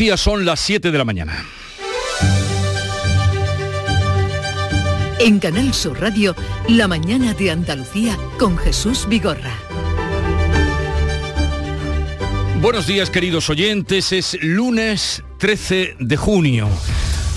Andalucía 0.00 0.16
son 0.16 0.46
las 0.46 0.60
7 0.60 0.90
de 0.90 0.96
la 0.96 1.04
mañana. 1.04 1.44
En 5.18 5.38
Canal 5.38 5.74
Sur 5.74 6.00
Radio, 6.00 6.34
La 6.68 6.88
mañana 6.88 7.34
de 7.34 7.50
Andalucía 7.50 8.16
con 8.38 8.56
Jesús 8.56 9.06
Vigorra. 9.10 9.52
Buenos 12.62 12.86
días 12.86 13.10
queridos 13.10 13.50
oyentes, 13.50 14.12
es 14.12 14.42
lunes 14.42 15.22
13 15.36 15.96
de 15.98 16.16
junio. 16.16 16.70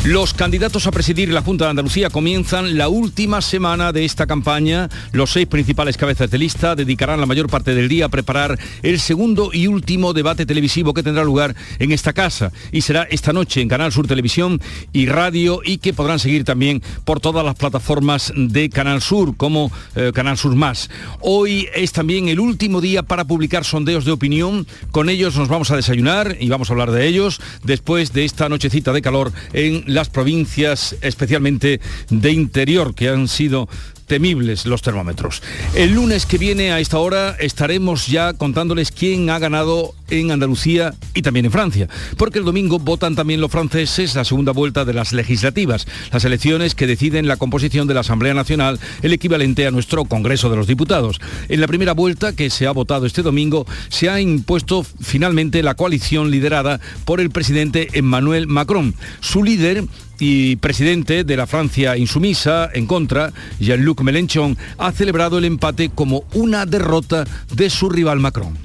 Los 0.05 0.33
candidatos 0.33 0.85
a 0.85 0.91
presidir 0.91 1.29
la 1.29 1.41
Junta 1.41 1.63
de 1.63 1.69
Andalucía 1.69 2.09
comienzan 2.09 2.77
la 2.77 2.89
última 2.89 3.39
semana 3.39 3.93
de 3.93 4.03
esta 4.03 4.27
campaña. 4.27 4.89
Los 5.13 5.31
seis 5.31 5.47
principales 5.47 5.95
cabezas 5.95 6.29
de 6.29 6.37
lista 6.37 6.75
dedicarán 6.75 7.21
la 7.21 7.25
mayor 7.25 7.49
parte 7.49 7.73
del 7.73 7.87
día 7.87 8.07
a 8.07 8.09
preparar 8.09 8.59
el 8.81 8.99
segundo 8.99 9.51
y 9.53 9.67
último 9.67 10.11
debate 10.11 10.45
televisivo 10.45 10.93
que 10.93 11.03
tendrá 11.03 11.23
lugar 11.23 11.55
en 11.79 11.93
esta 11.93 12.11
casa 12.11 12.51
y 12.73 12.81
será 12.81 13.03
esta 13.03 13.31
noche 13.31 13.61
en 13.61 13.69
Canal 13.69 13.93
Sur 13.93 14.05
Televisión 14.05 14.59
y 14.91 15.05
Radio 15.05 15.61
y 15.63 15.77
que 15.77 15.93
podrán 15.93 16.19
seguir 16.19 16.43
también 16.43 16.83
por 17.05 17.21
todas 17.21 17.45
las 17.45 17.55
plataformas 17.55 18.33
de 18.35 18.69
Canal 18.69 19.01
Sur 19.01 19.37
como 19.37 19.71
eh, 19.95 20.11
Canal 20.13 20.37
Sur 20.37 20.53
Más. 20.53 20.89
Hoy 21.21 21.69
es 21.73 21.93
también 21.93 22.27
el 22.27 22.41
último 22.41 22.81
día 22.81 23.03
para 23.03 23.23
publicar 23.23 23.63
sondeos 23.63 24.03
de 24.03 24.11
opinión. 24.11 24.67
Con 24.91 25.07
ellos 25.07 25.37
nos 25.37 25.47
vamos 25.47 25.71
a 25.71 25.77
desayunar 25.77 26.35
y 26.41 26.49
vamos 26.49 26.69
a 26.69 26.73
hablar 26.73 26.91
de 26.91 27.07
ellos 27.07 27.39
después 27.63 28.11
de 28.11 28.25
esta 28.25 28.49
nochecita 28.49 28.91
de 28.91 29.01
calor 29.01 29.31
en 29.53 29.92
las 29.93 30.09
provincias, 30.09 30.95
especialmente 31.01 31.79
de 32.09 32.31
interior, 32.31 32.93
que 32.95 33.09
han 33.09 33.27
sido 33.27 33.69
temibles 34.13 34.67
los 34.67 34.83
termómetros. 34.83 35.41
El 35.73 35.95
lunes 35.95 36.27
que 36.27 36.37
viene 36.37 36.71
a 36.71 36.79
esta 36.79 36.99
hora 36.99 37.35
estaremos 37.39 38.05
ya 38.05 38.33
contándoles 38.33 38.91
quién 38.91 39.31
ha 39.31 39.39
ganado 39.39 39.95
en 40.11 40.29
Andalucía 40.29 40.93
y 41.15 41.23
también 41.23 41.47
en 41.47 41.51
Francia, 41.51 41.89
porque 42.15 42.37
el 42.37 42.45
domingo 42.45 42.77
votan 42.77 43.15
también 43.15 43.41
los 43.41 43.49
franceses 43.49 44.13
la 44.13 44.23
segunda 44.23 44.51
vuelta 44.51 44.85
de 44.85 44.93
las 44.93 45.13
legislativas, 45.13 45.87
las 46.11 46.25
elecciones 46.25 46.75
que 46.75 46.85
deciden 46.85 47.27
la 47.27 47.37
composición 47.37 47.87
de 47.87 47.95
la 47.95 48.01
Asamblea 48.01 48.35
Nacional, 48.35 48.79
el 49.01 49.13
equivalente 49.13 49.65
a 49.65 49.71
nuestro 49.71 50.05
Congreso 50.05 50.47
de 50.51 50.57
los 50.57 50.67
Diputados. 50.67 51.19
En 51.49 51.59
la 51.59 51.65
primera 51.65 51.93
vuelta 51.93 52.35
que 52.35 52.51
se 52.51 52.67
ha 52.67 52.71
votado 52.71 53.07
este 53.07 53.23
domingo 53.23 53.65
se 53.89 54.11
ha 54.11 54.21
impuesto 54.21 54.85
finalmente 55.01 55.63
la 55.63 55.73
coalición 55.73 56.29
liderada 56.29 56.79
por 57.03 57.19
el 57.19 57.31
presidente 57.31 57.87
Emmanuel 57.93 58.45
Macron. 58.45 58.93
Su 59.21 59.43
líder 59.43 59.85
y 60.19 60.55
presidente 60.57 61.23
de 61.23 61.37
la 61.37 61.47
Francia 61.47 61.97
insumisa 61.97 62.69
en 62.73 62.85
contra, 62.85 63.33
Jean-Luc 63.59 64.01
Mélenchon, 64.01 64.57
ha 64.77 64.91
celebrado 64.91 65.37
el 65.37 65.45
empate 65.45 65.89
como 65.89 66.23
una 66.33 66.65
derrota 66.65 67.25
de 67.53 67.69
su 67.69 67.89
rival 67.89 68.19
Macron. 68.19 68.57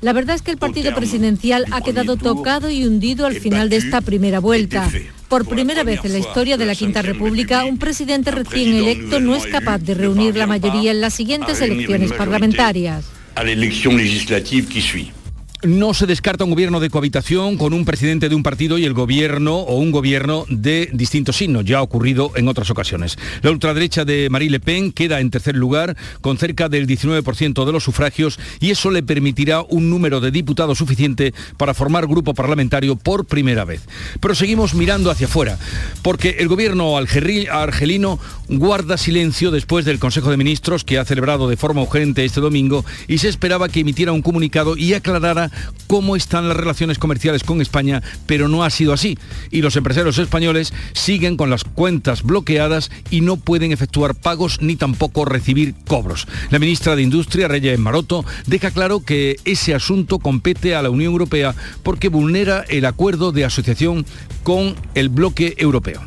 La 0.00 0.12
verdad 0.12 0.36
es 0.36 0.42
que 0.42 0.52
el 0.52 0.58
partido 0.58 0.94
presidencial 0.94 1.64
ha 1.72 1.80
quedado 1.80 2.16
tocado 2.16 2.70
y 2.70 2.86
hundido 2.86 3.26
al 3.26 3.34
final 3.34 3.68
de 3.68 3.76
esta 3.76 4.00
primera 4.00 4.38
vuelta. 4.38 4.88
Por 5.28 5.46
primera 5.46 5.82
vez 5.82 6.00
en 6.04 6.12
la 6.12 6.18
historia 6.18 6.56
de 6.56 6.66
la 6.66 6.74
Quinta 6.74 7.02
República, 7.02 7.64
un 7.64 7.78
presidente 7.78 8.30
recién 8.30 8.74
electo 8.74 9.20
no 9.20 9.36
es 9.36 9.46
capaz 9.46 9.78
de 9.78 9.94
reunir 9.94 10.36
la 10.36 10.46
mayoría 10.46 10.90
en 10.92 11.00
las 11.00 11.14
siguientes 11.14 11.60
elecciones 11.60 12.12
parlamentarias. 12.12 13.04
A 13.34 13.44
la 13.44 13.50
elección 13.50 13.96
legislativa 13.96 14.68
que 14.68 14.80
suit. 14.80 15.17
No 15.64 15.92
se 15.92 16.06
descarta 16.06 16.44
un 16.44 16.50
gobierno 16.50 16.78
de 16.78 16.88
cohabitación 16.88 17.56
con 17.56 17.72
un 17.72 17.84
presidente 17.84 18.28
de 18.28 18.36
un 18.36 18.44
partido 18.44 18.78
y 18.78 18.84
el 18.84 18.92
gobierno 18.94 19.56
o 19.56 19.76
un 19.78 19.90
gobierno 19.90 20.44
de 20.48 20.88
distintos 20.92 21.34
signos. 21.34 21.64
Ya 21.64 21.78
ha 21.78 21.82
ocurrido 21.82 22.30
en 22.36 22.46
otras 22.46 22.70
ocasiones. 22.70 23.18
La 23.42 23.50
ultraderecha 23.50 24.04
de 24.04 24.28
Marie 24.30 24.50
Le 24.50 24.60
Pen 24.60 24.92
queda 24.92 25.18
en 25.18 25.30
tercer 25.30 25.56
lugar 25.56 25.96
con 26.20 26.38
cerca 26.38 26.68
del 26.68 26.86
19% 26.86 27.66
de 27.66 27.72
los 27.72 27.82
sufragios 27.82 28.38
y 28.60 28.70
eso 28.70 28.92
le 28.92 29.02
permitirá 29.02 29.62
un 29.62 29.90
número 29.90 30.20
de 30.20 30.30
diputados 30.30 30.78
suficiente 30.78 31.34
para 31.56 31.74
formar 31.74 32.06
grupo 32.06 32.34
parlamentario 32.34 32.94
por 32.94 33.24
primera 33.24 33.64
vez. 33.64 33.82
Pero 34.20 34.36
seguimos 34.36 34.74
mirando 34.74 35.10
hacia 35.10 35.26
afuera, 35.26 35.58
porque 36.02 36.36
el 36.38 36.46
gobierno 36.46 36.96
argelino 36.96 38.20
guarda 38.48 38.96
silencio 38.96 39.50
después 39.50 39.84
del 39.84 39.98
Consejo 39.98 40.30
de 40.30 40.36
Ministros 40.36 40.84
que 40.84 40.98
ha 40.98 41.04
celebrado 41.04 41.48
de 41.48 41.56
forma 41.56 41.82
urgente 41.82 42.24
este 42.24 42.40
domingo 42.40 42.84
y 43.08 43.18
se 43.18 43.28
esperaba 43.28 43.68
que 43.68 43.80
emitiera 43.80 44.12
un 44.12 44.22
comunicado 44.22 44.76
y 44.76 44.94
aclarara 44.94 45.47
cómo 45.86 46.16
están 46.16 46.48
las 46.48 46.56
relaciones 46.56 46.98
comerciales 46.98 47.44
con 47.44 47.60
España, 47.60 48.02
pero 48.26 48.48
no 48.48 48.64
ha 48.64 48.70
sido 48.70 48.92
así. 48.92 49.18
Y 49.50 49.62
los 49.62 49.76
empresarios 49.76 50.18
españoles 50.18 50.72
siguen 50.92 51.36
con 51.36 51.50
las 51.50 51.64
cuentas 51.64 52.22
bloqueadas 52.22 52.90
y 53.10 53.20
no 53.20 53.36
pueden 53.36 53.72
efectuar 53.72 54.14
pagos 54.14 54.60
ni 54.60 54.76
tampoco 54.76 55.24
recibir 55.24 55.74
cobros. 55.86 56.26
La 56.50 56.58
ministra 56.58 56.96
de 56.96 57.02
Industria, 57.02 57.48
Reyes 57.48 57.78
Maroto, 57.78 58.24
deja 58.46 58.70
claro 58.70 59.04
que 59.04 59.36
ese 59.44 59.74
asunto 59.74 60.18
compete 60.18 60.74
a 60.74 60.82
la 60.82 60.90
Unión 60.90 61.12
Europea 61.12 61.54
porque 61.82 62.08
vulnera 62.08 62.64
el 62.68 62.84
acuerdo 62.84 63.32
de 63.32 63.44
asociación 63.44 64.06
con 64.42 64.74
el 64.94 65.08
bloque 65.08 65.54
europeo. 65.58 66.00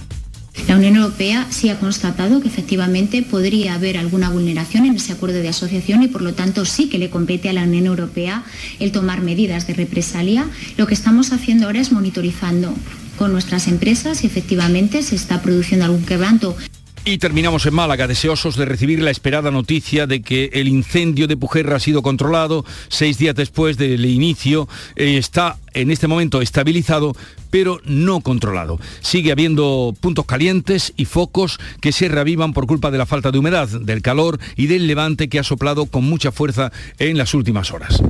La 0.67 0.75
Unión 0.75 0.95
Europea 0.95 1.47
sí 1.49 1.69
ha 1.69 1.79
constatado 1.79 2.41
que 2.41 2.47
efectivamente 2.47 3.23
podría 3.23 3.75
haber 3.75 3.97
alguna 3.97 4.29
vulneración 4.29 4.85
en 4.85 4.95
ese 4.95 5.13
acuerdo 5.13 5.37
de 5.37 5.49
asociación 5.49 6.03
y 6.03 6.07
por 6.07 6.21
lo 6.21 6.33
tanto 6.33 6.65
sí 6.65 6.89
que 6.89 6.97
le 6.97 7.09
compete 7.09 7.49
a 7.49 7.53
la 7.53 7.63
Unión 7.63 7.85
Europea 7.85 8.43
el 8.79 8.91
tomar 8.91 9.21
medidas 9.21 9.67
de 9.67 9.73
represalia. 9.73 10.47
Lo 10.77 10.87
que 10.87 10.93
estamos 10.93 11.31
haciendo 11.31 11.65
ahora 11.65 11.79
es 11.79 11.91
monitorizando 11.91 12.73
con 13.17 13.31
nuestras 13.31 13.67
empresas 13.67 14.19
si 14.19 14.27
efectivamente 14.27 15.03
se 15.03 15.15
está 15.15 15.41
produciendo 15.41 15.85
algún 15.85 16.05
quebranto. 16.05 16.55
Y 17.03 17.17
terminamos 17.17 17.65
en 17.65 17.73
Málaga, 17.73 18.05
deseosos 18.05 18.55
de 18.55 18.65
recibir 18.65 19.01
la 19.01 19.09
esperada 19.09 19.49
noticia 19.49 20.05
de 20.05 20.21
que 20.21 20.51
el 20.53 20.67
incendio 20.67 21.27
de 21.27 21.35
Pujerra 21.35 21.77
ha 21.77 21.79
sido 21.79 22.03
controlado. 22.03 22.63
Seis 22.89 23.17
días 23.17 23.33
después 23.33 23.75
del 23.77 24.05
inicio 24.05 24.69
eh, 24.95 25.17
está 25.17 25.57
en 25.73 25.89
este 25.89 26.07
momento 26.07 26.43
estabilizado, 26.43 27.15
pero 27.51 27.79
no 27.85 28.21
controlado. 28.21 28.79
Sigue 29.01 29.31
habiendo 29.31 29.93
puntos 29.99 30.25
calientes 30.25 30.93
y 30.97 31.05
focos 31.05 31.59
que 31.79 31.91
se 31.91 32.07
reavivan 32.07 32.53
por 32.53 32.65
culpa 32.65 32.89
de 32.89 32.97
la 32.97 33.05
falta 33.05 33.31
de 33.31 33.37
humedad, 33.37 33.67
del 33.67 34.01
calor 34.01 34.39
y 34.55 34.65
del 34.65 34.87
levante 34.87 35.29
que 35.29 35.37
ha 35.37 35.43
soplado 35.43 35.85
con 35.85 36.03
mucha 36.03 36.31
fuerza 36.31 36.71
en 36.97 37.17
las 37.17 37.35
últimas 37.35 37.71
horas 37.71 38.01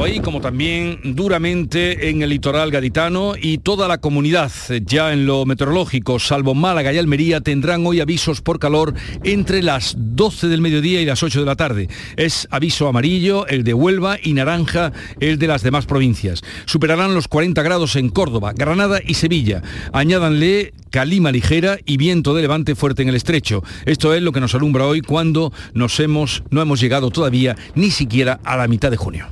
ahí, 0.00 0.20
como 0.20 0.40
también 0.40 1.00
duramente 1.14 2.08
en 2.08 2.22
el 2.22 2.30
litoral 2.30 2.70
gaditano 2.70 3.34
y 3.40 3.58
toda 3.58 3.86
la 3.88 3.98
comunidad, 3.98 4.50
ya 4.86 5.12
en 5.12 5.26
lo 5.26 5.44
meteorológico, 5.44 6.18
salvo 6.18 6.54
Málaga 6.54 6.92
y 6.92 6.98
Almería, 6.98 7.42
tendrán 7.42 7.86
hoy 7.86 8.00
avisos 8.00 8.40
por 8.40 8.58
calor 8.58 8.94
entre 9.22 9.62
las 9.62 9.94
12 9.98 10.48
del 10.48 10.62
mediodía 10.62 11.00
y 11.00 11.04
las 11.04 11.22
8 11.22 11.40
de 11.40 11.46
la 11.46 11.56
tarde. 11.56 11.88
Es 12.16 12.48
aviso 12.50 12.88
amarillo 12.88 13.46
el 13.46 13.64
de 13.64 13.74
Huelva 13.74 14.16
y 14.22 14.32
naranja 14.32 14.92
el 15.20 15.38
de 15.38 15.46
las 15.46 15.62
demás 15.62 15.84
provincias. 15.84 16.42
Superarán 16.64 17.14
los 17.14 17.28
40 17.28 17.62
grados 17.62 17.96
en 17.96 18.08
Córdoba, 18.08 18.52
Granada 18.56 19.00
y 19.04 19.14
Sevilla. 19.14 19.62
Añádanle 19.92 20.72
calima 20.90 21.30
ligera 21.32 21.78
y 21.84 21.98
viento 21.98 22.34
de 22.34 22.42
levante 22.42 22.74
fuerte 22.74 23.02
en 23.02 23.10
el 23.10 23.16
estrecho. 23.16 23.62
Esto 23.84 24.14
es 24.14 24.22
lo 24.22 24.32
que 24.32 24.40
nos 24.40 24.54
alumbra 24.54 24.86
hoy 24.86 25.02
cuando 25.02 25.52
nos 25.74 26.00
hemos, 26.00 26.42
no 26.50 26.62
hemos 26.62 26.80
llegado 26.80 27.10
todavía 27.10 27.56
ni 27.74 27.90
siquiera 27.90 28.40
a 28.44 28.56
la 28.56 28.68
mitad 28.68 28.90
de 28.90 28.96
junio. 28.96 29.26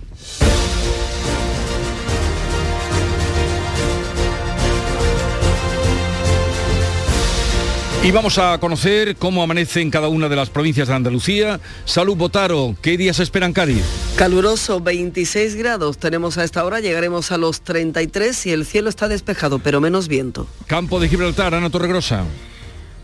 Y 8.03 8.13
vamos 8.13 8.39
a 8.39 8.57
conocer 8.57 9.15
cómo 9.17 9.43
amanece 9.43 9.83
en 9.83 9.91
cada 9.91 10.09
una 10.09 10.31
de 10.31 10.37
las 10.37 10.49
provincias 10.49 10.89
de 10.89 10.95
Andalucía. 10.95 11.61
Salud 11.85 12.17
Botaro, 12.17 12.75
¿qué 12.81 12.97
días 12.97 13.21
esperan 13.21 13.53
Cádiz? 13.53 13.85
Caluroso, 14.17 14.81
26 14.81 15.55
grados 15.57 15.99
tenemos 15.99 16.39
a 16.39 16.45
esta 16.45 16.65
hora, 16.65 16.81
llegaremos 16.81 17.31
a 17.31 17.37
los 17.37 17.61
33 17.61 18.47
y 18.47 18.53
el 18.53 18.65
cielo 18.65 18.89
está 18.89 19.07
despejado, 19.07 19.59
pero 19.59 19.83
menos 19.83 20.09
viento. 20.09 20.47
Campo 20.67 20.99
de 20.99 21.11
Gibraltar, 21.11 21.55
Ana 21.55 21.69
Torregrosa. 21.69 22.25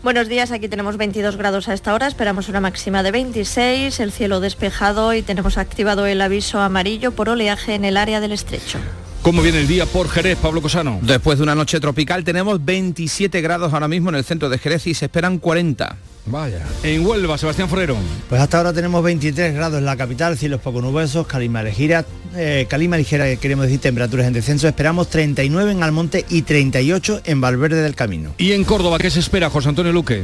Buenos 0.01 0.29
días, 0.29 0.49
aquí 0.49 0.67
tenemos 0.67 0.97
22 0.97 1.37
grados 1.37 1.67
a 1.67 1.75
esta 1.75 1.93
hora, 1.93 2.07
esperamos 2.07 2.49
una 2.49 2.59
máxima 2.59 3.03
de 3.03 3.11
26, 3.11 3.99
el 3.99 4.11
cielo 4.11 4.39
despejado 4.39 5.13
y 5.13 5.21
tenemos 5.21 5.59
activado 5.59 6.07
el 6.07 6.21
aviso 6.21 6.59
amarillo 6.59 7.11
por 7.11 7.29
oleaje 7.29 7.75
en 7.75 7.85
el 7.85 7.97
área 7.97 8.19
del 8.19 8.31
estrecho. 8.31 8.79
¿Cómo 9.27 9.41
viene 9.41 9.59
el 9.59 9.67
día 9.67 9.85
por 9.85 10.07
Jerez, 10.07 10.37
Pablo 10.37 10.61
Cosano? 10.61 10.99
Después 11.01 11.37
de 11.37 11.43
una 11.43 11.53
noche 11.53 11.81
tropical 11.81 12.23
tenemos 12.23 12.63
27 12.63 13.41
grados 13.41 13.73
ahora 13.73 13.89
mismo 13.89 14.07
en 14.07 14.15
el 14.15 14.23
centro 14.23 14.47
de 14.47 14.57
Jerez 14.57 14.87
y 14.87 14.93
se 14.93 15.07
esperan 15.07 15.37
40. 15.39 15.97
Vaya. 16.27 16.65
En 16.81 17.05
Huelva, 17.05 17.37
Sebastián 17.37 17.67
Forero. 17.67 17.97
Pues 18.29 18.39
hasta 18.39 18.59
ahora 18.59 18.71
tenemos 18.71 19.03
23 19.03 19.53
grados 19.53 19.79
en 19.79 19.85
la 19.85 19.97
capital, 19.97 20.37
cielos 20.37 20.61
poco 20.61 20.81
nubosos, 20.81 21.27
calima 21.27 21.61
ligera, 21.61 22.05
eh, 22.37 22.67
calima 22.69 22.95
ligera, 22.95 23.35
queremos 23.35 23.65
decir 23.65 23.81
temperaturas 23.81 24.27
en 24.27 24.31
descenso. 24.31 24.65
Esperamos 24.65 25.09
39 25.09 25.73
en 25.73 25.83
Almonte 25.83 26.23
y 26.29 26.43
38 26.43 27.23
en 27.25 27.41
Valverde 27.41 27.81
del 27.81 27.95
Camino. 27.95 28.33
¿Y 28.37 28.53
en 28.53 28.63
Córdoba 28.63 28.97
qué 28.97 29.11
se 29.11 29.19
espera, 29.19 29.49
José 29.49 29.67
Antonio 29.67 29.91
Luque? 29.91 30.23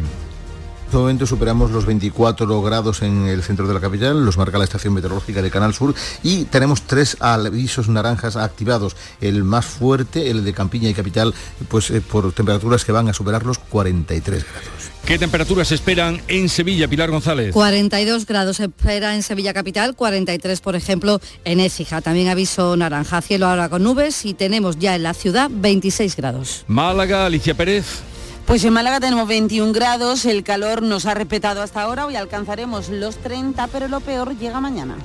Este 0.94 1.02
momento 1.02 1.26
superamos 1.26 1.72
los 1.72 1.88
24 1.88 2.62
grados 2.62 3.02
en 3.02 3.26
el 3.26 3.42
centro 3.42 3.68
de 3.68 3.74
la 3.74 3.80
capital, 3.80 4.24
los 4.24 4.38
marca 4.38 4.60
la 4.60 4.64
estación 4.64 4.94
meteorológica 4.94 5.42
de 5.42 5.50
Canal 5.50 5.74
Sur 5.74 5.96
y 6.22 6.44
tenemos 6.44 6.84
tres 6.84 7.18
avisos 7.20 7.90
naranjas 7.90 8.36
activados. 8.36 8.96
El 9.20 9.44
más 9.44 9.66
fuerte, 9.66 10.30
el 10.30 10.46
de 10.46 10.54
Campiña 10.54 10.90
y 10.90 10.94
Capital, 10.94 11.34
pues 11.68 11.90
eh, 11.90 12.00
por 12.00 12.32
temperaturas 12.32 12.86
que 12.86 12.92
van 12.92 13.10
a 13.10 13.14
superar 13.14 13.44
los 13.44 13.58
43 13.58 14.44
grados. 14.44 14.92
¿Qué 15.04 15.18
temperaturas 15.18 15.72
esperan 15.72 16.22
en 16.28 16.48
Sevilla, 16.48 16.88
Pilar 16.88 17.10
González? 17.10 17.54
42 17.54 18.28
grados 18.28 18.60
espera 18.60 19.16
en 19.16 19.24
Sevilla 19.24 19.52
Capital, 19.52 19.96
43 19.96 20.62
por 20.62 20.76
ejemplo 20.76 21.20
en 21.44 21.60
Écija. 21.60 22.02
También 22.02 22.28
aviso 22.28 22.78
naranja, 22.78 23.20
cielo 23.24 23.48
ahora 23.48 23.68
con 23.68 23.82
nubes 23.82 24.26
y 24.26 24.36
tenemos 24.36 24.78
ya 24.78 24.96
en 24.96 25.02
la 25.02 25.16
ciudad 25.16 25.50
26 25.52 26.16
grados. 26.18 26.66
Málaga, 26.68 27.26
Alicia 27.26 27.56
Pérez. 27.56 28.13
Pues 28.46 28.64
en 28.66 28.74
Málaga 28.74 29.00
tenemos 29.00 29.28
21 29.28 29.72
grados, 29.74 30.26
el 30.26 30.44
calor 30.44 30.82
nos 30.82 31.06
ha 31.06 31.14
respetado 31.14 31.62
hasta 31.62 31.82
ahora, 31.82 32.06
hoy 32.06 32.16
alcanzaremos 32.16 32.90
los 32.90 33.18
30, 33.18 33.68
pero 33.68 33.88
lo 33.88 34.00
peor 34.02 34.38
llega 34.38 34.60
mañana. 34.60 34.96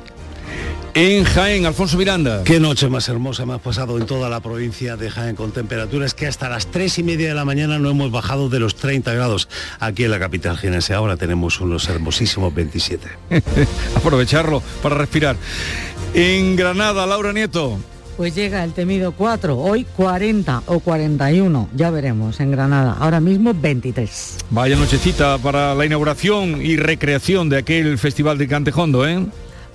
En 0.95 1.23
Jaén, 1.23 1.65
Alfonso 1.65 1.97
Miranda. 1.97 2.43
Qué 2.43 2.59
noche 2.59 2.89
más 2.89 3.09
hermosa 3.09 3.47
me 3.47 3.55
ha 3.55 3.59
pasado 3.59 3.99
en 3.99 4.07
toda 4.07 4.29
la 4.29 4.41
provincia 4.41 4.97
de 4.97 5.09
Jaén 5.09 5.37
con 5.37 5.53
temperaturas 5.53 6.13
que 6.13 6.27
hasta 6.27 6.49
las 6.49 6.67
3 6.67 6.99
y 6.99 7.03
media 7.05 7.29
de 7.29 7.35
la 7.35 7.45
mañana 7.45 7.79
no 7.79 7.91
hemos 7.91 8.11
bajado 8.11 8.49
de 8.49 8.59
los 8.59 8.75
30 8.75 9.15
grados. 9.15 9.49
Aquí 9.79 10.05
en 10.05 10.11
la 10.11 10.19
capital 10.19 10.59
jienense 10.59 10.95
ahora 10.95 11.17
tenemos 11.17 11.61
unos 11.61 11.89
hermosísimos 11.89 12.53
27. 12.53 13.07
Aprovecharlo 13.95 14.61
para 14.83 14.97
respirar. 14.97 15.37
En 16.15 16.57
Granada, 16.57 17.07
Laura 17.07 17.33
Nieto. 17.33 17.79
Pues 18.19 18.35
llega 18.35 18.65
el 18.65 18.73
temido 18.73 19.13
4, 19.13 19.57
hoy 19.57 19.87
40 19.97 20.65
o 20.67 20.81
41, 20.81 21.69
ya 21.73 21.89
veremos 21.93 22.41
en 22.41 22.51
Granada, 22.51 22.97
ahora 22.99 23.21
mismo 23.21 23.55
23. 23.55 24.39
Vaya 24.51 24.75
nochecita 24.75 25.39
para 25.39 25.73
la 25.77 25.87
inauguración 25.87 26.61
y 26.61 26.77
recreación 26.77 27.49
de 27.49 27.59
aquel 27.59 27.97
festival 27.97 28.37
de 28.37 28.49
Cantejondo, 28.49 29.07
¿eh? 29.07 29.25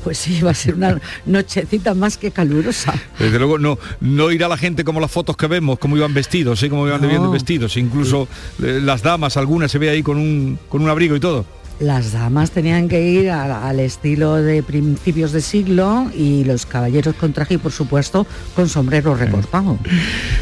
Pues 0.03 0.17
sí, 0.17 0.41
va 0.41 0.51
a 0.51 0.53
ser 0.53 0.75
una 0.75 0.99
nochecita 1.25 1.93
más 1.93 2.17
que 2.17 2.31
calurosa. 2.31 2.93
Desde 3.17 3.39
luego 3.39 3.57
no, 3.57 3.79
no 4.01 4.29
irá 4.29 4.49
la 4.49 4.57
gente 4.57 4.83
como 4.83 4.99
las 4.99 5.09
fotos 5.09 5.37
que 5.37 5.47
vemos, 5.47 5.79
como 5.79 5.95
iban 5.95 6.13
vestidos, 6.13 6.59
¿sí? 6.59 6.67
como 6.67 6.85
iban 6.85 7.01
no. 7.01 7.31
vestidos. 7.31 7.77
Incluso 7.77 8.27
eh, 8.61 8.81
las 8.83 9.03
damas, 9.03 9.37
algunas 9.37 9.71
se 9.71 9.77
ve 9.77 9.89
ahí 9.89 10.03
con 10.03 10.17
un, 10.17 10.59
con 10.67 10.81
un 10.81 10.89
abrigo 10.89 11.15
y 11.15 11.21
todo 11.21 11.45
las 11.79 12.13
damas 12.13 12.51
tenían 12.51 12.87
que 12.87 13.01
ir 13.01 13.29
al 13.29 13.79
estilo 13.79 14.35
de 14.35 14.63
principios 14.63 15.31
de 15.31 15.41
siglo 15.41 16.09
y 16.15 16.43
los 16.43 16.65
caballeros 16.65 17.15
con 17.15 17.33
traje 17.33 17.55
y 17.55 17.57
por 17.57 17.71
supuesto 17.71 18.25
con 18.55 18.69
sombrero 18.69 19.15
recortado. 19.15 19.77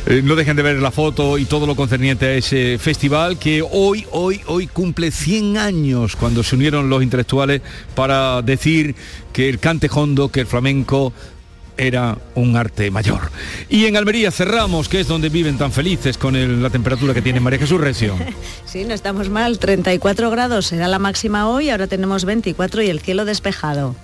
Eh, 0.05 0.21
no 0.23 0.35
dejen 0.35 0.55
de 0.55 0.63
ver 0.63 0.81
la 0.81 0.91
foto 0.91 1.37
y 1.37 1.45
todo 1.45 1.65
lo 1.65 1.75
concerniente 1.75 2.25
a 2.25 2.33
ese 2.33 2.77
festival 2.77 3.37
que 3.37 3.61
hoy, 3.61 4.05
hoy, 4.11 4.41
hoy 4.47 4.67
cumple 4.67 5.11
100 5.11 5.57
años 5.57 6.15
cuando 6.15 6.43
se 6.43 6.55
unieron 6.55 6.89
los 6.89 7.03
intelectuales 7.03 7.61
para 7.95 8.41
decir 8.41 8.95
que 9.31 9.49
el 9.49 9.59
cante 9.59 9.89
hondo, 9.91 10.29
que 10.29 10.41
el 10.41 10.47
flamenco 10.47 11.13
era 11.81 12.17
un 12.35 12.55
arte 12.55 12.91
mayor. 12.91 13.31
Y 13.69 13.85
en 13.85 13.97
Almería 13.97 14.31
cerramos, 14.31 14.87
que 14.87 14.99
es 14.99 15.07
donde 15.07 15.29
viven 15.29 15.57
tan 15.57 15.71
felices 15.71 16.17
con 16.17 16.35
el, 16.35 16.61
la 16.61 16.69
temperatura 16.69 17.13
que 17.13 17.21
tiene 17.21 17.39
María 17.39 17.59
Jesús 17.59 17.81
Recio. 17.81 18.15
Sí, 18.65 18.85
no 18.85 18.93
estamos 18.93 19.29
mal, 19.29 19.59
34 19.59 20.31
grados 20.31 20.67
será 20.67 20.87
la 20.87 20.97
máxima 20.97 21.49
hoy, 21.49 21.69
ahora 21.69 21.87
tenemos 21.87 22.23
24 22.23 22.81
y 22.83 22.89
el 22.89 23.01
cielo 23.01 23.25
despejado. 23.25 23.95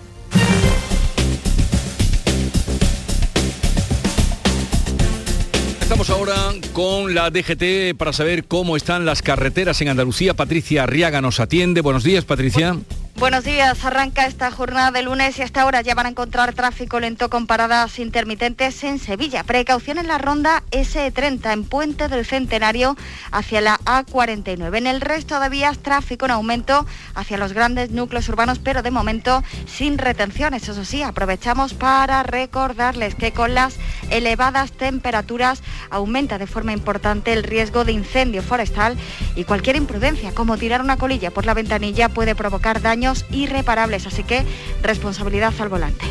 Estamos 5.82 6.10
ahora 6.10 6.36
con 6.74 7.16
la 7.16 7.30
DGT 7.30 7.98
para 7.98 8.12
saber 8.12 8.44
cómo 8.44 8.76
están 8.76 9.06
las 9.06 9.22
carreteras 9.22 9.80
en 9.80 9.88
Andalucía. 9.88 10.34
Patricia 10.34 10.84
Arriaga 10.84 11.22
nos 11.22 11.40
atiende. 11.40 11.80
Buenos 11.80 12.04
días, 12.04 12.26
Patricia. 12.26 12.76
Buenos 13.20 13.46
días, 13.46 13.84
arranca 13.84 14.28
esta 14.28 14.52
jornada 14.52 14.92
de 14.92 15.02
lunes 15.02 15.40
y 15.40 15.42
hasta 15.42 15.64
ahora 15.64 15.82
ya 15.82 15.96
van 15.96 16.06
a 16.06 16.10
encontrar 16.10 16.54
tráfico 16.54 17.00
lento 17.00 17.32
con 17.32 17.48
paradas 17.48 17.98
intermitentes 17.98 18.84
en 18.84 19.00
Sevilla. 19.00 19.44
Precaución 19.44 19.98
en 19.98 20.08
la 20.08 20.20
ronda 20.20 20.62
S30 20.70 21.52
en 21.52 21.64
Puente 21.64 22.10
del 22.10 22.28
Centenario 22.28 22.96
hacia 23.32 23.60
la 23.60 23.80
A49. 23.80 24.78
En 24.78 24.86
el 24.86 25.02
resto 25.02 25.40
de 25.40 25.50
vías 25.50 25.80
tráfico 25.80 26.26
en 26.26 26.32
aumento 26.32 26.86
hacia 27.16 27.40
los 27.40 27.54
grandes 27.54 27.90
núcleos 27.90 28.30
urbanos, 28.30 28.60
pero 28.60 28.84
de 28.84 28.92
momento 28.92 29.44
sin 29.66 29.98
retenciones. 29.98 30.70
Eso 30.70 30.86
sí, 30.86 31.02
aprovechamos 31.02 31.74
para 31.74 32.22
recordarles 32.22 33.16
que 33.16 33.32
con 33.32 33.56
las 33.56 33.78
elevadas 34.12 34.74
temperaturas 34.74 35.64
aumenta 35.90 36.38
de 36.38 36.46
forma 36.46 36.72
importante 36.72 37.34
el 37.34 37.42
riesgo 37.42 37.84
de 37.84 37.94
incendio 37.94 38.44
forestal 38.44 38.96
y 39.36 39.44
cualquier 39.44 39.76
imprudencia 39.76 40.36
como 40.36 40.56
tirar 40.60 40.82
una 40.82 40.98
colilla 40.98 41.32
por 41.32 41.48
la 41.48 41.56
ventanilla 41.56 42.10
puede 42.10 42.36
provocar 42.36 42.80
daño 42.80 43.07
irreparables, 43.32 44.08
así 44.08 44.24
que 44.24 44.44
responsabilidad 44.82 45.54
al 45.60 45.70
volante. 45.70 46.06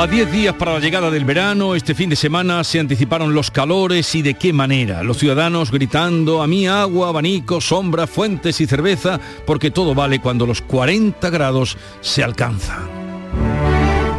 A 0.00 0.06
10 0.06 0.32
días 0.32 0.54
para 0.54 0.72
la 0.72 0.80
llegada 0.80 1.10
del 1.10 1.26
verano, 1.26 1.74
este 1.74 1.94
fin 1.94 2.08
de 2.08 2.16
semana 2.16 2.64
se 2.64 2.80
anticiparon 2.80 3.34
los 3.34 3.50
calores 3.50 4.14
y 4.14 4.22
de 4.22 4.32
qué 4.32 4.50
manera. 4.50 5.02
Los 5.02 5.18
ciudadanos 5.18 5.70
gritando 5.70 6.40
a 6.40 6.46
mí 6.46 6.66
agua, 6.66 7.10
abanico, 7.10 7.60
sombra, 7.60 8.06
fuentes 8.06 8.62
y 8.62 8.66
cerveza, 8.66 9.20
porque 9.44 9.70
todo 9.70 9.94
vale 9.94 10.18
cuando 10.18 10.46
los 10.46 10.62
40 10.62 11.28
grados 11.28 11.76
se 12.00 12.24
alcanzan. 12.24 12.88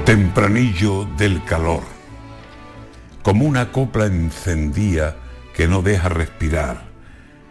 Tempranillo 0.06 1.08
del 1.18 1.44
calor. 1.46 1.82
Como 3.24 3.46
una 3.46 3.72
copla 3.72 4.06
encendía 4.06 5.16
que 5.56 5.68
no 5.68 5.82
deja 5.82 6.10
respirar. 6.10 6.84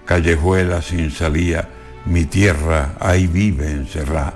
Callejuela 0.05 0.83
sin 0.83 1.11
salía, 1.11 1.69
mi 2.05 2.27
tierra 2.27 2.95
ahí 3.01 3.27
vive 3.27 3.73
encerrada, 3.73 4.35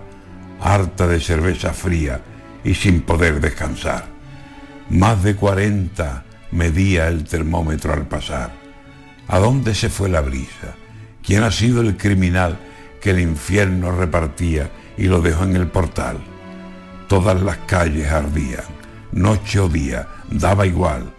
harta 0.61 1.07
de 1.07 1.21
cerveza 1.21 1.73
fría 1.73 2.21
y 2.65 2.75
sin 2.75 3.03
poder 3.03 3.41
descansar. 3.41 4.07
Más 4.91 5.23
de 5.23 5.37
40 5.37 6.25
medía 6.51 7.09
el 7.09 7.25
termómetro 7.25 7.93
al 7.93 8.07
pasar. 8.07 8.53
¿A 9.29 9.39
dónde 9.39 9.75
se 9.75 9.89
fue 9.89 10.09
la 10.09 10.21
brisa? 10.21 10.75
¿Quién 11.23 11.43
ha 11.43 11.51
sido 11.51 11.81
el 11.81 11.97
criminal 11.97 12.59
que 13.01 13.11
el 13.11 13.21
infierno 13.21 13.93
repartía 13.93 14.71
y 14.97 15.05
lo 15.05 15.21
dejó 15.21 15.45
en 15.45 15.57
el 15.57 15.69
portal? 15.69 16.19
Todas 17.09 17.41
las 17.43 17.59
calles 17.67 18.11
ardían, 18.11 18.65
noche 19.13 19.61
o 19.61 19.69
día, 19.69 20.09
daba 20.31 20.67
igual, 20.67 21.13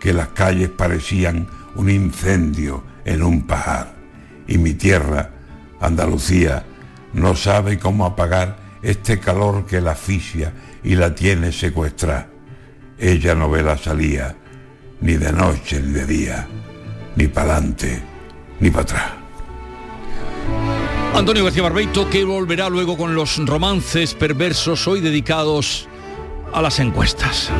que 0.00 0.12
las 0.12 0.28
calles 0.28 0.70
parecían 0.70 1.48
un 1.74 1.90
incendio 1.90 2.84
en 3.04 3.22
un 3.22 3.46
pajar. 3.46 3.94
Y 4.46 4.58
mi 4.58 4.74
tierra, 4.74 5.30
Andalucía, 5.80 6.64
no 7.12 7.34
sabe 7.34 7.78
cómo 7.78 8.06
apagar 8.06 8.58
este 8.82 9.18
calor 9.18 9.66
que 9.66 9.80
la 9.80 9.92
asfixia 9.92 10.52
y 10.82 10.96
la 10.96 11.14
tiene 11.14 11.52
secuestrada. 11.52 12.28
Ella 12.98 13.34
no 13.34 13.50
ve 13.50 13.62
la 13.62 13.78
salida, 13.78 14.36
ni 15.00 15.14
de 15.14 15.32
noche 15.32 15.80
ni 15.80 15.92
de 15.92 16.06
día, 16.06 16.48
ni 17.16 17.28
para 17.28 17.56
adelante 17.56 18.10
ni 18.60 18.70
para 18.70 18.82
atrás. 18.82 19.12
Antonio 21.14 21.44
García 21.44 21.62
Barbeito 21.62 22.08
que 22.08 22.24
volverá 22.24 22.68
luego 22.68 22.96
con 22.96 23.14
los 23.14 23.44
romances 23.44 24.14
perversos 24.14 24.86
hoy 24.86 25.00
dedicados 25.00 25.88
a 26.52 26.62
las 26.62 26.78
encuestas. 26.78 27.50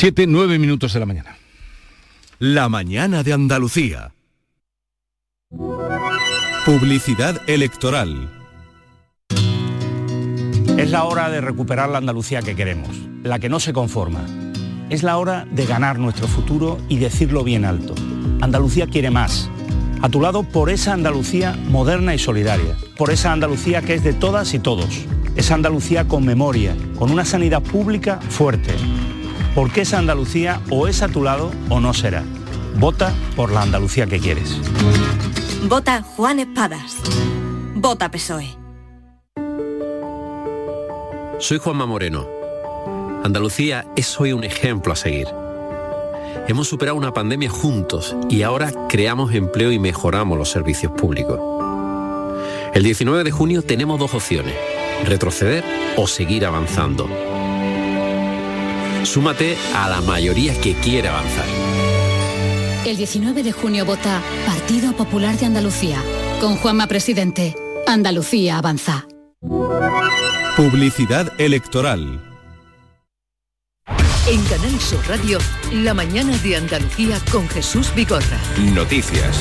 Siete, 0.00 0.26
nueve 0.26 0.58
minutos 0.58 0.94
de 0.94 1.00
la 1.00 1.04
mañana. 1.04 1.36
La 2.38 2.70
mañana 2.70 3.22
de 3.22 3.34
Andalucía. 3.34 4.14
Publicidad 6.64 7.42
electoral. 7.46 8.30
Es 10.78 10.90
la 10.90 11.04
hora 11.04 11.28
de 11.28 11.42
recuperar 11.42 11.90
la 11.90 11.98
Andalucía 11.98 12.40
que 12.40 12.56
queremos, 12.56 12.96
la 13.24 13.38
que 13.40 13.50
no 13.50 13.60
se 13.60 13.74
conforma. 13.74 14.24
Es 14.88 15.02
la 15.02 15.18
hora 15.18 15.46
de 15.50 15.66
ganar 15.66 15.98
nuestro 15.98 16.28
futuro 16.28 16.78
y 16.88 16.96
decirlo 16.96 17.44
bien 17.44 17.66
alto. 17.66 17.94
Andalucía 18.40 18.86
quiere 18.86 19.10
más. 19.10 19.50
A 20.00 20.08
tu 20.08 20.22
lado 20.22 20.44
por 20.44 20.70
esa 20.70 20.94
Andalucía 20.94 21.58
moderna 21.68 22.14
y 22.14 22.18
solidaria, 22.18 22.74
por 22.96 23.10
esa 23.10 23.32
Andalucía 23.32 23.82
que 23.82 23.96
es 23.96 24.02
de 24.02 24.14
todas 24.14 24.54
y 24.54 24.60
todos, 24.60 25.04
esa 25.36 25.56
Andalucía 25.56 26.08
con 26.08 26.24
memoria, 26.24 26.74
con 26.96 27.10
una 27.10 27.26
sanidad 27.26 27.62
pública 27.62 28.18
fuerte 28.30 28.72
porque 29.54 29.82
esa 29.82 29.98
Andalucía 29.98 30.60
o 30.70 30.86
es 30.86 31.02
a 31.02 31.08
tu 31.08 31.22
lado 31.22 31.50
o 31.68 31.80
no 31.80 31.92
será. 31.94 32.24
Vota 32.76 33.12
por 33.36 33.52
la 33.52 33.62
Andalucía 33.62 34.06
que 34.06 34.20
quieres. 34.20 34.56
Vota 35.68 36.02
Juan 36.02 36.40
Espadas. 36.40 36.96
vota 37.74 38.10
PSOE. 38.10 38.56
Soy 41.38 41.58
Juanma 41.58 41.86
Moreno. 41.86 42.28
Andalucía 43.24 43.86
es 43.96 44.18
hoy 44.20 44.32
un 44.32 44.44
ejemplo 44.44 44.92
a 44.92 44.96
seguir. 44.96 45.28
Hemos 46.48 46.68
superado 46.68 46.96
una 46.96 47.12
pandemia 47.12 47.50
juntos 47.50 48.16
y 48.28 48.42
ahora 48.42 48.72
creamos 48.88 49.32
empleo 49.34 49.72
y 49.72 49.78
mejoramos 49.78 50.38
los 50.38 50.50
servicios 50.50 50.92
públicos. 50.92 51.38
El 52.74 52.82
19 52.82 53.24
de 53.24 53.30
junio 53.30 53.62
tenemos 53.62 53.98
dos 53.98 54.14
opciones, 54.14 54.54
retroceder 55.04 55.64
o 55.96 56.06
seguir 56.06 56.46
avanzando. 56.46 57.08
Súmate 59.04 59.56
a 59.74 59.88
la 59.88 60.00
mayoría 60.00 60.58
que 60.60 60.74
quiere 60.74 61.08
avanzar. 61.08 61.46
El 62.84 62.96
19 62.96 63.42
de 63.42 63.52
junio 63.52 63.84
vota 63.84 64.22
Partido 64.46 64.92
Popular 64.92 65.36
de 65.38 65.46
Andalucía. 65.46 66.02
Con 66.40 66.56
Juanma 66.56 66.86
Presidente, 66.86 67.54
Andalucía 67.86 68.58
avanza. 68.58 69.06
Publicidad 70.56 71.32
electoral. 71.38 72.20
En 74.28 74.42
Canal 74.44 74.80
Sur 74.80 75.00
Radio, 75.08 75.38
la 75.72 75.94
mañana 75.94 76.36
de 76.38 76.56
Andalucía 76.56 77.18
con 77.32 77.48
Jesús 77.48 77.92
Vigorra. 77.94 78.38
Noticias. 78.74 79.38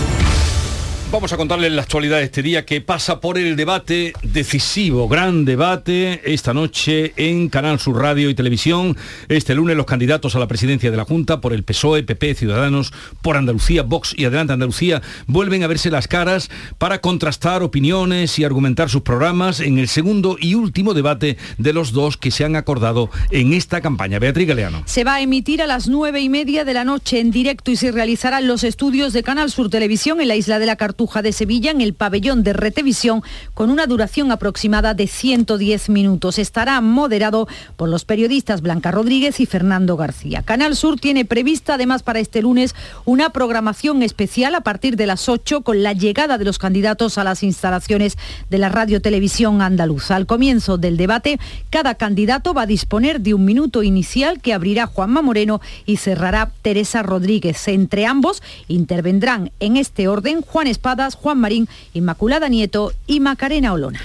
Vamos 1.12 1.34
a 1.34 1.38
contarles 1.38 1.72
la 1.72 1.82
actualidad 1.82 2.18
de 2.18 2.26
este 2.26 2.44
día 2.44 2.68
que 2.68 2.82
pasa 2.82 3.20
por 3.20 3.40
el 3.40 3.56
debate 3.56 4.14
decisivo, 4.22 5.08
gran 5.08 5.44
debate 5.44 6.22
esta 6.32 6.54
noche 6.54 7.14
en 7.16 7.50
Canal 7.50 7.80
Sur 7.80 8.00
Radio 8.00 8.30
y 8.30 8.36
Televisión. 8.36 8.96
Este 9.28 9.56
lunes 9.56 9.76
los 9.76 9.88
candidatos 9.88 10.36
a 10.36 10.40
la 10.40 10.48
presidencia 10.48 10.92
de 10.92 10.98
la 10.98 11.06
Junta 11.06 11.42
por 11.42 11.52
el 11.52 11.64
PSOE, 11.64 12.04
PP, 12.04 12.36
Ciudadanos, 12.36 12.94
por 13.24 13.38
Andalucía, 13.38 13.82
Vox 13.82 14.14
y 14.16 14.26
Adelante 14.26 14.54
Andalucía 14.54 15.02
vuelven 15.26 15.64
a 15.64 15.68
verse 15.68 15.90
las 15.90 16.08
caras 16.08 16.52
para 16.78 17.02
contrastar 17.02 17.64
opiniones 17.64 18.38
y 18.38 18.44
argumentar 18.44 18.88
sus 18.92 19.02
programas 19.02 19.62
en 19.62 19.80
el 19.80 19.88
segundo 19.88 20.38
y 20.40 20.54
último 20.54 20.94
debate 20.94 21.38
de 21.58 21.74
los 21.74 21.92
dos 21.92 22.18
que 22.18 22.30
se 22.30 22.46
han 22.46 22.56
acordado 22.56 23.10
en 23.32 23.54
esta 23.54 23.82
campaña. 23.82 24.20
Beatriz 24.20 24.48
Galeano. 24.48 24.84
Se 24.86 25.04
va 25.04 25.16
a 25.16 25.22
emitir 25.22 25.64
a 25.64 25.68
las 25.68 25.88
nueve 25.88 26.22
y 26.22 26.30
media 26.30 26.66
de 26.66 26.76
la 26.76 26.84
noche 26.84 27.20
en 27.20 27.32
directo 27.32 27.72
y 27.72 27.78
se 27.78 27.92
realizarán 27.92 28.46
los 28.46 28.64
estudios 28.64 29.12
de 29.12 29.24
Canal 29.24 29.50
Sur 29.50 29.72
Televisión 29.72 30.22
en 30.22 30.28
la 30.28 30.36
isla 30.36 30.60
de 30.60 30.68
la 30.68 30.76
Cartuja 31.00 31.22
de 31.22 31.32
Sevilla 31.32 31.72
en 31.72 31.80
el 31.80 31.94
pabellón 31.94 32.44
de 32.44 32.52
Retevisión 32.52 33.24
con 33.54 33.70
una 33.70 33.88
duración 33.88 34.34
aproximada 34.34 34.94
de 34.94 35.08
110 35.08 35.88
minutos. 35.88 36.38
Estará 36.38 36.82
moderado 36.82 37.48
por 37.78 37.88
los 37.88 38.04
periodistas 38.04 38.60
Blanca 38.60 38.92
Rodríguez 38.92 39.40
y 39.40 39.46
Fernando 39.46 39.96
García. 39.96 40.42
Canal 40.42 40.76
Sur 40.76 41.00
tiene 41.00 41.24
prevista 41.24 41.76
además 41.76 42.04
para 42.04 42.20
este 42.20 42.42
lunes 42.42 42.76
una 43.06 43.30
programación 43.30 44.04
especial 44.04 44.56
a 44.56 44.60
partir 44.60 44.98
de 44.98 45.08
las 45.08 45.30
8 45.30 45.62
con 45.62 45.84
la 45.84 45.94
llegada 45.94 46.38
de 46.38 46.44
los 46.44 46.58
candidatos 46.58 47.18
a 47.18 47.24
las 47.24 47.44
instalaciones 47.44 48.18
de 48.50 48.58
la 48.58 48.68
Radio 48.68 49.02
Televisión 49.02 49.62
Andaluza. 49.62 50.18
Al 50.18 50.26
comienzo 50.26 50.78
del 50.78 50.98
debate, 50.98 51.40
cada 51.70 51.96
candidato 51.96 52.54
va 52.54 52.64
a 52.64 52.66
disponer 52.66 53.22
de 53.22 53.34
un 53.34 53.46
minuto 53.46 53.84
inicial 53.84 54.42
que 54.42 54.54
abrirá 54.54 54.86
Juanma 54.86 55.22
Moreno 55.22 55.62
y 55.86 55.96
cerrará 55.96 56.52
Teresa 56.62 57.04
Rodríguez. 57.04 57.70
Entre 57.70 58.06
ambos 58.06 58.44
intervendrán 58.68 59.54
en 59.62 59.78
este 59.78 60.10
orden 60.10 60.42
Juan 60.42 60.68
Juan 61.16 61.40
Marín, 61.40 61.68
Inmaculada 61.94 62.50
Nieto 62.50 62.94
y 63.08 63.20
Macarena 63.20 63.74
Olona. 63.74 64.02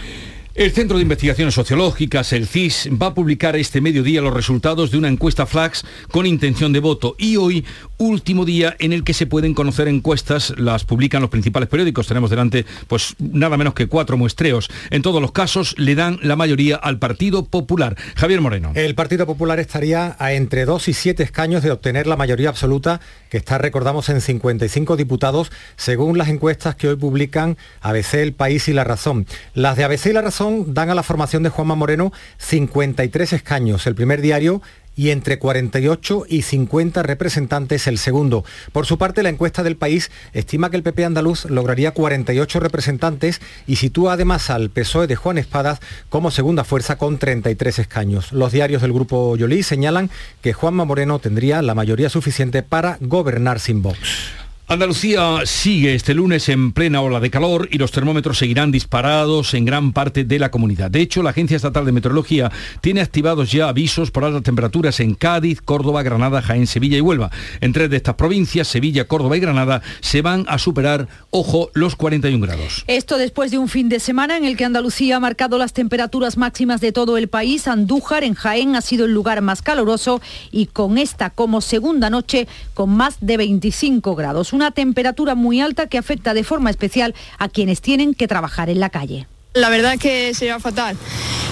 El 0.54 0.70
Centro 0.70 0.98
de 0.98 1.02
Investigaciones 1.02 1.52
Sociológicas, 1.52 2.32
el 2.32 2.46
CIS, 2.46 2.88
va 2.90 3.08
a 3.08 3.14
publicar 3.14 3.56
este 3.56 3.80
mediodía 3.80 4.20
los 4.20 4.32
resultados 4.32 4.92
de 4.92 4.98
una 4.98 5.08
encuesta 5.08 5.46
Flax 5.46 5.84
con 6.12 6.26
intención 6.26 6.72
de 6.72 6.78
voto 6.78 7.16
y 7.18 7.36
hoy, 7.38 7.64
último 7.98 8.44
día 8.44 8.76
en 8.78 8.92
el 8.92 9.02
que 9.02 9.14
se 9.14 9.26
pueden 9.26 9.52
conocer 9.52 9.88
encuestas, 9.88 10.54
las 10.56 10.84
publican 10.84 11.22
los 11.22 11.30
principales 11.30 11.68
periódicos. 11.68 12.06
Tenemos 12.06 12.30
delante 12.30 12.66
pues 12.86 13.16
nada 13.18 13.56
menos 13.56 13.74
que 13.74 13.88
cuatro 13.88 14.16
muestreos. 14.16 14.70
En 14.90 15.02
todos 15.02 15.20
los 15.20 15.32
casos 15.32 15.74
le 15.76 15.96
dan 15.96 16.20
la 16.22 16.36
mayoría 16.36 16.76
al 16.76 17.00
Partido 17.00 17.44
Popular. 17.44 17.96
Javier 18.14 18.40
Moreno. 18.40 18.70
El 18.76 18.94
Partido 18.94 19.26
Popular 19.26 19.58
estaría 19.58 20.14
a 20.20 20.34
entre 20.34 20.66
dos 20.66 20.86
y 20.86 20.92
siete 20.92 21.24
escaños 21.24 21.64
de 21.64 21.72
obtener 21.72 22.06
la 22.06 22.16
mayoría 22.16 22.50
absoluta 22.50 23.00
que 23.28 23.38
está, 23.38 23.58
recordamos, 23.58 24.08
en 24.08 24.20
55 24.20 24.96
diputados, 24.96 25.50
según 25.74 26.16
las 26.16 26.28
encuestas 26.28 26.76
que 26.76 26.86
hoy 26.86 26.94
publican 26.94 27.56
ABC, 27.80 28.14
El 28.14 28.34
País 28.34 28.68
y 28.68 28.72
La 28.72 28.84
Razón. 28.84 29.26
Las 29.54 29.76
de 29.76 29.82
ABC 29.82 30.06
y 30.06 30.12
La 30.12 30.22
Razón 30.22 30.43
dan 30.66 30.90
a 30.90 30.94
la 30.94 31.02
formación 31.02 31.42
de 31.42 31.48
Juanma 31.48 31.74
Moreno 31.74 32.12
53 32.38 33.32
escaños, 33.32 33.86
el 33.86 33.94
primer 33.94 34.20
diario 34.20 34.62
y 34.96 35.10
entre 35.10 35.38
48 35.38 36.24
y 36.28 36.42
50 36.42 37.02
representantes 37.02 37.86
el 37.86 37.98
segundo. 37.98 38.44
Por 38.72 38.86
su 38.86 38.98
parte, 38.98 39.22
la 39.22 39.28
encuesta 39.28 39.62
del 39.62 39.76
país 39.76 40.10
estima 40.32 40.70
que 40.70 40.76
el 40.76 40.82
PP 40.82 41.04
andaluz 41.04 41.46
lograría 41.46 41.92
48 41.92 42.60
representantes 42.60 43.40
y 43.66 43.76
sitúa 43.76 44.14
además 44.14 44.50
al 44.50 44.70
PSOE 44.70 45.06
de 45.06 45.16
Juan 45.16 45.38
Espadas 45.38 45.80
como 46.08 46.30
segunda 46.30 46.64
fuerza 46.64 46.96
con 46.96 47.18
33 47.18 47.80
escaños. 47.80 48.32
Los 48.32 48.52
diarios 48.52 48.82
del 48.82 48.92
grupo 48.92 49.36
Yolí 49.36 49.62
señalan 49.62 50.10
que 50.42 50.52
Juanma 50.52 50.84
Moreno 50.84 51.18
tendría 51.18 51.62
la 51.62 51.74
mayoría 51.74 52.08
suficiente 52.08 52.62
para 52.62 52.98
gobernar 53.00 53.60
sin 53.60 53.82
Vox. 53.82 54.43
Andalucía 54.66 55.40
sigue 55.44 55.94
este 55.94 56.14
lunes 56.14 56.48
en 56.48 56.72
plena 56.72 57.02
ola 57.02 57.20
de 57.20 57.28
calor 57.28 57.68
y 57.70 57.76
los 57.76 57.92
termómetros 57.92 58.38
seguirán 58.38 58.72
disparados 58.72 59.52
en 59.52 59.66
gran 59.66 59.92
parte 59.92 60.24
de 60.24 60.38
la 60.38 60.50
comunidad. 60.50 60.90
De 60.90 61.02
hecho, 61.02 61.22
la 61.22 61.30
Agencia 61.30 61.56
Estatal 61.56 61.84
de 61.84 61.92
Meteorología 61.92 62.50
tiene 62.80 63.02
activados 63.02 63.52
ya 63.52 63.68
avisos 63.68 64.10
por 64.10 64.24
altas 64.24 64.42
temperaturas 64.42 65.00
en 65.00 65.16
Cádiz, 65.16 65.60
Córdoba, 65.60 66.02
Granada, 66.02 66.40
Jaén, 66.40 66.66
Sevilla 66.66 66.96
y 66.96 67.02
Huelva. 67.02 67.30
En 67.60 67.74
tres 67.74 67.90
de 67.90 67.98
estas 67.98 68.14
provincias, 68.14 68.66
Sevilla, 68.66 69.04
Córdoba 69.04 69.36
y 69.36 69.40
Granada, 69.40 69.82
se 70.00 70.22
van 70.22 70.46
a 70.48 70.58
superar, 70.58 71.08
ojo, 71.28 71.70
los 71.74 71.94
41 71.94 72.46
grados. 72.46 72.84
Esto 72.86 73.18
después 73.18 73.50
de 73.50 73.58
un 73.58 73.68
fin 73.68 73.90
de 73.90 74.00
semana 74.00 74.38
en 74.38 74.46
el 74.46 74.56
que 74.56 74.64
Andalucía 74.64 75.16
ha 75.16 75.20
marcado 75.20 75.58
las 75.58 75.74
temperaturas 75.74 76.38
máximas 76.38 76.80
de 76.80 76.90
todo 76.90 77.18
el 77.18 77.28
país. 77.28 77.68
Andújar, 77.68 78.24
en 78.24 78.32
Jaén, 78.32 78.76
ha 78.76 78.80
sido 78.80 79.04
el 79.04 79.12
lugar 79.12 79.42
más 79.42 79.60
caluroso 79.60 80.22
y 80.50 80.66
con 80.66 80.96
esta 80.96 81.28
como 81.28 81.60
segunda 81.60 82.08
noche 82.08 82.48
con 82.72 82.88
más 82.88 83.18
de 83.20 83.36
25 83.36 84.14
grados 84.14 84.53
una 84.54 84.70
temperatura 84.70 85.34
muy 85.34 85.60
alta 85.60 85.88
que 85.88 85.98
afecta 85.98 86.32
de 86.32 86.44
forma 86.44 86.70
especial 86.70 87.14
a 87.38 87.48
quienes 87.48 87.80
tienen 87.80 88.14
que 88.14 88.28
trabajar 88.28 88.70
en 88.70 88.80
la 88.80 88.90
calle. 88.90 89.26
La 89.54 89.68
verdad 89.68 89.94
es 89.94 90.00
que 90.00 90.34
sería 90.34 90.58
fatal, 90.58 90.96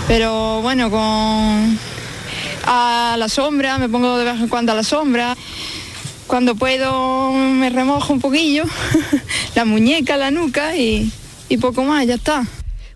pero 0.09 0.61
bueno, 0.62 0.90
con 0.90 1.78
a 2.64 3.16
la 3.18 3.28
sombra, 3.28 3.78
me 3.78 3.88
pongo 3.88 4.18
de 4.18 4.25
vez 4.25 4.40
en 4.40 4.49
cuando 4.49 4.73
a 4.73 4.75
la 4.75 4.82
sombra. 4.82 5.37
Cuando 6.26 6.54
puedo 6.54 7.32
me 7.32 7.68
remojo 7.68 8.12
un 8.12 8.21
poquillo, 8.21 8.64
la 9.54 9.64
muñeca, 9.64 10.16
la 10.16 10.30
nuca 10.30 10.76
y, 10.76 11.12
y 11.49 11.56
poco 11.59 11.82
más, 11.82 12.06
ya 12.06 12.14
está. 12.14 12.47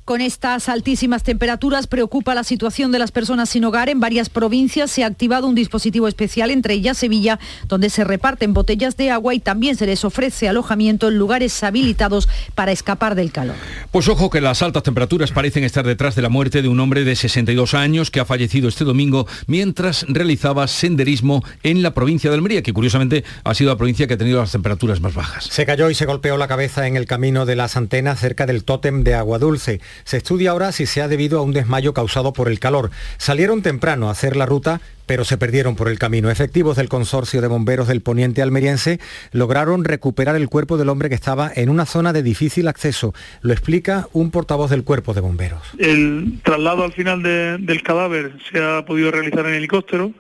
Con 0.07 0.21
estas 0.21 0.69
altísimas 0.69 1.25
temperaturas 1.25 1.89
preocupa 1.89 2.37
la 2.37 2.45
situación 2.45 2.93
de 2.93 3.01
las 3.01 3.11
personas 3.11 3.49
sin 3.49 3.65
hogar. 3.65 3.89
En 3.89 3.99
varias 3.99 4.29
provincias 4.29 4.89
se 4.93 5.03
ha 5.03 5.09
activado 5.09 5.49
un 5.49 5.57
dispositivo 5.57 6.07
especial, 6.07 6.53
entre 6.53 6.75
ellas 6.75 6.97
Sevilla, 6.97 7.41
donde 7.67 7.91
se 7.91 8.05
reparten 8.05 8.55
botellas 8.55 8.97
de 8.97 9.11
agua 9.11 9.35
y 9.35 9.41
también 9.41 9.75
se 9.75 9.85
les 9.85 10.05
ofrece 10.05 10.49
alojamiento 10.49 11.09
en 11.09 11.19
lugares 11.19 11.61
habilitados 11.65 12.29
para 12.55 12.71
escapar 12.71 13.17
del 13.17 13.33
calor. 13.33 13.57
Pues 13.91 14.07
ojo 14.07 14.31
que 14.31 14.41
las 14.41 14.63
altas 14.63 14.85
temperaturas 14.85 15.33
parecen 15.33 15.65
estar 15.65 15.85
detrás 15.85 16.15
de 16.15 16.23
la 16.23 16.29
muerte 16.29 16.63
de 16.63 16.69
un 16.69 16.79
hombre 16.79 17.03
de 17.03 17.17
62 17.17 17.75
años 17.75 18.13
que 18.13 18.21
ha 18.21 18.25
fallecido 18.25 18.69
este 18.69 18.85
domingo 18.85 19.27
mientras 19.49 20.07
realizaba 20.09 20.69
senderismo 20.69 21.43
en 21.65 21.83
la 21.83 21.95
provincia 21.95 22.31
de 22.31 22.37
Almería, 22.37 22.63
que 22.63 22.73
curiosamente 22.73 23.25
ha 23.43 23.55
sido 23.55 23.71
la 23.73 23.77
provincia 23.77 24.07
que 24.07 24.15
ha 24.15 24.19
tenido 24.19 24.39
las 24.39 24.53
temperaturas 24.53 25.01
más 25.01 25.15
bajas. 25.15 25.49
Se 25.51 25.67
cayó 25.67 25.91
y 25.91 25.97
se 25.97 26.07
golpeó 26.07 26.37
la 26.37 26.47
cabeza 26.47 26.87
en 26.87 26.97
el 26.97 27.07
camino 27.07 27.45
de 27.45 27.57
las 27.57 27.77
antenas 27.77 28.21
cerca 28.21 28.47
del 28.47 28.63
tótem 28.63 29.03
de 29.03 29.15
agua 29.15 29.41
dulce. 29.41 29.81
Se 30.05 30.19
estudia 30.19 30.51
ahora 30.51 30.73
si 30.73 30.87
se 30.87 31.03
ha 31.03 31.09
debido 31.09 31.39
a 31.39 31.43
un 31.43 31.53
desmayo 31.53 31.95
causado 31.95 32.33
por 32.33 32.49
el 32.49 32.59
calor. 32.59 32.91
Salieron 33.19 33.63
temprano 33.63 34.09
a 34.09 34.13
hacer 34.13 34.37
la 34.37 34.47
ruta, 34.47 34.81
pero 35.07 35.25
se 35.25 35.39
perdieron 35.39 35.77
por 35.77 35.89
el 35.89 35.99
camino. 35.99 36.31
Efectivos 36.31 36.77
del 36.77 36.89
Consorcio 36.89 37.41
de 37.41 37.49
Bomberos 37.49 37.89
del 37.89 38.03
Poniente 38.03 38.43
Almeriense 38.43 39.01
lograron 39.33 39.85
recuperar 39.85 40.37
el 40.37 40.49
cuerpo 40.49 40.77
del 40.77 40.89
hombre 40.89 41.09
que 41.09 41.15
estaba 41.15 41.51
en 41.55 41.71
una 41.71 41.87
zona 41.87 42.13
de 42.13 42.23
difícil 42.23 42.69
acceso. 42.69 43.15
Lo 43.43 43.53
explica 43.53 44.09
un 44.13 44.31
portavoz 44.31 44.71
del 44.71 44.85
Cuerpo 44.85 45.15
de 45.15 45.21
Bomberos. 45.21 45.63
El 45.79 46.41
traslado 46.43 46.85
al 46.85 46.93
final 46.93 47.23
del 47.23 47.83
cadáver 47.83 48.33
se 48.51 48.63
ha 48.63 48.85
podido 48.85 49.11
realizar 49.11 49.47
en 49.47 49.55
helicóptero. 49.55 50.13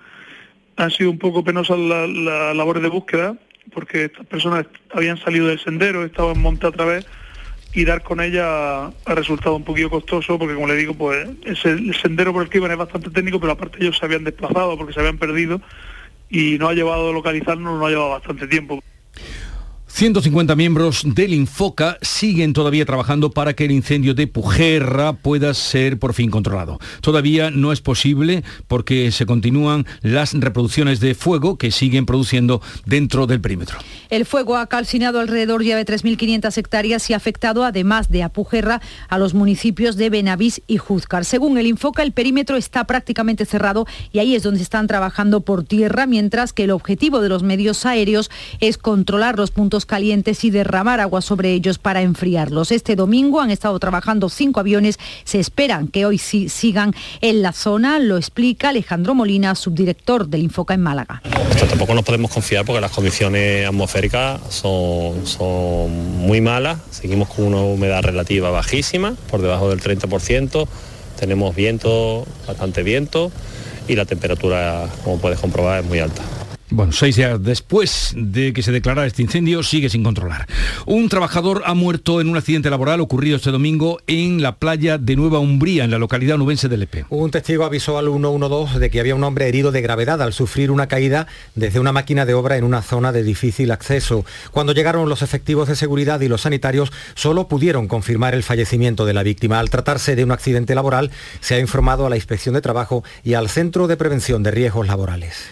Han 0.76 0.90
sido 0.90 1.10
un 1.10 1.18
poco 1.18 1.42
penosas 1.42 1.78
las 1.78 2.08
la 2.08 2.54
labores 2.54 2.82
de 2.82 2.88
búsqueda 2.88 3.36
porque 3.72 4.04
estas 4.04 4.26
personas 4.26 4.66
habían 4.92 5.18
salido 5.18 5.48
del 5.48 5.58
sendero, 5.58 6.04
estaban 6.04 6.40
monte 6.40 6.66
a 6.66 6.70
través 6.70 7.06
y 7.76 7.84
dar 7.84 8.02
con 8.02 8.22
ella 8.22 8.86
ha 8.86 9.14
resultado 9.14 9.54
un 9.54 9.62
poquito 9.62 9.90
costoso 9.90 10.38
porque 10.38 10.54
como 10.54 10.66
le 10.66 10.76
digo 10.76 10.94
pues 10.94 11.28
el 11.44 11.94
sendero 11.94 12.32
por 12.32 12.42
el 12.42 12.48
que 12.48 12.56
iban 12.56 12.70
es 12.70 12.78
bastante 12.78 13.10
técnico 13.10 13.38
pero 13.38 13.52
aparte 13.52 13.76
ellos 13.78 13.98
se 13.98 14.06
habían 14.06 14.24
desplazado 14.24 14.78
porque 14.78 14.94
se 14.94 15.00
habían 15.00 15.18
perdido 15.18 15.60
y 16.30 16.56
no 16.58 16.68
ha 16.68 16.72
llevado 16.72 17.10
a 17.10 17.12
localizarnos, 17.12 17.78
no 17.78 17.86
ha 17.86 17.90
llevado 17.90 18.10
bastante 18.10 18.46
tiempo. 18.46 18.82
150 19.96 20.54
miembros 20.56 21.04
del 21.06 21.32
Infoca 21.32 21.96
siguen 22.02 22.52
todavía 22.52 22.84
trabajando 22.84 23.30
para 23.30 23.54
que 23.54 23.64
el 23.64 23.70
incendio 23.70 24.12
de 24.12 24.26
Pujerra 24.26 25.14
pueda 25.14 25.54
ser 25.54 25.98
por 25.98 26.12
fin 26.12 26.30
controlado. 26.30 26.78
Todavía 27.00 27.50
no 27.50 27.72
es 27.72 27.80
posible 27.80 28.44
porque 28.68 29.10
se 29.10 29.24
continúan 29.24 29.86
las 30.02 30.34
reproducciones 30.34 31.00
de 31.00 31.14
fuego 31.14 31.56
que 31.56 31.70
siguen 31.70 32.04
produciendo 32.04 32.60
dentro 32.84 33.26
del 33.26 33.40
perímetro. 33.40 33.78
El 34.10 34.26
fuego 34.26 34.58
ha 34.58 34.66
calcinado 34.66 35.18
alrededor 35.18 35.64
ya 35.64 35.78
de 35.78 35.86
3.500 35.86 36.58
hectáreas 36.58 37.08
y 37.08 37.14
ha 37.14 37.16
afectado, 37.16 37.64
además 37.64 38.10
de 38.10 38.22
a 38.22 38.28
Pujerra, 38.28 38.82
a 39.08 39.16
los 39.16 39.32
municipios 39.32 39.96
de 39.96 40.10
Benavís 40.10 40.60
y 40.66 40.76
Juzcar. 40.76 41.24
Según 41.24 41.56
el 41.56 41.66
Infoca, 41.66 42.02
el 42.02 42.12
perímetro 42.12 42.58
está 42.58 42.84
prácticamente 42.84 43.46
cerrado 43.46 43.86
y 44.12 44.18
ahí 44.18 44.34
es 44.34 44.42
donde 44.42 44.60
están 44.60 44.88
trabajando 44.88 45.40
por 45.40 45.64
tierra, 45.64 46.04
mientras 46.04 46.52
que 46.52 46.64
el 46.64 46.72
objetivo 46.72 47.22
de 47.22 47.30
los 47.30 47.42
medios 47.42 47.86
aéreos 47.86 48.30
es 48.60 48.76
controlar 48.76 49.38
los 49.38 49.50
puntos 49.50 49.85
calientes 49.86 50.44
y 50.44 50.50
derramar 50.50 51.00
agua 51.00 51.22
sobre 51.22 51.52
ellos 51.52 51.78
para 51.78 52.02
enfriarlos. 52.02 52.72
Este 52.72 52.96
domingo 52.96 53.40
han 53.40 53.50
estado 53.50 53.78
trabajando 53.78 54.28
cinco 54.28 54.60
aviones. 54.60 54.98
Se 55.24 55.40
esperan 55.40 55.88
que 55.88 56.06
hoy 56.06 56.18
sí 56.18 56.48
sigan 56.48 56.94
en 57.20 57.42
la 57.42 57.52
zona. 57.52 57.98
Lo 57.98 58.16
explica 58.16 58.70
Alejandro 58.70 59.14
Molina, 59.14 59.54
subdirector 59.54 60.28
del 60.28 60.42
Infoca 60.42 60.74
en 60.74 60.82
Málaga. 60.82 61.22
Tampoco 61.68 61.94
nos 61.94 62.04
podemos 62.04 62.30
confiar 62.30 62.64
porque 62.64 62.80
las 62.80 62.90
condiciones 62.90 63.66
atmosféricas 63.66 64.40
son, 64.50 65.26
son 65.26 66.18
muy 66.18 66.40
malas. 66.40 66.78
Seguimos 66.90 67.28
con 67.28 67.44
una 67.44 67.60
humedad 67.60 68.02
relativa 68.02 68.50
bajísima, 68.50 69.14
por 69.30 69.42
debajo 69.42 69.68
del 69.70 69.80
30%. 69.80 70.66
Tenemos 71.18 71.54
viento, 71.54 72.26
bastante 72.46 72.82
viento 72.82 73.30
y 73.88 73.94
la 73.94 74.04
temperatura, 74.04 74.88
como 75.04 75.18
puedes 75.18 75.38
comprobar, 75.38 75.80
es 75.80 75.86
muy 75.86 75.98
alta. 75.98 76.22
Bueno, 76.68 76.90
seis 76.90 77.14
días 77.14 77.40
después 77.40 78.12
de 78.16 78.52
que 78.52 78.62
se 78.62 78.72
declarara 78.72 79.06
este 79.06 79.22
incendio, 79.22 79.62
sigue 79.62 79.88
sin 79.88 80.02
controlar. 80.02 80.46
Un 80.84 81.08
trabajador 81.08 81.62
ha 81.64 81.74
muerto 81.74 82.20
en 82.20 82.28
un 82.28 82.36
accidente 82.36 82.70
laboral 82.70 83.00
ocurrido 83.00 83.36
este 83.36 83.52
domingo 83.52 84.00
en 84.08 84.42
la 84.42 84.56
playa 84.56 84.98
de 84.98 85.14
Nueva 85.14 85.38
Umbría, 85.38 85.84
en 85.84 85.92
la 85.92 85.98
localidad 85.98 86.38
nubense 86.38 86.68
de 86.68 86.76
Lepe. 86.76 87.06
Un 87.08 87.30
testigo 87.30 87.64
avisó 87.64 87.98
al 87.98 88.06
112 88.06 88.80
de 88.80 88.90
que 88.90 88.98
había 88.98 89.14
un 89.14 89.22
hombre 89.22 89.46
herido 89.46 89.70
de 89.70 89.80
gravedad 89.80 90.20
al 90.20 90.32
sufrir 90.32 90.72
una 90.72 90.88
caída 90.88 91.28
desde 91.54 91.78
una 91.78 91.92
máquina 91.92 92.26
de 92.26 92.34
obra 92.34 92.56
en 92.56 92.64
una 92.64 92.82
zona 92.82 93.12
de 93.12 93.22
difícil 93.22 93.70
acceso. 93.70 94.24
Cuando 94.50 94.72
llegaron 94.72 95.08
los 95.08 95.22
efectivos 95.22 95.68
de 95.68 95.76
seguridad 95.76 96.20
y 96.20 96.28
los 96.28 96.42
sanitarios, 96.42 96.92
solo 97.14 97.46
pudieron 97.46 97.86
confirmar 97.86 98.34
el 98.34 98.42
fallecimiento 98.42 99.06
de 99.06 99.14
la 99.14 99.22
víctima. 99.22 99.60
Al 99.60 99.70
tratarse 99.70 100.16
de 100.16 100.24
un 100.24 100.32
accidente 100.32 100.74
laboral, 100.74 101.12
se 101.40 101.54
ha 101.54 101.60
informado 101.60 102.06
a 102.06 102.10
la 102.10 102.16
Inspección 102.16 102.56
de 102.56 102.60
Trabajo 102.60 103.04
y 103.22 103.34
al 103.34 103.48
Centro 103.48 103.86
de 103.86 103.96
Prevención 103.96 104.42
de 104.42 104.50
Riesgos 104.50 104.88
Laborales. 104.88 105.48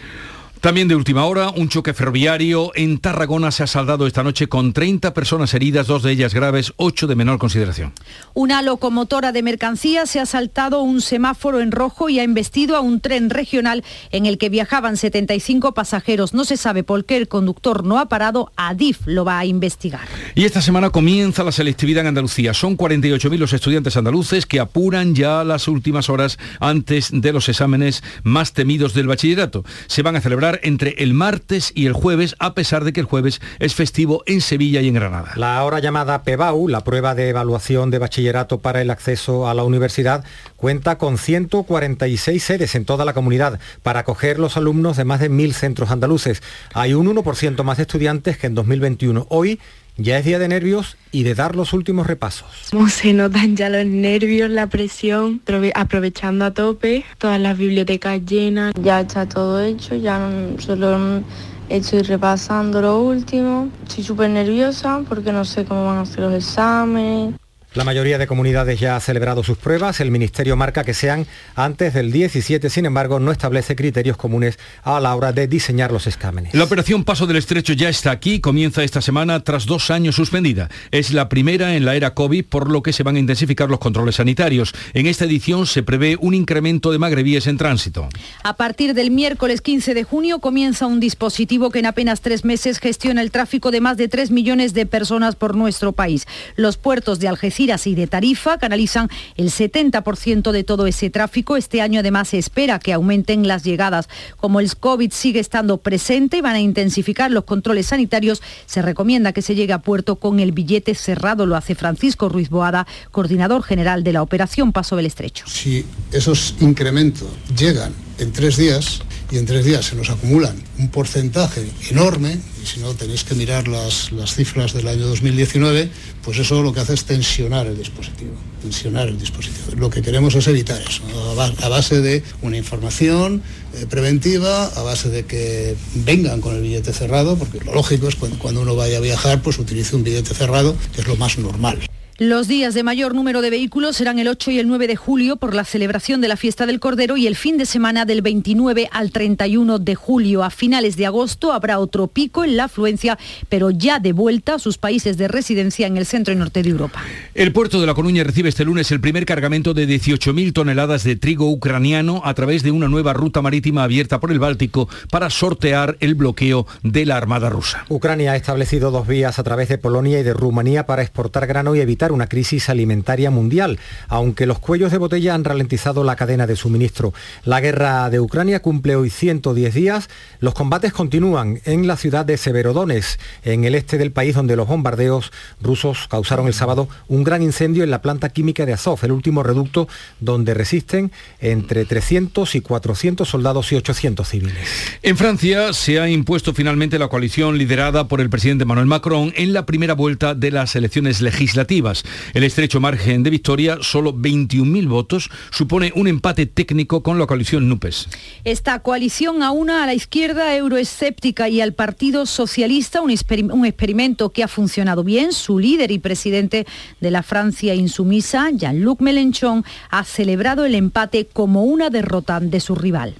También 0.64 0.88
de 0.88 0.94
última 0.94 1.26
hora, 1.26 1.50
un 1.50 1.68
choque 1.68 1.92
ferroviario 1.92 2.72
en 2.74 2.96
Tarragona 2.96 3.50
se 3.50 3.62
ha 3.62 3.66
saldado 3.66 4.06
esta 4.06 4.22
noche 4.22 4.46
con 4.46 4.72
30 4.72 5.12
personas 5.12 5.52
heridas, 5.52 5.86
dos 5.86 6.02
de 6.02 6.10
ellas 6.10 6.32
graves, 6.32 6.72
ocho 6.78 7.06
de 7.06 7.14
menor 7.14 7.38
consideración. 7.38 7.92
Una 8.32 8.62
locomotora 8.62 9.30
de 9.32 9.42
mercancías 9.42 10.08
se 10.08 10.20
ha 10.20 10.24
saltado 10.24 10.80
un 10.80 11.02
semáforo 11.02 11.60
en 11.60 11.70
rojo 11.70 12.08
y 12.08 12.18
ha 12.18 12.22
embestido 12.22 12.76
a 12.76 12.80
un 12.80 13.00
tren 13.00 13.28
regional 13.28 13.84
en 14.10 14.24
el 14.24 14.38
que 14.38 14.48
viajaban 14.48 14.96
75 14.96 15.74
pasajeros. 15.74 16.32
No 16.32 16.46
se 16.46 16.56
sabe 16.56 16.82
por 16.82 17.04
qué 17.04 17.18
el 17.18 17.28
conductor 17.28 17.84
no 17.84 17.98
ha 17.98 18.08
parado. 18.08 18.50
Adif 18.56 19.00
lo 19.04 19.26
va 19.26 19.38
a 19.40 19.44
investigar. 19.44 20.08
Y 20.34 20.46
esta 20.46 20.62
semana 20.62 20.88
comienza 20.88 21.44
la 21.44 21.52
selectividad 21.52 22.00
en 22.00 22.06
Andalucía. 22.06 22.54
Son 22.54 22.78
48.000 22.78 23.36
los 23.36 23.52
estudiantes 23.52 23.98
andaluces 23.98 24.46
que 24.46 24.60
apuran 24.60 25.14
ya 25.14 25.44
las 25.44 25.68
últimas 25.68 26.08
horas 26.08 26.38
antes 26.58 27.10
de 27.12 27.34
los 27.34 27.50
exámenes 27.50 28.02
más 28.22 28.54
temidos 28.54 28.94
del 28.94 29.08
bachillerato. 29.08 29.62
Se 29.88 30.00
van 30.00 30.16
a 30.16 30.22
celebrar 30.22 30.53
entre 30.62 30.94
el 30.98 31.14
martes 31.14 31.72
y 31.74 31.86
el 31.86 31.92
jueves, 31.92 32.36
a 32.38 32.54
pesar 32.54 32.84
de 32.84 32.92
que 32.92 33.00
el 33.00 33.06
jueves 33.06 33.40
es 33.58 33.74
festivo 33.74 34.22
en 34.26 34.40
Sevilla 34.40 34.80
y 34.80 34.88
en 34.88 34.94
Granada. 34.94 35.32
La 35.36 35.58
ahora 35.58 35.80
llamada 35.80 36.22
PEBAU, 36.22 36.68
la 36.68 36.84
prueba 36.84 37.14
de 37.14 37.28
evaluación 37.28 37.90
de 37.90 37.98
bachillerato 37.98 38.60
para 38.60 38.80
el 38.80 38.90
acceso 38.90 39.48
a 39.48 39.54
la 39.54 39.64
universidad, 39.64 40.24
cuenta 40.56 40.98
con 40.98 41.18
146 41.18 42.42
sedes 42.42 42.74
en 42.74 42.84
toda 42.84 43.04
la 43.04 43.12
comunidad 43.12 43.58
para 43.82 44.00
acoger 44.00 44.38
los 44.38 44.56
alumnos 44.56 44.96
de 44.96 45.04
más 45.04 45.20
de 45.20 45.28
mil 45.28 45.54
centros 45.54 45.90
andaluces. 45.90 46.42
Hay 46.72 46.94
un 46.94 47.06
1% 47.06 47.62
más 47.62 47.76
de 47.76 47.82
estudiantes 47.82 48.38
que 48.38 48.46
en 48.46 48.54
2021. 48.54 49.26
Hoy 49.30 49.60
ya 49.96 50.18
es 50.18 50.24
día 50.24 50.38
de 50.38 50.48
nervios 50.48 50.96
y 51.12 51.22
de 51.22 51.34
dar 51.34 51.54
los 51.54 51.72
últimos 51.72 52.06
repasos. 52.06 52.70
Se 52.88 53.12
notan 53.12 53.56
ya 53.56 53.68
los 53.68 53.86
nervios, 53.86 54.50
la 54.50 54.66
presión, 54.66 55.40
aprovechando 55.74 56.44
a 56.44 56.50
tope, 56.52 57.04
todas 57.18 57.40
las 57.40 57.56
bibliotecas 57.56 58.24
llenas. 58.24 58.72
Ya 58.80 59.00
está 59.00 59.28
todo 59.28 59.60
hecho, 59.60 59.94
ya 59.94 60.30
solo 60.58 61.22
estoy 61.68 62.02
repasando 62.02 62.80
lo 62.80 63.00
último. 63.00 63.68
Estoy 63.86 64.04
súper 64.04 64.30
nerviosa 64.30 65.02
porque 65.08 65.32
no 65.32 65.44
sé 65.44 65.64
cómo 65.64 65.86
van 65.86 65.98
a 65.98 66.06
ser 66.06 66.20
los 66.20 66.34
exámenes. 66.34 67.34
La 67.74 67.82
mayoría 67.82 68.18
de 68.18 68.28
comunidades 68.28 68.78
ya 68.78 68.94
ha 68.94 69.00
celebrado 69.00 69.42
sus 69.42 69.58
pruebas. 69.58 69.98
El 69.98 70.12
Ministerio 70.12 70.54
marca 70.54 70.84
que 70.84 70.94
sean 70.94 71.26
antes 71.56 71.92
del 71.92 72.12
17, 72.12 72.70
sin 72.70 72.86
embargo, 72.86 73.18
no 73.18 73.32
establece 73.32 73.74
criterios 73.74 74.16
comunes 74.16 74.60
a 74.84 75.00
la 75.00 75.12
hora 75.16 75.32
de 75.32 75.48
diseñar 75.48 75.90
los 75.90 76.06
exámenes. 76.06 76.54
La 76.54 76.62
operación 76.62 77.02
Paso 77.02 77.26
del 77.26 77.36
Estrecho 77.36 77.72
ya 77.72 77.88
está 77.88 78.12
aquí, 78.12 78.38
comienza 78.38 78.84
esta 78.84 79.02
semana 79.02 79.40
tras 79.40 79.66
dos 79.66 79.90
años 79.90 80.14
suspendida. 80.14 80.68
Es 80.92 81.12
la 81.12 81.28
primera 81.28 81.74
en 81.74 81.84
la 81.84 81.96
era 81.96 82.14
COVID, 82.14 82.44
por 82.44 82.70
lo 82.70 82.80
que 82.80 82.92
se 82.92 83.02
van 83.02 83.16
a 83.16 83.18
intensificar 83.18 83.68
los 83.68 83.80
controles 83.80 84.14
sanitarios. 84.14 84.72
En 84.92 85.06
esta 85.06 85.24
edición 85.24 85.66
se 85.66 85.82
prevé 85.82 86.16
un 86.20 86.34
incremento 86.34 86.92
de 86.92 86.98
magrebíes 86.98 87.48
en 87.48 87.56
tránsito. 87.56 88.08
A 88.44 88.54
partir 88.54 88.94
del 88.94 89.10
miércoles 89.10 89.60
15 89.60 89.94
de 89.94 90.04
junio 90.04 90.38
comienza 90.38 90.86
un 90.86 91.00
dispositivo 91.00 91.70
que 91.70 91.80
en 91.80 91.86
apenas 91.86 92.20
tres 92.20 92.44
meses 92.44 92.78
gestiona 92.78 93.20
el 93.20 93.32
tráfico 93.32 93.72
de 93.72 93.80
más 93.80 93.96
de 93.96 94.06
3 94.06 94.30
millones 94.30 94.74
de 94.74 94.86
personas 94.86 95.34
por 95.34 95.56
nuestro 95.56 95.90
país. 95.90 96.28
Los 96.54 96.76
puertos 96.76 97.18
de 97.18 97.26
Algeciras 97.26 97.63
y 97.64 97.94
de 97.94 98.06
Tarifa 98.06 98.58
canalizan 98.58 99.08
el 99.36 99.50
70% 99.50 100.52
de 100.52 100.64
todo 100.64 100.86
ese 100.86 101.08
tráfico. 101.08 101.56
Este 101.56 101.80
año 101.80 102.00
además 102.00 102.28
se 102.28 102.38
espera 102.38 102.78
que 102.78 102.92
aumenten 102.92 103.48
las 103.48 103.64
llegadas. 103.64 104.08
Como 104.36 104.60
el 104.60 104.76
COVID 104.76 105.10
sigue 105.10 105.40
estando 105.40 105.78
presente 105.78 106.36
y 106.36 106.40
van 106.42 106.56
a 106.56 106.60
intensificar 106.60 107.30
los 107.30 107.44
controles 107.44 107.86
sanitarios, 107.86 108.42
se 108.66 108.82
recomienda 108.82 109.32
que 109.32 109.40
se 109.40 109.54
llegue 109.54 109.72
a 109.72 109.80
puerto 109.80 110.16
con 110.16 110.40
el 110.40 110.52
billete 110.52 110.94
cerrado. 110.94 111.46
Lo 111.46 111.56
hace 111.56 111.74
Francisco 111.74 112.28
Ruiz 112.28 112.50
Boada, 112.50 112.86
coordinador 113.10 113.62
general 113.62 114.04
de 114.04 114.12
la 114.12 114.20
operación 114.20 114.72
Paso 114.72 114.96
del 114.96 115.06
Estrecho. 115.06 115.46
Si 115.48 115.86
esos 116.12 116.56
incrementos 116.60 117.28
llegan 117.56 117.94
en 118.18 118.30
tres 118.30 118.58
días 118.58 119.00
y 119.30 119.38
en 119.38 119.46
tres 119.46 119.64
días 119.64 119.84
se 119.84 119.96
nos 119.96 120.10
acumulan 120.10 120.56
un 120.78 120.88
porcentaje 120.88 121.66
enorme, 121.90 122.38
y 122.62 122.66
si 122.66 122.80
no 122.80 122.94
tenéis 122.94 123.24
que 123.24 123.34
mirar 123.34 123.68
las, 123.68 124.12
las 124.12 124.34
cifras 124.34 124.72
del 124.72 124.88
año 124.88 125.06
2019, 125.06 125.88
pues 126.22 126.38
eso 126.38 126.62
lo 126.62 126.72
que 126.72 126.80
hace 126.80 126.94
es 126.94 127.04
tensionar 127.04 127.66
el 127.66 127.76
dispositivo, 127.76 128.32
tensionar 128.62 129.08
el 129.08 129.18
dispositivo. 129.18 129.76
Lo 129.76 129.90
que 129.90 130.02
queremos 130.02 130.34
es 130.34 130.46
evitar 130.46 130.80
eso, 130.80 131.02
a 131.40 131.68
base 131.68 132.00
de 132.00 132.22
una 132.42 132.56
información 132.56 133.42
eh, 133.74 133.86
preventiva, 133.88 134.66
a 134.66 134.82
base 134.82 135.08
de 135.08 135.24
que 135.24 135.76
vengan 135.94 136.40
con 136.40 136.54
el 136.54 136.62
billete 136.62 136.92
cerrado, 136.92 137.36
porque 137.36 137.60
lo 137.64 137.74
lógico 137.74 138.08
es 138.08 138.16
cuando, 138.16 138.38
cuando 138.38 138.62
uno 138.62 138.76
vaya 138.76 138.98
a 138.98 139.00
viajar, 139.00 139.42
pues 139.42 139.58
utilice 139.58 139.96
un 139.96 140.04
billete 140.04 140.34
cerrado, 140.34 140.76
que 140.94 141.00
es 141.00 141.06
lo 141.06 141.16
más 141.16 141.38
normal. 141.38 141.78
Los 142.18 142.46
días 142.46 142.74
de 142.74 142.84
mayor 142.84 143.12
número 143.12 143.42
de 143.42 143.50
vehículos 143.50 143.96
serán 143.96 144.20
el 144.20 144.28
8 144.28 144.52
y 144.52 144.60
el 144.60 144.68
9 144.68 144.86
de 144.86 144.94
julio 144.94 145.34
por 145.34 145.52
la 145.52 145.64
celebración 145.64 146.20
de 146.20 146.28
la 146.28 146.36
fiesta 146.36 146.64
del 146.64 146.78
Cordero 146.78 147.16
y 147.16 147.26
el 147.26 147.34
fin 147.34 147.58
de 147.58 147.66
semana 147.66 148.04
del 148.04 148.22
29 148.22 148.88
al 148.92 149.10
31 149.10 149.80
de 149.80 149.96
julio. 149.96 150.44
A 150.44 150.50
finales 150.50 150.96
de 150.96 151.06
agosto 151.06 151.52
habrá 151.52 151.80
otro 151.80 152.06
pico 152.06 152.44
en 152.44 152.56
la 152.56 152.64
afluencia, 152.64 153.18
pero 153.48 153.72
ya 153.72 153.98
de 153.98 154.12
vuelta 154.12 154.54
a 154.54 154.58
sus 154.60 154.78
países 154.78 155.16
de 155.16 155.26
residencia 155.26 155.88
en 155.88 155.96
el 155.96 156.06
centro 156.06 156.32
y 156.32 156.36
norte 156.36 156.62
de 156.62 156.70
Europa. 156.70 157.02
El 157.34 157.52
puerto 157.52 157.80
de 157.80 157.86
La 157.88 157.94
Coruña 157.94 158.22
recibe 158.22 158.48
este 158.48 158.64
lunes 158.64 158.92
el 158.92 159.00
primer 159.00 159.26
cargamento 159.26 159.74
de 159.74 159.88
18.000 159.88 160.52
toneladas 160.52 161.02
de 161.02 161.16
trigo 161.16 161.50
ucraniano 161.50 162.22
a 162.24 162.32
través 162.34 162.62
de 162.62 162.70
una 162.70 162.86
nueva 162.86 163.12
ruta 163.12 163.42
marítima 163.42 163.82
abierta 163.82 164.20
por 164.20 164.30
el 164.30 164.38
Báltico 164.38 164.88
para 165.10 165.30
sortear 165.30 165.96
el 165.98 166.14
bloqueo 166.14 166.64
de 166.84 167.06
la 167.06 167.16
Armada 167.16 167.50
rusa. 167.50 167.84
Ucrania 167.88 168.30
ha 168.30 168.36
establecido 168.36 168.92
dos 168.92 169.08
vías 169.08 169.40
a 169.40 169.42
través 169.42 169.68
de 169.68 169.78
Polonia 169.78 170.20
y 170.20 170.22
de 170.22 170.32
Rumanía 170.32 170.86
para 170.86 171.02
exportar 171.02 171.48
grano 171.48 171.74
y 171.74 171.80
evitar 171.80 172.03
una 172.12 172.26
crisis 172.26 172.68
alimentaria 172.68 173.30
mundial, 173.30 173.78
aunque 174.08 174.46
los 174.46 174.58
cuellos 174.58 174.92
de 174.92 174.98
botella 174.98 175.34
han 175.34 175.44
ralentizado 175.44 176.04
la 176.04 176.16
cadena 176.16 176.46
de 176.46 176.56
suministro. 176.56 177.12
La 177.44 177.60
guerra 177.60 178.10
de 178.10 178.20
Ucrania 178.20 178.62
cumple 178.62 178.96
hoy 178.96 179.10
110 179.10 179.74
días. 179.74 180.08
Los 180.40 180.54
combates 180.54 180.92
continúan 180.92 181.60
en 181.64 181.86
la 181.86 181.96
ciudad 181.96 182.24
de 182.24 182.36
Severodonetsk, 182.36 183.20
en 183.44 183.64
el 183.64 183.74
este 183.74 183.98
del 183.98 184.12
país, 184.12 184.34
donde 184.34 184.56
los 184.56 184.68
bombardeos 184.68 185.32
rusos 185.60 186.08
causaron 186.08 186.46
el 186.46 186.54
sábado 186.54 186.88
un 187.08 187.24
gran 187.24 187.42
incendio 187.42 187.84
en 187.84 187.90
la 187.90 188.02
planta 188.02 188.28
química 188.28 188.66
de 188.66 188.72
Azov, 188.72 188.98
el 189.02 189.12
último 189.12 189.42
reducto 189.42 189.88
donde 190.20 190.54
resisten 190.54 191.12
entre 191.40 191.84
300 191.84 192.54
y 192.54 192.60
400 192.60 193.28
soldados 193.28 193.72
y 193.72 193.76
800 193.76 194.28
civiles. 194.28 194.68
En 195.02 195.16
Francia 195.16 195.72
se 195.72 196.00
ha 196.00 196.08
impuesto 196.08 196.54
finalmente 196.54 196.98
la 196.98 197.08
coalición 197.08 197.58
liderada 197.58 198.08
por 198.08 198.20
el 198.20 198.30
presidente 198.30 198.64
Manuel 198.64 198.86
Macron 198.86 199.32
en 199.36 199.52
la 199.52 199.66
primera 199.66 199.94
vuelta 199.94 200.34
de 200.34 200.50
las 200.50 200.74
elecciones 200.76 201.20
legislativas. 201.20 201.93
Bruselas. 202.02 202.32
El 202.34 202.44
estrecho 202.44 202.80
margen 202.80 203.22
de 203.22 203.30
victoria, 203.30 203.78
solo 203.80 204.14
21.000 204.14 204.88
votos, 204.88 205.30
supone 205.50 205.92
un 205.94 206.08
empate 206.08 206.46
técnico 206.46 207.02
con 207.02 207.18
la 207.18 207.26
coalición 207.26 207.68
NUPES. 207.68 208.08
Esta 208.44 208.78
coalición 208.80 209.42
aúna 209.42 209.82
a 209.82 209.86
la 209.86 209.94
izquierda 209.94 210.54
euroescéptica 210.56 211.48
y 211.48 211.60
al 211.60 211.74
Partido 211.74 212.26
Socialista, 212.26 213.00
un, 213.00 213.12
un 213.52 213.66
experimento 213.66 214.30
que 214.30 214.42
ha 214.42 214.48
funcionado 214.48 215.04
bien. 215.04 215.32
Su 215.32 215.58
líder 215.58 215.90
y 215.90 215.98
presidente 215.98 216.66
de 217.00 217.10
la 217.10 217.22
Francia 217.22 217.74
insumisa, 217.74 218.50
Jean-Luc 218.52 219.00
Mélenchon, 219.00 219.64
ha 219.90 220.04
celebrado 220.04 220.64
el 220.64 220.74
empate 220.74 221.26
como 221.32 221.64
una 221.64 221.90
derrota 221.90 222.40
de 222.40 222.60
su 222.60 222.74
rival. 222.74 223.14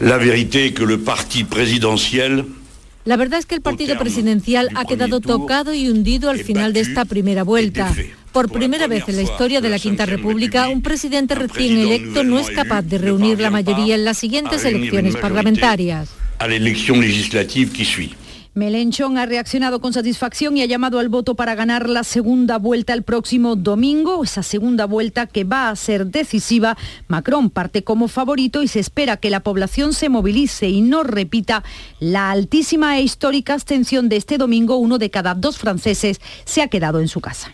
La 0.00 0.18
vérité 0.18 0.74
que 0.74 0.84
le 0.84 0.98
parti 0.98 1.44
présidentiel 1.44 2.59
la 3.04 3.16
verdad 3.16 3.38
es 3.38 3.46
que 3.46 3.54
el 3.54 3.62
partido 3.62 3.98
presidencial 3.98 4.68
ha 4.74 4.84
quedado 4.84 5.20
tocado 5.20 5.72
y 5.72 5.88
hundido 5.88 6.30
al 6.30 6.38
final 6.40 6.72
de 6.72 6.80
esta 6.80 7.04
primera 7.04 7.44
vuelta. 7.44 7.94
Por 8.32 8.50
primera 8.50 8.86
vez 8.86 9.08
en 9.08 9.16
la 9.16 9.22
historia 9.22 9.60
de 9.60 9.70
la 9.70 9.78
Quinta 9.78 10.06
República, 10.06 10.68
un 10.68 10.82
presidente 10.82 11.34
recién 11.34 11.78
electo 11.78 12.22
no 12.22 12.38
es 12.38 12.50
capaz 12.50 12.82
de 12.82 12.98
reunir 12.98 13.40
la 13.40 13.50
mayoría 13.50 13.94
en 13.94 14.04
las 14.04 14.18
siguientes 14.18 14.64
elecciones 14.64 15.16
parlamentarias. 15.16 16.10
A 16.38 16.46
la 16.46 16.54
elección 16.54 17.00
legislativa 17.00 17.72
que 17.72 17.84
sigue. 17.84 18.19
Melenchón 18.54 19.16
ha 19.16 19.26
reaccionado 19.26 19.80
con 19.80 19.92
satisfacción 19.92 20.56
y 20.56 20.62
ha 20.62 20.66
llamado 20.66 20.98
al 20.98 21.08
voto 21.08 21.36
para 21.36 21.54
ganar 21.54 21.88
la 21.88 22.02
segunda 22.02 22.58
vuelta 22.58 22.92
el 22.92 23.04
próximo 23.04 23.54
domingo, 23.54 24.24
esa 24.24 24.42
segunda 24.42 24.86
vuelta 24.86 25.26
que 25.26 25.44
va 25.44 25.70
a 25.70 25.76
ser 25.76 26.06
decisiva. 26.06 26.76
Macron 27.06 27.50
parte 27.50 27.84
como 27.84 28.08
favorito 28.08 28.62
y 28.62 28.68
se 28.68 28.80
espera 28.80 29.18
que 29.18 29.30
la 29.30 29.40
población 29.40 29.92
se 29.92 30.08
movilice 30.08 30.68
y 30.68 30.80
no 30.80 31.04
repita 31.04 31.62
la 32.00 32.32
altísima 32.32 32.98
e 32.98 33.02
histórica 33.02 33.54
abstención 33.54 34.08
de 34.08 34.16
este 34.16 34.36
domingo. 34.36 34.76
Uno 34.76 34.98
de 34.98 35.10
cada 35.10 35.34
dos 35.34 35.56
franceses 35.56 36.20
se 36.44 36.62
ha 36.62 36.68
quedado 36.68 37.00
en 37.00 37.06
su 37.06 37.20
casa. 37.20 37.52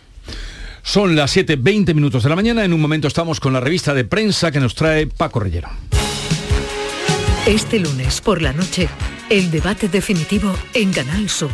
Son 0.82 1.14
las 1.14 1.36
7.20 1.36 1.94
minutos 1.94 2.22
de 2.22 2.30
la 2.30 2.36
mañana. 2.36 2.64
En 2.64 2.72
un 2.72 2.80
momento 2.80 3.08
estamos 3.08 3.38
con 3.40 3.52
la 3.52 3.60
revista 3.60 3.92
de 3.92 4.04
prensa 4.04 4.50
que 4.50 4.60
nos 4.60 4.74
trae 4.74 5.06
Paco 5.08 5.40
Rellero. 5.40 5.68
Este 7.46 7.78
lunes 7.78 8.20
por 8.20 8.42
la 8.42 8.52
noche, 8.52 8.88
el 9.30 9.52
debate 9.52 9.88
definitivo 9.88 10.52
en 10.74 10.92
Canal 10.92 11.28
Sur. 11.28 11.52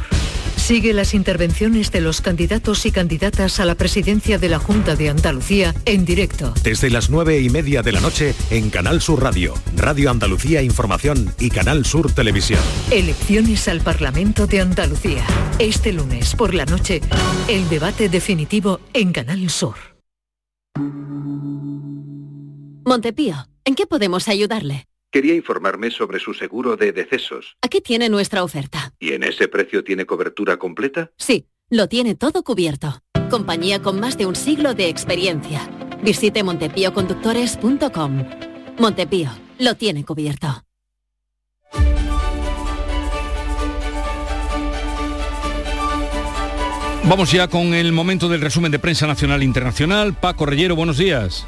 Sigue 0.57 0.95
las 0.95 1.13
intervenciones 1.13 1.93
de 1.93 2.01
los 2.01 2.23
candidatos 2.23 2.87
y 2.87 2.93
candidatas 2.93 3.61
a 3.61 3.67
la 3.67 3.75
presidencia 3.75 4.39
de 4.39 4.49
la 4.49 4.59
Junta 4.59 4.97
de 4.97 5.11
Andalucía 5.11 5.75
en 5.85 6.07
directo. 6.07 6.55
Desde 6.63 6.89
las 6.89 7.11
nueve 7.11 7.41
y 7.41 7.51
media 7.51 7.83
de 7.83 7.93
la 7.93 8.01
noche 8.01 8.35
en 8.49 8.71
Canal 8.71 9.03
Sur 9.03 9.23
Radio, 9.23 9.53
Radio 9.77 10.11
Andalucía 10.11 10.63
Información 10.63 11.35
y 11.39 11.51
Canal 11.51 11.85
Sur 11.85 12.11
Televisión. 12.11 12.61
Elecciones 12.91 13.69
al 13.69 13.83
Parlamento 13.83 14.47
de 14.47 14.63
Andalucía. 14.63 15.27
Este 15.59 15.93
lunes 15.93 16.35
por 16.35 16.55
la 16.55 16.65
noche, 16.65 17.03
el 17.49 17.69
debate 17.69 18.09
definitivo 18.09 18.81
en 18.95 19.13
Canal 19.13 19.51
Sur. 19.51 19.75
Montepío, 22.87 23.47
¿en 23.67 23.75
qué 23.75 23.87
podemos 23.87 24.29
ayudarle? 24.29 24.87
Quería 25.13 25.35
informarme 25.35 25.91
sobre 25.91 26.19
su 26.19 26.33
seguro 26.33 26.79
de 26.79 26.91
decesos. 26.91 27.59
Aquí 27.61 27.83
tiene 27.83 28.09
nuestra 28.09 28.43
oferta. 28.43 28.95
¿Y 28.99 29.13
en 29.13 29.25
ese 29.25 29.47
precio 29.47 29.85
tiene 29.85 30.07
cobertura 30.07 30.57
completa? 30.57 31.13
Sí, 31.19 31.47
lo 31.69 31.87
tiene 31.87 32.15
todo 32.15 32.43
cubierto. 32.43 33.03
Compañía 33.29 33.83
con 33.83 34.01
más 34.01 34.17
de 34.17 34.25
un 34.25 34.35
siglo 34.35 34.73
de 34.73 34.89
experiencia. 34.89 35.69
Visite 36.03 36.43
montepíoconductores.com. 36.43 38.25
Montepío, 38.79 39.29
lo 39.59 39.75
tiene 39.75 40.03
cubierto. 40.03 40.65
Vamos 47.05 47.33
ya 47.33 47.49
con 47.49 47.75
el 47.75 47.93
momento 47.93 48.31
del 48.31 48.41
resumen 48.41 48.73
de 48.73 48.79
prensa 48.79 49.07
nacional 49.07 49.43
e 49.43 49.45
internacional. 49.45 50.15
Paco 50.15 50.47
Rellero, 50.47 50.75
buenos 50.75 50.97
días. 50.97 51.47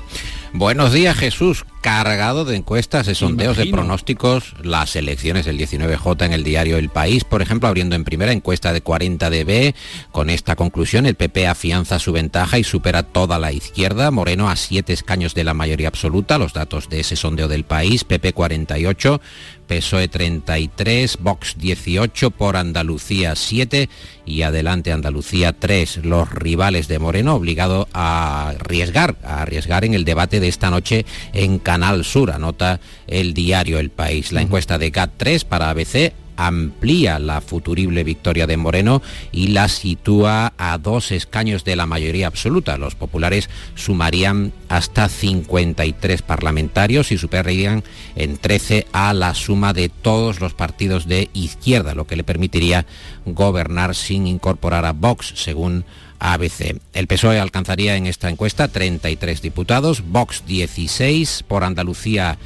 Buenos 0.52 0.92
días, 0.92 1.16
Jesús. 1.16 1.64
Cargado 1.84 2.46
de 2.46 2.56
encuestas, 2.56 3.06
de 3.06 3.14
sondeos, 3.14 3.58
de 3.58 3.66
pronósticos, 3.66 4.54
las 4.62 4.96
elecciones 4.96 5.44
del 5.44 5.58
19J 5.58 6.24
en 6.24 6.32
el 6.32 6.42
diario 6.42 6.78
El 6.78 6.88
País, 6.88 7.24
por 7.24 7.42
ejemplo, 7.42 7.68
abriendo 7.68 7.94
en 7.94 8.04
primera 8.04 8.32
encuesta 8.32 8.72
de 8.72 8.80
40 8.80 9.28
dB, 9.28 9.74
con 10.10 10.30
esta 10.30 10.56
conclusión, 10.56 11.04
el 11.04 11.14
PP 11.14 11.46
afianza 11.46 11.98
su 11.98 12.12
ventaja 12.12 12.58
y 12.58 12.64
supera 12.64 13.02
toda 13.02 13.38
la 13.38 13.52
izquierda. 13.52 14.10
Moreno 14.10 14.48
a 14.48 14.56
siete 14.56 14.94
escaños 14.94 15.34
de 15.34 15.44
la 15.44 15.52
mayoría 15.52 15.88
absoluta, 15.88 16.38
los 16.38 16.54
datos 16.54 16.88
de 16.88 17.00
ese 17.00 17.16
sondeo 17.16 17.48
del 17.48 17.64
País, 17.64 18.04
PP 18.04 18.32
48, 18.32 19.20
PSOE 19.66 20.08
33, 20.08 21.18
Vox 21.20 21.56
18, 21.58 22.30
por 22.30 22.56
Andalucía 22.56 23.34
7 23.34 23.88
y 24.26 24.42
adelante 24.42 24.92
Andalucía 24.92 25.52
3. 25.52 26.04
Los 26.04 26.30
rivales 26.30 26.88
de 26.88 26.98
Moreno 26.98 27.34
obligado 27.34 27.88
a 27.92 28.50
arriesgar, 28.50 29.16
a 29.24 29.42
arriesgar 29.42 29.84
en 29.84 29.94
el 29.94 30.04
debate 30.04 30.40
de 30.40 30.48
esta 30.48 30.70
noche 30.70 31.06
en 31.32 31.58
Canal 31.74 32.04
Sur, 32.04 32.30
anota 32.30 32.78
el 33.08 33.34
diario 33.34 33.80
El 33.80 33.90
País. 33.90 34.30
La 34.30 34.42
encuesta 34.42 34.78
de 34.78 34.90
GAT 34.90 35.10
3 35.16 35.44
para 35.44 35.70
ABC 35.70 36.12
amplía 36.36 37.18
la 37.18 37.40
futurible 37.40 38.04
victoria 38.04 38.46
de 38.46 38.56
Moreno 38.56 39.02
y 39.32 39.48
la 39.48 39.66
sitúa 39.66 40.52
a 40.56 40.78
dos 40.78 41.10
escaños 41.10 41.64
de 41.64 41.74
la 41.74 41.86
mayoría 41.86 42.28
absoluta. 42.28 42.78
Los 42.78 42.94
populares 42.94 43.50
sumarían 43.74 44.52
hasta 44.68 45.08
53 45.08 46.22
parlamentarios 46.22 47.10
y 47.10 47.18
superarían 47.18 47.82
en 48.14 48.36
13 48.36 48.86
a 48.92 49.12
la 49.12 49.34
suma 49.34 49.72
de 49.72 49.88
todos 49.88 50.38
los 50.38 50.54
partidos 50.54 51.08
de 51.08 51.28
izquierda, 51.34 51.96
lo 51.96 52.06
que 52.06 52.14
le 52.14 52.22
permitiría 52.22 52.86
gobernar 53.26 53.96
sin 53.96 54.28
incorporar 54.28 54.84
a 54.84 54.92
Vox, 54.92 55.32
según 55.34 55.84
ABC. 56.18 56.80
El 56.92 57.06
PSOE 57.06 57.38
alcanzaría 57.38 57.96
en 57.96 58.06
esta 58.06 58.28
encuesta 58.30 58.68
33 58.68 59.42
diputados, 59.42 60.02
Vox 60.06 60.44
16, 60.46 61.44
por 61.46 61.64
Andalucía 61.64 62.38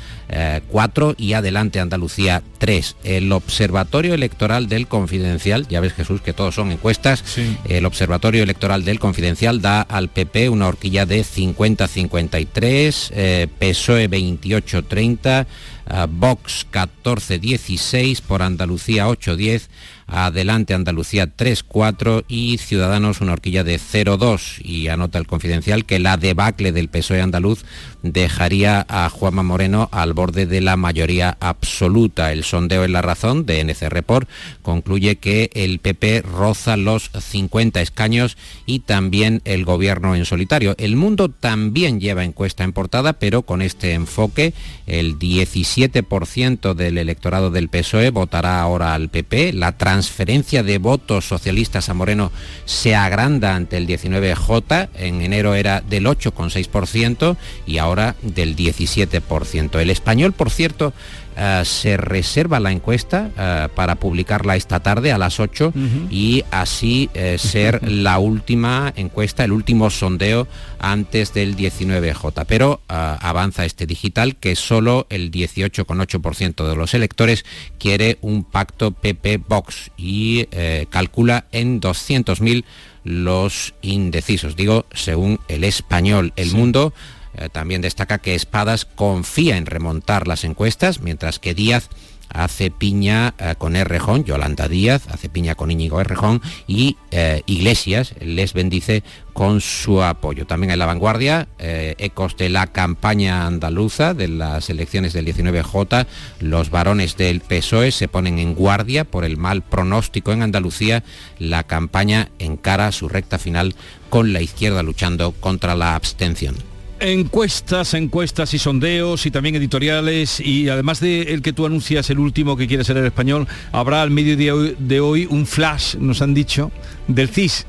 4 0.68 1.11
eh, 1.11 1.14
y 1.16 1.33
adelante 1.33 1.81
Andalucía 1.81 2.42
3. 2.59 2.96
El 3.04 3.33
Observatorio 3.33 4.14
Electoral 4.14 4.68
del 4.68 4.87
Confidencial, 4.87 5.66
ya 5.68 5.81
ves 5.81 5.94
Jesús 5.94 6.20
que 6.20 6.33
todos 6.33 6.54
son 6.54 6.70
encuestas, 6.70 7.24
el 7.68 7.87
Observatorio 7.87 8.42
Electoral 8.42 8.85
del 8.85 8.98
Confidencial 8.98 9.62
da 9.62 9.81
al 9.81 10.09
PP 10.09 10.48
una 10.50 10.68
horquilla 10.68 11.07
de 11.07 11.20
50-53, 11.22 13.11
eh, 13.14 13.48
PSOE 13.59 14.11
28-30, 14.11 15.46
eh, 15.90 16.07
Vox 16.11 16.66
14-16, 16.70 18.20
por 18.20 18.42
Andalucía 18.42 19.09
8-10, 19.09 19.68
Adelante 20.09 20.73
Andalucía 20.73 21.37
3-4 21.37 22.25
y 22.29 22.57
Ciudadanos 22.59 23.21
una 23.21 23.35
horquilla 23.35 23.62
de 23.62 23.79
0-2. 23.79 24.64
Y 24.64 24.88
anota 24.88 25.18
el 25.18 25.27
confidencial 25.27 25.85
que 25.85 25.99
la 25.99 26.16
debacle 26.16 26.73
del 26.73 26.88
PSOE 26.88 27.21
andaluz 27.21 27.64
dejaría 28.02 28.87
a 28.88 29.08
Juanma 29.08 29.42
Moreno 29.42 29.88
al 29.92 30.12
borde 30.12 30.46
de 30.46 30.61
la 30.61 30.76
mayoría 30.76 31.37
absoluta. 31.40 32.32
El 32.32 32.44
sondeo 32.44 32.84
en 32.84 32.92
la 32.92 33.02
razón 33.02 33.46
de 33.46 33.61
NC 33.64 33.88
Report 33.88 34.28
concluye 34.62 35.16
que 35.16 35.50
el 35.54 35.78
PP 35.78 36.22
roza 36.22 36.76
los 36.76 37.11
50 37.18 37.80
escaños 37.80 38.37
y 38.66 38.80
también 38.80 39.42
el 39.44 39.64
gobierno 39.64 40.14
en 40.14 40.24
solitario. 40.24 40.74
El 40.78 40.96
mundo 40.96 41.28
también 41.28 42.00
lleva 42.00 42.24
encuesta 42.24 42.64
en 42.64 42.72
portada, 42.72 43.14
pero 43.14 43.42
con 43.42 43.62
este 43.62 43.92
enfoque 43.92 44.54
el 44.87 45.18
17% 45.18 46.74
del 46.74 46.98
electorado 46.98 47.50
del 47.50 47.68
PSOE 47.68 48.11
votará 48.11 48.61
ahora 48.61 48.94
al 48.94 49.08
PP. 49.08 49.52
La 49.52 49.76
transferencia 49.76 50.62
de 50.62 50.78
votos 50.78 51.26
socialistas 51.26 51.88
a 51.88 51.94
Moreno 51.94 52.30
se 52.64 52.94
agranda 52.94 53.54
ante 53.54 53.76
el 53.76 53.87
19J. 53.87 54.88
En 54.94 55.20
enero 55.20 55.54
era 55.54 55.80
del 55.80 56.06
8,6% 56.06 57.37
y 57.66 57.78
ahora 57.78 57.88
del 57.96 58.57
17%. 58.57 59.81
El 59.81 59.90
español, 59.90 60.33
por 60.33 60.51
cierto, 60.51 60.92
eh, 61.40 61.62
se 61.64 61.96
reserva 61.96 62.59
la 62.59 62.72
encuesta 62.72 63.31
eh, 63.38 63.68
para 63.72 63.94
publicarla 63.94 64.57
esta 64.57 64.81
tarde 64.81 65.12
a 65.12 65.18
las 65.18 65.38
8 65.38 65.72
y 66.11 66.42
así 66.51 67.11
eh, 67.14 67.38
ser 67.38 67.81
la 67.88 68.18
última 68.18 68.92
encuesta, 68.96 69.44
el 69.44 69.53
último 69.53 69.88
sondeo 69.88 70.48
antes 70.81 71.33
del 71.33 71.57
19J. 71.57 72.44
Pero 72.48 72.81
avanza 72.88 73.64
este 73.64 73.87
digital 73.87 74.35
que 74.35 74.57
solo 74.57 75.07
el 75.11 75.31
18,8% 75.31 76.68
de 76.68 76.77
los 76.77 76.94
electores 76.94 77.44
quiere 77.79 78.18
un 78.20 78.42
pacto 78.42 78.90
PP-Vox 78.90 79.92
y 79.96 80.46
calcula 80.90 81.46
en 81.53 81.81
200.000 81.81 82.64
los 83.05 83.74
indecisos, 83.81 84.57
digo, 84.57 84.87
según 84.92 85.40
el 85.48 85.64
español. 85.64 86.33
El 86.37 86.53
mundo 86.53 86.92
eh, 87.34 87.48
también 87.50 87.82
destaca 87.82 88.18
que 88.18 88.34
Espadas 88.34 88.84
confía 88.84 89.56
en 89.56 89.66
remontar 89.66 90.26
las 90.26 90.44
encuestas, 90.44 91.00
mientras 91.00 91.38
que 91.38 91.54
Díaz 91.54 91.88
hace 92.30 92.70
piña 92.70 93.34
eh, 93.38 93.54
con 93.56 93.74
Errejón, 93.74 94.24
Yolanda 94.24 94.68
Díaz 94.68 95.08
hace 95.08 95.30
piña 95.30 95.54
con 95.54 95.70
Íñigo 95.70 96.00
Errejón 96.00 96.42
y 96.66 96.98
eh, 97.10 97.42
Iglesias 97.46 98.14
les 98.20 98.52
bendice 98.52 99.02
con 99.32 99.60
su 99.62 100.02
apoyo. 100.02 100.46
También 100.46 100.72
en 100.72 100.80
la 100.80 100.86
vanguardia, 100.86 101.46
ecos 101.58 102.36
de 102.36 102.48
la 102.48 102.66
campaña 102.66 103.46
andaluza 103.46 104.12
de 104.12 104.26
las 104.26 104.68
elecciones 104.68 105.12
del 105.12 105.26
19J, 105.26 106.06
los 106.40 106.70
varones 106.70 107.16
del 107.16 107.40
PSOE 107.40 107.92
se 107.92 108.08
ponen 108.08 108.40
en 108.40 108.54
guardia 108.54 109.04
por 109.04 109.24
el 109.24 109.36
mal 109.36 109.62
pronóstico 109.62 110.32
en 110.32 110.42
Andalucía, 110.42 111.04
la 111.38 111.62
campaña 111.62 112.30
encara 112.40 112.90
su 112.90 113.08
recta 113.08 113.38
final 113.38 113.76
con 114.10 114.32
la 114.32 114.40
izquierda 114.40 114.82
luchando 114.82 115.30
contra 115.30 115.76
la 115.76 115.94
abstención. 115.94 116.56
Encuestas, 117.00 117.94
encuestas 117.94 118.54
y 118.54 118.58
sondeos 118.58 119.24
y 119.26 119.30
también 119.30 119.54
editoriales 119.54 120.40
y 120.40 120.68
además 120.68 121.00
de 121.00 121.22
el 121.22 121.42
que 121.42 121.52
tú 121.52 121.66
anuncias, 121.66 122.11
el 122.11 122.18
último 122.18 122.56
que 122.56 122.66
quiere 122.66 122.84
ser 122.84 122.96
el 122.96 123.06
español, 123.06 123.46
habrá 123.72 124.02
al 124.02 124.11
mediodía 124.11 124.54
de 124.54 125.00
hoy 125.00 125.26
un 125.30 125.46
flash, 125.46 125.96
nos 125.96 126.22
han 126.22 126.34
dicho, 126.34 126.72
del 127.06 127.28
CIS. 127.28 127.66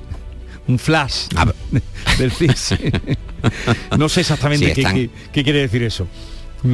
Un 0.67 0.79
flash 0.79 1.27
del 2.17 2.31
CIS. 2.31 2.75
no 3.97 4.09
sé 4.09 4.21
exactamente 4.21 4.73
qué 4.73 5.43
quiere 5.43 5.59
decir 5.59 5.83
eso. 5.83 6.07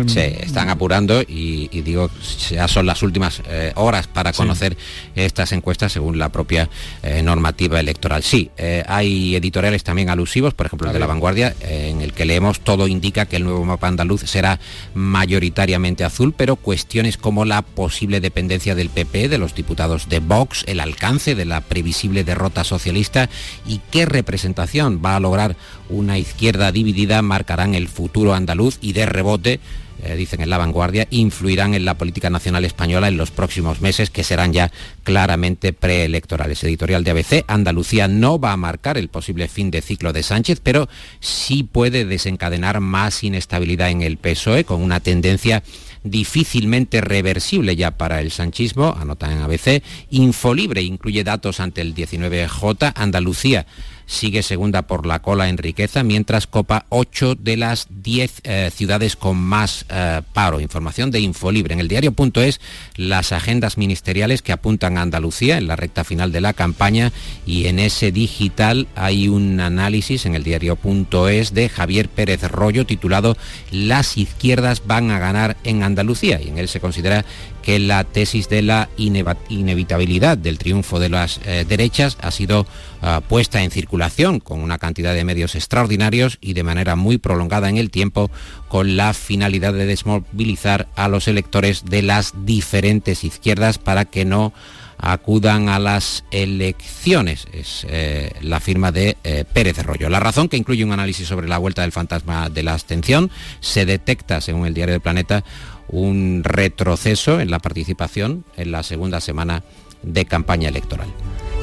Se 0.07 0.43
están 0.43 0.69
apurando 0.69 1.21
y, 1.21 1.67
digo, 1.81 2.09
ya 2.49 2.67
son 2.67 2.85
las 2.85 3.03
últimas 3.03 3.41
eh, 3.47 3.71
horas 3.75 4.07
para 4.07 4.33
conocer 4.33 4.75
estas 5.15 5.51
encuestas 5.51 5.91
según 5.91 6.17
la 6.17 6.29
propia 6.29 6.69
eh, 7.03 7.21
normativa 7.21 7.79
electoral. 7.79 8.23
Sí, 8.23 8.49
eh, 8.57 8.83
hay 8.87 9.35
editoriales 9.35 9.83
también 9.83 10.09
alusivos, 10.09 10.53
por 10.53 10.65
ejemplo 10.65 10.87
el 10.87 10.93
de 10.93 10.99
La 10.99 11.07
Vanguardia, 11.07 11.55
en 11.61 12.01
el 12.01 12.13
que 12.13 12.25
leemos 12.25 12.61
todo 12.61 12.87
indica 12.87 13.25
que 13.25 13.35
el 13.35 13.43
nuevo 13.43 13.63
mapa 13.65 13.87
andaluz 13.87 14.21
será 14.21 14.59
mayoritariamente 14.93 16.03
azul, 16.03 16.33
pero 16.35 16.55
cuestiones 16.55 17.17
como 17.17 17.45
la 17.45 17.61
posible 17.61 18.21
dependencia 18.21 18.75
del 18.75 18.89
PP, 18.89 19.29
de 19.29 19.37
los 19.37 19.55
diputados 19.55 20.09
de 20.09 20.19
Vox, 20.19 20.63
el 20.67 20.79
alcance 20.79 21.35
de 21.35 21.45
la 21.45 21.61
previsible 21.61 22.23
derrota 22.23 22.63
socialista 22.63 23.29
y 23.67 23.81
qué 23.91 24.05
representación 24.05 25.01
va 25.03 25.15
a 25.15 25.19
lograr 25.19 25.55
una 25.89 26.17
izquierda 26.17 26.71
dividida 26.71 27.21
marcarán 27.21 27.75
el 27.75 27.87
futuro 27.87 28.33
andaluz 28.33 28.77
y 28.81 28.93
de 28.93 29.05
rebote 29.05 29.59
eh, 30.03 30.15
dicen 30.15 30.41
en 30.41 30.49
la 30.49 30.57
vanguardia, 30.57 31.07
influirán 31.09 31.73
en 31.73 31.85
la 31.85 31.97
política 31.97 32.29
nacional 32.29 32.65
española 32.65 33.07
en 33.07 33.15
los 33.15 33.31
próximos 33.31 33.79
meses, 33.79 34.09
que 34.09 34.25
serán 34.25 34.51
ya 34.51 34.71
claramente 35.03 35.71
preelectorales. 35.71 36.63
Editorial 36.63 37.03
de 37.03 37.11
ABC, 37.11 37.45
Andalucía 37.47 38.07
no 38.07 38.37
va 38.37 38.51
a 38.51 38.57
marcar 38.57 38.97
el 38.97 39.07
posible 39.07 39.47
fin 39.47 39.71
de 39.71 39.81
ciclo 39.81 40.11
de 40.11 40.21
Sánchez, 40.21 40.59
pero 40.61 40.89
sí 41.21 41.63
puede 41.63 42.03
desencadenar 42.03 42.81
más 42.81 43.23
inestabilidad 43.23 43.89
en 43.89 44.01
el 44.01 44.17
PSOE, 44.17 44.65
con 44.65 44.81
una 44.81 44.99
tendencia 44.99 45.63
difícilmente 46.03 47.01
reversible 47.01 47.75
ya 47.75 47.91
para 47.91 48.19
el 48.19 48.31
sanchismo, 48.31 48.95
anotan 48.99 49.31
en 49.31 49.41
ABC. 49.41 49.81
Infolibre 50.11 50.81
incluye 50.83 51.23
datos 51.23 51.59
ante 51.59 51.81
el 51.81 51.95
19J. 51.95 52.93
Andalucía 52.95 53.65
sigue 54.05 54.43
segunda 54.43 54.83
por 54.83 55.05
la 55.05 55.21
cola 55.21 55.49
en 55.49 55.57
riqueza, 55.57 56.03
mientras 56.03 56.47
copa 56.47 56.85
8 56.89 57.35
de 57.35 57.57
las 57.57 57.87
10 57.89 58.41
eh, 58.43 58.71
ciudades 58.73 59.15
con 59.15 59.37
más 59.37 59.85
eh, 59.89 60.21
paro. 60.33 60.59
Información 60.59 61.11
de 61.11 61.19
Infolibre. 61.19 61.73
En 61.73 61.79
el 61.79 61.87
diario.es, 61.87 62.61
las 62.95 63.31
agendas 63.31 63.77
ministeriales 63.77 64.41
que 64.41 64.51
apuntan 64.51 64.97
a 64.97 65.01
Andalucía 65.01 65.57
en 65.57 65.67
la 65.67 65.75
recta 65.75 66.03
final 66.03 66.31
de 66.31 66.41
la 66.41 66.53
campaña 66.53 67.11
y 67.45 67.67
en 67.67 67.79
ese 67.79 68.11
digital 68.11 68.87
hay 68.95 69.27
un 69.27 69.59
análisis 69.59 70.25
en 70.25 70.35
el 70.35 70.43
diario.es 70.43 71.53
de 71.53 71.69
Javier 71.69 72.09
Pérez 72.09 72.43
Rollo 72.43 72.85
titulado 72.85 73.37
Las 73.71 74.17
izquierdas 74.17 74.83
van 74.85 75.11
a 75.11 75.19
ganar 75.19 75.57
en 75.63 75.83
Andalucía 75.83 76.41
y 76.41 76.49
en 76.49 76.57
él 76.57 76.67
se 76.67 76.79
considera 76.79 77.25
que 77.65 77.79
la 77.79 78.03
tesis 78.03 78.47
de 78.47 78.61
la 78.61 78.89
inevitabilidad 78.97 80.37
del 80.37 80.59
triunfo 80.59 80.99
de 80.99 81.09
las 81.09 81.41
eh, 81.45 81.65
derechas 81.67 82.15
ha 82.21 82.29
sido 82.29 82.67
ah, 83.01 83.21
puesta 83.27 83.63
en 83.63 83.71
circulación 83.71 84.39
con 84.39 84.61
una 84.61 84.77
cantidad 84.77 85.15
de 85.15 85.25
medios 85.25 85.55
extraordinarios 85.55 86.37
y 86.41 86.53
de 86.53 86.61
manera 86.61 86.95
muy 86.95 87.17
prolongada 87.17 87.67
en 87.67 87.77
el 87.77 87.89
tiempo 87.89 88.29
con 88.67 88.95
la 88.95 89.15
finalidad 89.15 89.73
de 89.73 89.87
desmovilizar 89.87 90.87
a 90.95 91.07
los 91.07 91.27
electores 91.27 91.85
de 91.85 92.03
las 92.03 92.33
diferentes 92.45 93.23
izquierdas 93.23 93.79
para 93.79 94.05
que 94.05 94.25
no 94.25 94.53
acudan 94.97 95.67
a 95.69 95.79
las 95.79 96.23
elecciones. 96.31 97.47
Es 97.51 97.85
eh, 97.89 98.31
la 98.41 98.59
firma 98.59 98.91
de 98.91 99.17
eh, 99.23 99.43
Pérez 99.51 99.83
Rollo. 99.83 100.09
La 100.09 100.19
razón 100.19 100.49
que 100.49 100.57
incluye 100.57 100.83
un 100.83 100.93
análisis 100.93 101.27
sobre 101.27 101.47
la 101.47 101.57
vuelta 101.57 101.81
del 101.81 101.91
fantasma 101.91 102.49
de 102.49 102.63
la 102.63 102.73
abstención 102.73 103.31
se 103.59 103.85
detecta, 103.85 104.39
según 104.41 104.65
el 104.65 104.73
diario 104.73 104.93
del 104.93 105.01
Planeta, 105.01 105.43
un 105.87 106.41
retroceso 106.43 107.39
en 107.39 107.51
la 107.51 107.59
participación 107.59 108.45
en 108.57 108.71
la 108.71 108.83
segunda 108.83 109.21
semana 109.21 109.63
de 110.01 110.25
campaña 110.25 110.69
electoral. 110.69 111.07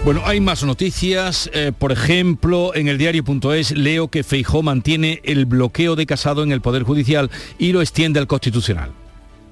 Bueno, 0.05 0.23
hay 0.25 0.41
más 0.41 0.65
noticias. 0.65 1.49
Eh, 1.55 1.71
por 1.77 1.93
ejemplo, 1.93 2.75
en 2.75 2.89
el 2.89 2.99
diario.es 2.99 3.71
leo 3.71 4.09
que 4.09 4.25
Feijó 4.25 4.63
mantiene 4.63 5.21
el 5.25 5.47
bloqueo 5.47 5.95
de 5.95 6.07
Casado 6.07 6.43
en 6.43 6.51
el 6.51 6.61
Poder 6.61 6.83
Judicial 6.83 7.31
y 7.59 7.73
lo 7.73 7.81
extiende 7.81 8.19
al 8.19 8.27
Constitucional. 8.27 8.91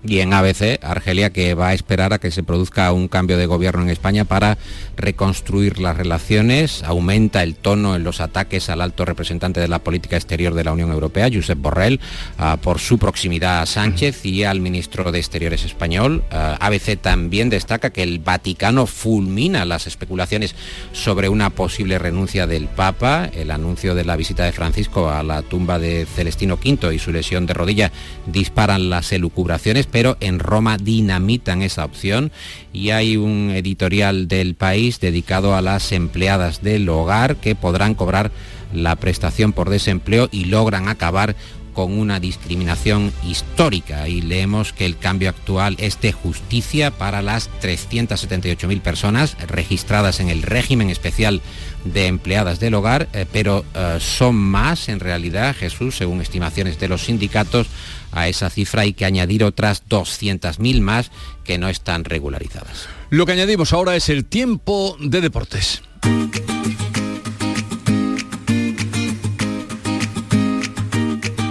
Y 0.03 0.21
en 0.21 0.33
ABC, 0.33 0.83
Argelia, 0.83 1.31
que 1.31 1.53
va 1.53 1.69
a 1.69 1.75
esperar 1.75 2.15
a 2.15 2.19
que 2.19 2.31
se 2.31 2.43
produzca 2.43 2.91
un 2.93 3.09
cambio 3.09 3.37
de 3.37 3.45
gobierno 3.45 3.83
en 3.83 3.91
España 3.91 4.25
para 4.25 4.57
reconstruir 4.97 5.79
las 5.79 5.97
relaciones, 5.97 6.83
aumenta 6.85 7.43
el 7.43 7.55
tono 7.55 7.95
en 7.95 8.03
los 8.03 8.23
ataques 8.23 8.71
al 8.71 8.81
alto 8.81 9.05
representante 9.05 9.61
de 9.61 9.69
la 9.69 9.81
política 9.81 10.17
exterior 10.17 10.55
de 10.55 10.65
la 10.65 10.73
Unión 10.73 10.91
Europea, 10.91 11.29
Josep 11.31 11.59
Borrell, 11.59 12.01
ah, 12.39 12.57
por 12.63 12.79
su 12.79 12.99
proximidad 12.99 13.61
a 13.61 13.67
Sánchez 13.67 14.25
y 14.25 14.45
al 14.45 14.61
ministro 14.61 15.13
de 15.13 15.19
Exteriores 15.19 15.65
español. 15.65 16.25
Ah, 16.31 16.57
ABC 16.61 16.97
también 16.97 17.51
destaca 17.51 17.91
que 17.91 18.03
el 18.03 18.21
Vaticano 18.21 18.87
fulmina 18.87 19.67
las 19.67 19.87
especulaciones 19.87 20.55
sobre 20.93 21.29
una 21.29 21.51
posible 21.51 21.99
renuncia 21.99 22.47
del 22.47 22.69
Papa, 22.69 23.29
el 23.35 23.51
anuncio 23.51 23.95
de 23.95 24.07
la 24.07 24.17
visita 24.17 24.45
de 24.45 24.53
Francisco 24.53 25.11
a 25.11 25.23
la 25.23 25.43
tumba 25.43 25.79
de 25.79 26.07
Celestino 26.07 26.55
V 26.55 26.95
y 26.95 26.99
su 26.99 27.13
lesión 27.13 27.45
de 27.45 27.53
rodilla 27.53 27.93
disparan 28.27 28.89
las 28.89 29.13
elucubraciones 29.13 29.90
pero 29.91 30.17
en 30.21 30.39
Roma 30.39 30.77
dinamitan 30.77 31.63
esa 31.63 31.85
opción 31.85 32.33
y 32.73 32.91
hay 32.91 33.17
un 33.17 33.51
editorial 33.55 34.29
del 34.29 34.55
país 34.55 35.01
dedicado 35.01 35.55
a 35.55 35.63
las 35.63 35.93
empleadas 35.93 36.63
del 36.63 36.89
hogar 36.89 37.37
que 37.37 37.55
podrán 37.55 37.95
cobrar 37.95 38.31
la 38.73 38.97
prestación 38.97 39.53
por 39.53 39.71
desempleo 39.71 40.29
y 40.31 40.45
logran 40.45 40.89
acabar 40.89 41.35
con 41.73 41.99
una 41.99 42.21
discriminación 42.21 43.13
histórica. 43.27 44.09
Y 44.09 44.23
leemos 44.23 44.73
que 44.73 44.87
el 44.87 44.99
cambio 44.99 45.31
actual 45.31 45.77
es 45.79 46.01
de 46.01 46.13
justicia 46.13 46.91
para 46.91 47.23
las 47.23 47.51
378.000 47.63 48.81
personas 48.81 49.37
registradas 49.47 50.21
en 50.21 50.29
el 50.29 50.43
régimen 50.43 50.91
especial 50.91 51.41
de 51.85 52.07
empleadas 52.07 52.61
del 52.61 52.75
hogar, 52.75 53.09
eh, 53.13 53.25
pero 53.33 53.65
eh, 53.75 53.97
son 54.01 54.37
más 54.37 54.89
en 54.89 55.01
realidad, 55.01 55.57
Jesús, 55.57 55.97
según 55.97 56.21
estimaciones 56.21 56.79
de 56.79 56.89
los 56.89 57.05
sindicatos, 57.05 57.69
a 58.13 58.29
esa 58.29 58.51
cifra 58.51 58.83
hay 58.83 58.93
que 58.93 59.05
añadir 59.05 59.45
otras 59.45 59.85
200.000 59.89 60.81
más 60.81 61.11
que 61.45 61.59
no 61.59 61.69
están 61.69 62.05
regularizadas. 62.05 62.89
Lo 63.11 63.27
que 63.27 63.33
añadimos 63.33 63.73
ahora 63.73 63.97
es 63.97 64.09
el 64.09 64.25
tiempo 64.25 64.97
de 65.01 65.21
deportes. 65.21 65.83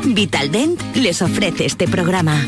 Vitaldent 0.06 0.82
les 0.95 1.22
ofrece 1.22 1.65
este 1.65 1.88
programa. 1.88 2.43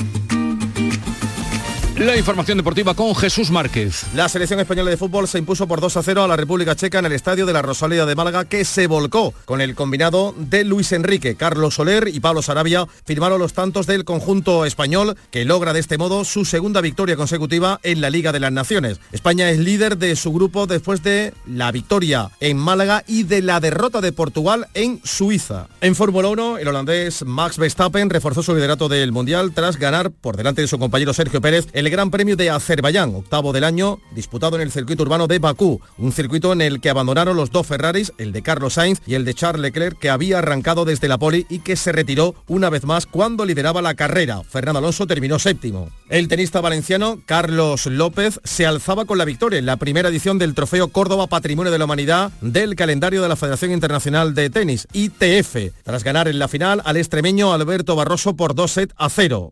La 2.01 2.17
información 2.17 2.57
deportiva 2.57 2.95
con 2.95 3.13
Jesús 3.13 3.51
Márquez. 3.51 4.07
La 4.15 4.27
selección 4.27 4.59
española 4.59 4.89
de 4.89 4.97
fútbol 4.97 5.27
se 5.27 5.37
impuso 5.37 5.67
por 5.67 5.81
2 5.81 5.97
a 5.97 6.01
0 6.01 6.23
a 6.23 6.27
la 6.27 6.35
República 6.35 6.75
Checa 6.75 6.97
en 6.97 7.05
el 7.05 7.11
estadio 7.11 7.45
de 7.45 7.53
la 7.53 7.61
Rosalía 7.61 8.07
de 8.07 8.15
Málaga 8.15 8.45
que 8.45 8.65
se 8.65 8.87
volcó 8.87 9.35
con 9.45 9.61
el 9.61 9.75
combinado 9.75 10.33
de 10.35 10.63
Luis 10.63 10.93
Enrique, 10.93 11.35
Carlos 11.35 11.75
Soler 11.75 12.07
y 12.07 12.19
Pablo 12.19 12.41
Sarabia 12.41 12.87
firmaron 13.05 13.37
los 13.37 13.53
tantos 13.53 13.85
del 13.85 14.03
conjunto 14.03 14.65
español 14.65 15.15
que 15.29 15.45
logra 15.45 15.73
de 15.73 15.79
este 15.79 15.99
modo 15.99 16.25
su 16.25 16.43
segunda 16.43 16.81
victoria 16.81 17.15
consecutiva 17.15 17.79
en 17.83 18.01
la 18.01 18.09
Liga 18.09 18.31
de 18.31 18.39
las 18.39 18.51
Naciones. 18.51 18.99
España 19.11 19.51
es 19.51 19.59
líder 19.59 19.99
de 19.99 20.15
su 20.15 20.33
grupo 20.33 20.65
después 20.65 21.03
de 21.03 21.35
la 21.45 21.71
victoria 21.71 22.31
en 22.39 22.57
Málaga 22.57 23.03
y 23.05 23.25
de 23.25 23.43
la 23.43 23.59
derrota 23.59 24.01
de 24.01 24.11
Portugal 24.11 24.65
en 24.73 25.01
Suiza. 25.03 25.67
En 25.81 25.95
Fórmula 25.95 26.29
1, 26.29 26.57
el 26.57 26.67
holandés 26.67 27.23
Max 27.27 27.59
Verstappen 27.59 28.09
reforzó 28.09 28.41
su 28.41 28.55
liderato 28.55 28.89
del 28.89 29.11
Mundial 29.11 29.51
tras 29.53 29.77
ganar 29.77 30.09
por 30.09 30.35
delante 30.35 30.63
de 30.63 30.67
su 30.67 30.79
compañero 30.79 31.13
Sergio 31.13 31.41
Pérez 31.41 31.67
el 31.73 31.90
Gran 31.91 32.09
Premio 32.09 32.37
de 32.37 32.49
Azerbaiyán, 32.49 33.13
octavo 33.15 33.51
del 33.51 33.65
año, 33.65 33.99
disputado 34.15 34.55
en 34.55 34.61
el 34.61 34.71
circuito 34.71 35.03
urbano 35.03 35.27
de 35.27 35.39
Bakú, 35.39 35.81
un 35.97 36.13
circuito 36.13 36.53
en 36.53 36.61
el 36.61 36.79
que 36.79 36.89
abandonaron 36.89 37.35
los 37.35 37.51
dos 37.51 37.67
Ferraris, 37.67 38.13
el 38.17 38.31
de 38.31 38.41
Carlos 38.41 38.75
Sainz 38.75 39.01
y 39.05 39.15
el 39.15 39.25
de 39.25 39.33
Charles 39.33 39.61
Leclerc, 39.61 39.99
que 39.99 40.09
había 40.09 40.37
arrancado 40.37 40.85
desde 40.85 41.09
la 41.09 41.17
poli 41.17 41.45
y 41.49 41.59
que 41.59 41.75
se 41.75 41.91
retiró 41.91 42.33
una 42.47 42.69
vez 42.69 42.85
más 42.85 43.05
cuando 43.05 43.43
lideraba 43.43 43.81
la 43.81 43.95
carrera. 43.95 44.41
Fernando 44.41 44.79
Alonso 44.79 45.05
terminó 45.05 45.37
séptimo. 45.37 45.89
El 46.07 46.29
tenista 46.29 46.61
valenciano 46.61 47.19
Carlos 47.25 47.85
López 47.87 48.39
se 48.45 48.65
alzaba 48.65 49.03
con 49.03 49.17
la 49.17 49.25
victoria 49.25 49.59
en 49.59 49.65
la 49.65 49.75
primera 49.75 50.07
edición 50.07 50.39
del 50.39 50.53
Trofeo 50.53 50.87
Córdoba 50.87 51.27
Patrimonio 51.27 51.73
de 51.73 51.77
la 51.77 51.83
Humanidad 51.83 52.31
del 52.39 52.77
calendario 52.77 53.21
de 53.21 53.27
la 53.27 53.35
Federación 53.35 53.73
Internacional 53.73 54.33
de 54.33 54.49
Tenis, 54.49 54.87
ITF, 54.93 55.73
tras 55.83 56.05
ganar 56.05 56.29
en 56.29 56.39
la 56.39 56.47
final 56.47 56.81
al 56.85 56.95
extremeño 56.95 57.51
Alberto 57.51 57.97
Barroso 57.97 58.37
por 58.37 58.55
2 58.55 58.71
set 58.71 58.93
a 58.95 59.09
0. 59.09 59.51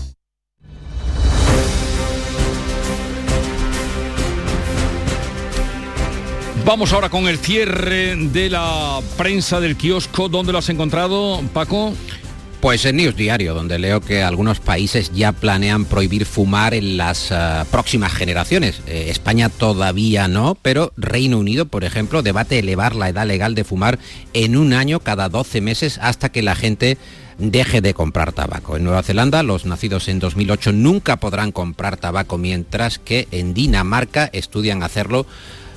Vamos 6.65 6.93
ahora 6.93 7.09
con 7.09 7.27
el 7.27 7.39
cierre 7.39 8.15
de 8.15 8.49
la 8.49 9.01
prensa 9.17 9.59
del 9.59 9.75
kiosco. 9.75 10.29
¿Dónde 10.29 10.51
lo 10.51 10.59
has 10.59 10.69
encontrado, 10.69 11.41
Paco? 11.53 11.93
Pues 12.61 12.85
en 12.85 12.97
News 12.97 13.15
Diario, 13.15 13.55
donde 13.55 13.79
leo 13.79 14.01
que 14.01 14.21
algunos 14.21 14.59
países 14.59 15.11
ya 15.11 15.31
planean 15.31 15.85
prohibir 15.85 16.25
fumar 16.25 16.75
en 16.75 16.95
las 16.95 17.31
uh, 17.31 17.65
próximas 17.71 18.13
generaciones. 18.13 18.81
Eh, 18.85 19.07
España 19.09 19.49
todavía 19.49 20.27
no, 20.27 20.55
pero 20.61 20.93
Reino 20.95 21.39
Unido, 21.39 21.65
por 21.65 21.83
ejemplo, 21.83 22.21
debate 22.21 22.59
elevar 22.59 22.95
la 22.95 23.09
edad 23.09 23.25
legal 23.25 23.55
de 23.55 23.63
fumar 23.63 23.97
en 24.33 24.55
un 24.55 24.73
año 24.73 24.99
cada 24.99 25.27
12 25.27 25.59
meses 25.59 25.97
hasta 26.01 26.31
que 26.31 26.43
la 26.43 26.53
gente 26.53 26.99
deje 27.39 27.81
de 27.81 27.95
comprar 27.95 28.31
tabaco. 28.31 28.77
En 28.77 28.83
Nueva 28.83 29.01
Zelanda, 29.01 29.41
los 29.41 29.65
nacidos 29.65 30.07
en 30.07 30.19
2008 30.19 30.71
nunca 30.71 31.17
podrán 31.17 31.51
comprar 31.51 31.97
tabaco, 31.97 32.37
mientras 32.37 32.99
que 32.99 33.27
en 33.31 33.55
Dinamarca 33.55 34.29
estudian 34.31 34.83
hacerlo 34.83 35.25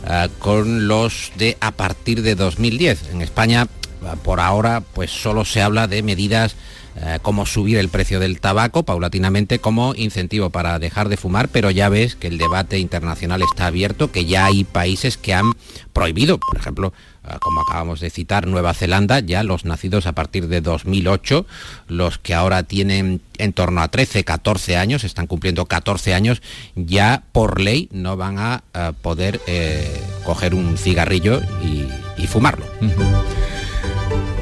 uh, 0.04 0.28
con 0.38 0.88
los 0.88 1.32
de 1.36 1.56
a 1.60 1.72
partir 1.72 2.22
de 2.22 2.34
2010. 2.34 3.10
En 3.12 3.22
España, 3.22 3.66
uh, 4.02 4.16
por 4.18 4.40
ahora, 4.40 4.80
pues 4.80 5.10
solo 5.10 5.44
se 5.44 5.62
habla 5.62 5.86
de 5.86 6.02
medidas 6.02 6.56
eh, 6.96 7.18
como 7.22 7.44
subir 7.44 7.78
el 7.78 7.88
precio 7.88 8.20
del 8.20 8.38
tabaco 8.38 8.84
paulatinamente 8.84 9.58
como 9.58 9.96
incentivo 9.96 10.50
para 10.50 10.78
dejar 10.78 11.08
de 11.08 11.16
fumar, 11.16 11.48
pero 11.48 11.72
ya 11.72 11.88
ves 11.88 12.14
que 12.14 12.28
el 12.28 12.38
debate 12.38 12.78
internacional 12.78 13.42
está 13.42 13.66
abierto, 13.66 14.12
que 14.12 14.26
ya 14.26 14.46
hay 14.46 14.62
países 14.62 15.16
que 15.16 15.34
han 15.34 15.54
prohibido, 15.92 16.38
por 16.38 16.56
ejemplo, 16.56 16.92
eh, 16.92 17.13
como 17.40 17.60
acabamos 17.60 18.00
de 18.00 18.10
citar, 18.10 18.46
Nueva 18.46 18.74
Zelanda, 18.74 19.20
ya 19.20 19.42
los 19.42 19.64
nacidos 19.64 20.06
a 20.06 20.12
partir 20.12 20.48
de 20.48 20.60
2008, 20.60 21.46
los 21.88 22.18
que 22.18 22.34
ahora 22.34 22.62
tienen 22.62 23.20
en 23.38 23.52
torno 23.52 23.80
a 23.80 23.88
13, 23.88 24.24
14 24.24 24.76
años, 24.76 25.04
están 25.04 25.26
cumpliendo 25.26 25.66
14 25.66 26.14
años, 26.14 26.42
ya 26.76 27.22
por 27.32 27.60
ley 27.60 27.88
no 27.92 28.16
van 28.16 28.38
a, 28.38 28.62
a 28.72 28.92
poder 28.92 29.40
eh, 29.46 30.02
coger 30.24 30.54
un 30.54 30.76
cigarrillo 30.76 31.40
y, 31.62 31.88
y 32.22 32.26
fumarlo. 32.26 32.66
Uh 32.80 32.84
-huh. 32.86 33.24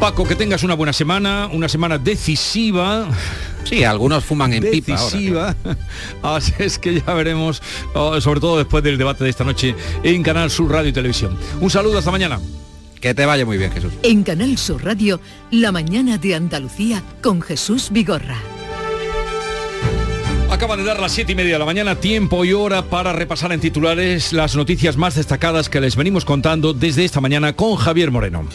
Paco, 0.02 0.24
que 0.24 0.34
tengas 0.34 0.64
una 0.64 0.74
buena 0.74 0.92
semana, 0.92 1.48
una 1.52 1.68
semana 1.68 1.96
decisiva. 1.96 3.06
Sí, 3.62 3.84
algunos 3.84 4.24
fuman 4.24 4.52
en 4.52 4.64
decisiva. 4.64 5.54
pipa 5.54 5.70
ahora. 5.70 5.78
Así 6.36 6.52
es 6.58 6.76
que 6.76 7.00
ya 7.00 7.14
veremos, 7.14 7.62
oh, 7.94 8.20
sobre 8.20 8.40
todo 8.40 8.58
después 8.58 8.82
del 8.82 8.98
debate 8.98 9.22
de 9.22 9.30
esta 9.30 9.44
noche 9.44 9.76
en 10.02 10.24
Canal 10.24 10.50
Sur 10.50 10.72
Radio 10.72 10.90
y 10.90 10.92
Televisión. 10.92 11.38
Un 11.60 11.70
saludo, 11.70 11.98
hasta 11.98 12.10
mañana. 12.10 12.40
Que 13.02 13.14
te 13.14 13.26
vaya 13.26 13.44
muy 13.44 13.58
bien, 13.58 13.72
Jesús. 13.72 13.92
En 14.04 14.22
Canal 14.22 14.56
Sur 14.56 14.84
Radio, 14.84 15.20
la 15.50 15.72
mañana 15.72 16.18
de 16.18 16.36
Andalucía 16.36 17.02
con 17.20 17.42
Jesús 17.42 17.88
Vigorra. 17.90 18.38
Acaba 20.48 20.76
de 20.76 20.84
dar 20.84 21.00
las 21.00 21.10
siete 21.10 21.32
y 21.32 21.34
media 21.34 21.54
de 21.54 21.58
la 21.58 21.64
mañana, 21.64 21.96
tiempo 21.96 22.44
y 22.44 22.52
hora 22.52 22.82
para 22.82 23.12
repasar 23.12 23.50
en 23.50 23.58
titulares 23.58 24.32
las 24.32 24.54
noticias 24.54 24.96
más 24.96 25.16
destacadas 25.16 25.68
que 25.68 25.80
les 25.80 25.96
venimos 25.96 26.24
contando 26.24 26.74
desde 26.74 27.04
esta 27.04 27.20
mañana 27.20 27.54
con 27.54 27.74
Javier 27.74 28.12
Moreno. 28.12 28.46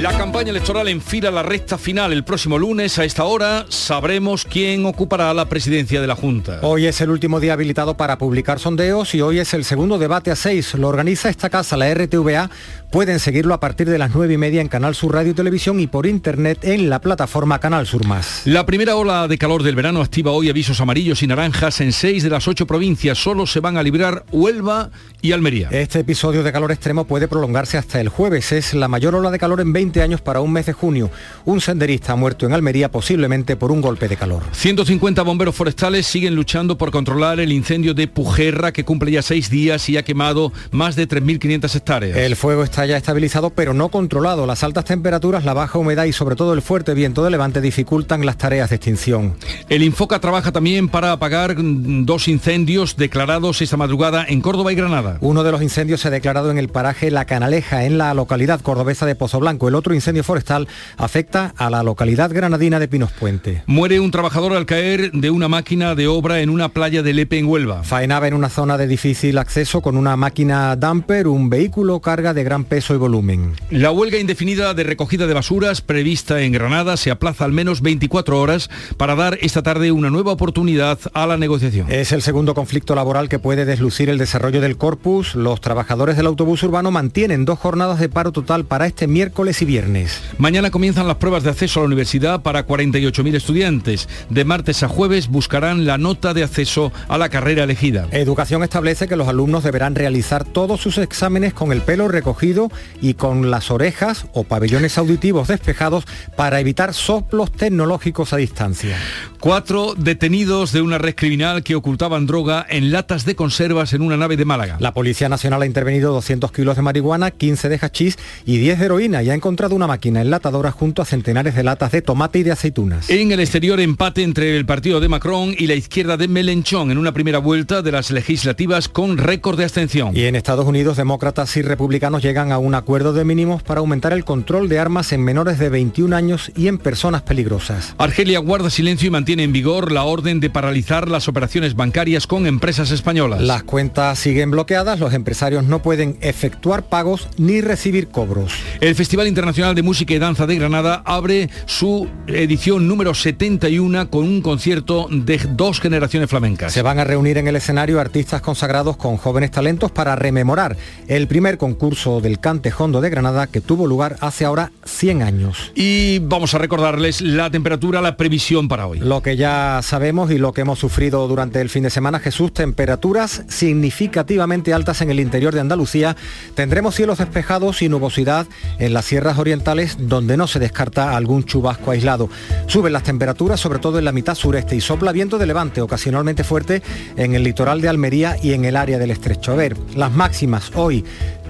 La 0.00 0.16
campaña 0.16 0.48
electoral 0.48 0.88
enfila 0.88 1.30
la 1.30 1.42
recta 1.42 1.76
final. 1.76 2.14
El 2.14 2.24
próximo 2.24 2.58
lunes 2.58 2.98
a 2.98 3.04
esta 3.04 3.24
hora 3.24 3.66
sabremos 3.68 4.46
quién 4.46 4.86
ocupará 4.86 5.34
la 5.34 5.44
presidencia 5.44 6.00
de 6.00 6.06
la 6.06 6.16
Junta. 6.16 6.60
Hoy 6.62 6.86
es 6.86 7.02
el 7.02 7.10
último 7.10 7.38
día 7.38 7.52
habilitado 7.52 7.98
para 7.98 8.16
publicar 8.16 8.58
sondeos 8.58 9.14
y 9.14 9.20
hoy 9.20 9.40
es 9.40 9.52
el 9.52 9.62
segundo 9.62 9.98
debate 9.98 10.30
a 10.30 10.36
seis. 10.36 10.72
Lo 10.72 10.88
organiza 10.88 11.28
esta 11.28 11.50
casa, 11.50 11.76
la 11.76 11.92
RTVA. 11.92 12.48
Pueden 12.90 13.20
seguirlo 13.20 13.52
a 13.52 13.60
partir 13.60 13.90
de 13.90 13.98
las 13.98 14.14
nueve 14.14 14.32
y 14.34 14.38
media 14.38 14.62
en 14.62 14.68
Canal 14.68 14.94
Sur 14.94 15.12
Radio 15.12 15.32
y 15.32 15.34
Televisión 15.34 15.78
y 15.80 15.86
por 15.86 16.06
internet 16.06 16.60
en 16.62 16.88
la 16.88 17.02
plataforma 17.02 17.58
Canal 17.58 17.86
Sur 17.86 18.06
Más. 18.06 18.40
La 18.46 18.64
primera 18.64 18.96
ola 18.96 19.28
de 19.28 19.36
calor 19.36 19.62
del 19.62 19.76
verano 19.76 20.00
activa 20.00 20.30
hoy 20.30 20.48
avisos 20.48 20.80
amarillos 20.80 21.22
y 21.22 21.26
naranjas 21.26 21.82
en 21.82 21.92
seis 21.92 22.22
de 22.22 22.30
las 22.30 22.48
ocho 22.48 22.66
provincias. 22.66 23.18
Solo 23.18 23.46
se 23.46 23.60
van 23.60 23.76
a 23.76 23.82
librar 23.82 24.24
Huelva 24.32 24.88
y 25.20 25.32
Almería. 25.32 25.68
Este 25.70 26.00
episodio 26.00 26.42
de 26.42 26.52
calor 26.52 26.72
extremo 26.72 27.04
puede 27.04 27.28
prolongarse 27.28 27.76
hasta 27.76 28.00
el 28.00 28.08
jueves. 28.08 28.50
Es 28.50 28.72
la 28.72 28.88
mayor 28.88 29.14
ola 29.14 29.30
de 29.30 29.38
calor 29.38 29.60
en 29.60 29.74
20 29.74 29.89
años 29.98 30.20
para 30.20 30.40
un 30.40 30.52
mes 30.52 30.66
de 30.66 30.72
junio. 30.72 31.10
Un 31.44 31.60
senderista 31.60 32.12
ha 32.12 32.16
muerto 32.16 32.46
en 32.46 32.52
Almería 32.52 32.90
posiblemente 32.90 33.56
por 33.56 33.72
un 33.72 33.80
golpe 33.80 34.06
de 34.06 34.16
calor. 34.16 34.42
150 34.52 35.22
bomberos 35.22 35.56
forestales 35.56 36.06
siguen 36.06 36.36
luchando 36.36 36.78
por 36.78 36.92
controlar 36.92 37.40
el 37.40 37.50
incendio 37.50 37.94
de 37.94 38.06
Pujerra 38.06 38.72
que 38.72 38.84
cumple 38.84 39.10
ya 39.10 39.22
seis 39.22 39.50
días 39.50 39.88
y 39.88 39.96
ha 39.96 40.04
quemado 40.04 40.52
más 40.70 40.94
de 40.94 41.08
3.500 41.08 41.74
hectáreas. 41.74 42.16
El 42.16 42.36
fuego 42.36 42.62
está 42.62 42.86
ya 42.86 42.96
estabilizado 42.96 43.50
pero 43.50 43.74
no 43.74 43.88
controlado. 43.88 44.46
Las 44.46 44.62
altas 44.62 44.84
temperaturas, 44.84 45.44
la 45.44 45.54
baja 45.54 45.78
humedad 45.78 46.04
y 46.04 46.12
sobre 46.12 46.36
todo 46.36 46.54
el 46.54 46.62
fuerte 46.62 46.94
viento 46.94 47.24
de 47.24 47.30
levante 47.30 47.60
dificultan 47.60 48.24
las 48.26 48.38
tareas 48.38 48.70
de 48.70 48.76
extinción. 48.76 49.34
El 49.68 49.82
Infoca 49.82 50.20
trabaja 50.20 50.52
también 50.52 50.88
para 50.88 51.12
apagar 51.12 51.56
dos 51.58 52.28
incendios 52.28 52.96
declarados 52.96 53.62
esta 53.62 53.76
madrugada 53.76 54.24
en 54.28 54.40
Córdoba 54.40 54.72
y 54.72 54.76
Granada. 54.76 55.18
Uno 55.20 55.42
de 55.42 55.52
los 55.52 55.62
incendios 55.62 56.00
se 56.00 56.08
ha 56.08 56.10
declarado 56.10 56.50
en 56.50 56.58
el 56.58 56.68
paraje 56.68 57.10
La 57.10 57.24
Canaleja, 57.24 57.84
en 57.84 57.98
la 57.98 58.12
localidad 58.14 58.60
cordobesa 58.60 59.06
de 59.06 59.14
Pozo 59.14 59.40
Blanco. 59.40 59.69
El 59.70 59.76
otro 59.76 59.94
incendio 59.94 60.24
forestal 60.24 60.66
afecta 60.96 61.54
a 61.56 61.70
la 61.70 61.84
localidad 61.84 62.32
granadina 62.32 62.80
de 62.80 62.88
Pinos 62.88 63.12
Puente. 63.12 63.62
Muere 63.66 64.00
un 64.00 64.10
trabajador 64.10 64.52
al 64.54 64.66
caer 64.66 65.12
de 65.12 65.30
una 65.30 65.46
máquina 65.46 65.94
de 65.94 66.08
obra 66.08 66.40
en 66.40 66.50
una 66.50 66.70
playa 66.70 67.04
de 67.04 67.14
Lepe 67.14 67.38
en 67.38 67.46
Huelva. 67.46 67.84
Faenaba 67.84 68.26
en 68.26 68.34
una 68.34 68.48
zona 68.48 68.76
de 68.76 68.88
difícil 68.88 69.38
acceso 69.38 69.80
con 69.80 69.96
una 69.96 70.16
máquina 70.16 70.74
dumper, 70.74 71.28
un 71.28 71.50
vehículo 71.50 72.00
carga 72.00 72.34
de 72.34 72.42
gran 72.42 72.64
peso 72.64 72.94
y 72.94 72.96
volumen. 72.96 73.52
La 73.70 73.92
huelga 73.92 74.18
indefinida 74.18 74.74
de 74.74 74.82
recogida 74.82 75.28
de 75.28 75.34
basuras 75.34 75.82
prevista 75.82 76.40
en 76.40 76.50
Granada 76.50 76.96
se 76.96 77.12
aplaza 77.12 77.44
al 77.44 77.52
menos 77.52 77.80
24 77.80 78.40
horas 78.40 78.70
para 78.96 79.14
dar 79.14 79.38
esta 79.40 79.62
tarde 79.62 79.92
una 79.92 80.10
nueva 80.10 80.32
oportunidad 80.32 80.98
a 81.14 81.28
la 81.28 81.36
negociación. 81.36 81.86
Es 81.92 82.10
el 82.10 82.22
segundo 82.22 82.56
conflicto 82.56 82.96
laboral 82.96 83.28
que 83.28 83.38
puede 83.38 83.66
deslucir 83.66 84.10
el 84.10 84.18
desarrollo 84.18 84.60
del 84.60 84.76
corpus. 84.76 85.36
Los 85.36 85.60
trabajadores 85.60 86.16
del 86.16 86.26
autobús 86.26 86.60
urbano 86.64 86.90
mantienen 86.90 87.44
dos 87.44 87.60
jornadas 87.60 88.00
de 88.00 88.08
paro 88.08 88.32
total 88.32 88.64
para 88.64 88.86
este 88.86 89.06
miércoles 89.06 89.59
y 89.62 89.64
viernes. 89.64 90.22
Mañana 90.38 90.70
comienzan 90.70 91.06
las 91.06 91.16
pruebas 91.16 91.42
de 91.42 91.50
acceso 91.50 91.80
a 91.80 91.82
la 91.82 91.88
universidad 91.88 92.42
para 92.42 92.66
48.000 92.66 93.34
estudiantes. 93.34 94.08
De 94.28 94.44
martes 94.44 94.82
a 94.82 94.88
jueves 94.88 95.28
buscarán 95.28 95.86
la 95.86 95.98
nota 95.98 96.34
de 96.34 96.44
acceso 96.44 96.92
a 97.08 97.18
la 97.18 97.28
carrera 97.28 97.64
elegida. 97.64 98.08
Educación 98.10 98.62
establece 98.62 99.08
que 99.08 99.16
los 99.16 99.28
alumnos 99.28 99.64
deberán 99.64 99.94
realizar 99.94 100.44
todos 100.44 100.80
sus 100.80 100.98
exámenes 100.98 101.54
con 101.54 101.72
el 101.72 101.82
pelo 101.82 102.08
recogido 102.08 102.70
y 103.00 103.14
con 103.14 103.50
las 103.50 103.70
orejas 103.70 104.26
o 104.32 104.44
pabellones 104.44 104.98
auditivos 104.98 105.48
despejados 105.48 106.04
para 106.36 106.60
evitar 106.60 106.94
soplos 106.94 107.52
tecnológicos 107.52 108.32
a 108.32 108.36
distancia. 108.36 108.96
Cuatro 109.40 109.94
detenidos 109.96 110.72
de 110.72 110.82
una 110.82 110.98
red 110.98 111.14
criminal 111.14 111.62
que 111.62 111.74
ocultaban 111.74 112.26
droga 112.26 112.66
en 112.68 112.92
latas 112.92 113.24
de 113.24 113.34
conservas 113.34 113.92
en 113.94 114.02
una 114.02 114.16
nave 114.16 114.36
de 114.36 114.44
Málaga. 114.44 114.76
La 114.80 114.92
Policía 114.92 115.28
Nacional 115.28 115.62
ha 115.62 115.66
intervenido 115.66 116.12
200 116.12 116.52
kilos 116.52 116.76
de 116.76 116.82
marihuana, 116.82 117.30
15 117.30 117.68
de 117.68 117.78
hachís 117.80 118.18
y 118.44 118.58
10 118.58 118.78
de 118.78 118.84
heroína 118.84 119.22
y 119.22 119.30
ha 119.30 119.34
encontrado 119.34 119.49
una 119.50 119.86
máquina 119.86 120.20
enlatadora 120.20 120.70
junto 120.70 121.02
a 121.02 121.04
centenares 121.04 121.54
de 121.54 121.62
latas 121.62 121.92
de 121.92 122.02
tomate 122.02 122.38
y 122.38 122.42
de 122.42 122.52
aceitunas. 122.52 123.10
En 123.10 123.32
el 123.32 123.40
exterior 123.40 123.80
empate 123.80 124.22
entre 124.22 124.56
el 124.56 124.64
partido 124.64 125.00
de 125.00 125.08
Macron 125.08 125.54
y 125.58 125.66
la 125.66 125.74
izquierda 125.74 126.16
de 126.16 126.28
Melenchón 126.28 126.90
en 126.90 126.98
una 126.98 127.12
primera 127.12 127.38
vuelta 127.38 127.82
de 127.82 127.92
las 127.92 128.10
legislativas 128.10 128.88
con 128.88 129.18
récord 129.18 129.58
de 129.58 129.64
abstención. 129.64 130.16
Y 130.16 130.24
en 130.24 130.36
Estados 130.36 130.66
Unidos 130.66 130.96
demócratas 130.96 131.56
y 131.56 131.62
republicanos 131.62 132.22
llegan 132.22 132.52
a 132.52 132.58
un 132.58 132.74
acuerdo 132.74 133.12
de 133.12 133.24
mínimos 133.24 133.62
para 133.62 133.80
aumentar 133.80 134.12
el 134.12 134.24
control 134.24 134.68
de 134.68 134.78
armas 134.78 135.12
en 135.12 135.22
menores 135.22 135.58
de 135.58 135.68
21 135.68 136.14
años 136.14 136.52
y 136.56 136.68
en 136.68 136.78
personas 136.78 137.22
peligrosas. 137.22 137.94
Argelia 137.98 138.38
guarda 138.38 138.70
silencio 138.70 139.08
y 139.08 139.10
mantiene 139.10 139.42
en 139.42 139.52
vigor 139.52 139.92
la 139.92 140.04
orden 140.04 140.40
de 140.40 140.48
paralizar 140.48 141.08
las 141.08 141.28
operaciones 141.28 141.74
bancarias 141.74 142.26
con 142.26 142.46
empresas 142.46 142.90
españolas. 142.92 143.42
Las 143.42 143.64
cuentas 143.64 144.18
siguen 144.18 144.50
bloqueadas, 144.50 145.00
los 145.00 145.12
empresarios 145.12 145.64
no 145.64 145.82
pueden 145.82 146.16
efectuar 146.20 146.84
pagos 146.84 147.28
ni 147.36 147.60
recibir 147.60 148.08
cobros. 148.08 148.52
El 148.80 148.94
Festival 148.94 149.26
Internacional 149.26 149.39
de 149.40 149.82
Música 149.82 150.12
y 150.12 150.18
Danza 150.18 150.46
de 150.46 150.56
Granada 150.56 151.02
abre 151.06 151.48
su 151.64 152.06
edición 152.26 152.86
número 152.86 153.14
71 153.14 154.10
con 154.10 154.24
un 154.24 154.42
concierto 154.42 155.08
de 155.10 155.40
dos 155.56 155.80
generaciones 155.80 156.28
flamencas. 156.28 156.74
Se 156.74 156.82
van 156.82 156.98
a 156.98 157.04
reunir 157.04 157.38
en 157.38 157.48
el 157.48 157.56
escenario 157.56 158.00
artistas 158.00 158.42
consagrados 158.42 158.98
con 158.98 159.16
jóvenes 159.16 159.50
talentos 159.50 159.90
para 159.90 160.14
rememorar 160.14 160.76
el 161.08 161.26
primer 161.26 161.56
concurso 161.56 162.20
del 162.20 162.38
Cante 162.38 162.70
Hondo 162.76 163.00
de 163.00 163.08
Granada 163.08 163.46
que 163.46 163.62
tuvo 163.62 163.86
lugar 163.86 164.16
hace 164.20 164.44
ahora 164.44 164.72
100 164.84 165.22
años. 165.22 165.72
Y 165.74 166.18
vamos 166.18 166.52
a 166.52 166.58
recordarles 166.58 167.22
la 167.22 167.50
temperatura, 167.50 168.02
la 168.02 168.18
previsión 168.18 168.68
para 168.68 168.86
hoy. 168.86 168.98
Lo 168.98 169.22
que 169.22 169.36
ya 169.36 169.80
sabemos 169.82 170.30
y 170.30 170.36
lo 170.36 170.52
que 170.52 170.60
hemos 170.60 170.78
sufrido 170.78 171.26
durante 171.28 171.62
el 171.62 171.70
fin 171.70 171.84
de 171.84 171.90
semana, 171.90 172.18
Jesús, 172.18 172.52
temperaturas 172.52 173.44
significativamente 173.48 174.74
altas 174.74 175.00
en 175.00 175.10
el 175.10 175.18
interior 175.18 175.54
de 175.54 175.60
Andalucía. 175.60 176.14
Tendremos 176.54 176.94
cielos 176.94 177.18
despejados 177.18 177.80
y 177.80 177.88
nubosidad 177.88 178.46
en 178.78 178.92
las 178.92 179.06
sierras 179.30 179.38
orientales 179.38 179.96
donde 180.00 180.36
no 180.36 180.48
se 180.48 180.58
descarta 180.58 181.16
algún 181.16 181.44
chubasco 181.44 181.92
aislado. 181.92 182.28
Suben 182.66 182.92
las 182.92 183.04
temperaturas 183.04 183.60
sobre 183.60 183.78
todo 183.78 183.98
en 183.98 184.04
la 184.04 184.10
mitad 184.10 184.34
sureste 184.34 184.74
y 184.74 184.80
sopla 184.80 185.12
viento 185.12 185.38
de 185.38 185.46
levante 185.46 185.80
ocasionalmente 185.80 186.42
fuerte 186.42 186.82
en 187.16 187.34
el 187.34 187.44
litoral 187.44 187.80
de 187.80 187.88
Almería 187.88 188.36
y 188.42 188.54
en 188.54 188.64
el 188.64 188.74
área 188.74 188.98
del 188.98 189.12
estrecho. 189.12 189.52
A 189.52 189.54
ver, 189.54 189.76
las 189.94 190.10
máximas 190.10 190.72
hoy 190.74 191.04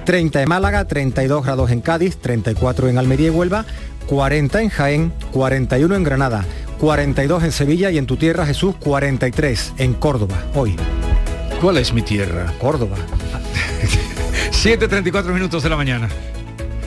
30 0.04 0.42
en 0.42 0.48
Málaga, 0.48 0.84
32 0.84 1.42
grados 1.42 1.70
en 1.70 1.80
Cádiz, 1.80 2.18
34 2.18 2.88
en 2.88 2.98
Almería 2.98 3.28
y 3.28 3.30
Huelva, 3.30 3.64
40 4.08 4.60
en 4.60 4.68
Jaén, 4.68 5.12
41 5.32 5.94
en 5.94 6.04
Granada, 6.04 6.44
42 6.80 7.44
en 7.44 7.52
Sevilla 7.52 7.90
y 7.90 7.96
en 7.96 8.04
tu 8.04 8.16
tierra 8.16 8.44
Jesús 8.44 8.74
43 8.78 9.74
en 9.78 9.94
Córdoba 9.94 10.36
hoy. 10.54 10.76
¿Cuál 11.62 11.78
es 11.78 11.94
mi 11.94 12.02
tierra? 12.02 12.52
Córdoba. 12.58 12.96
7.34 14.52 15.32
minutos 15.32 15.62
de 15.62 15.70
la 15.70 15.76
mañana. 15.76 16.08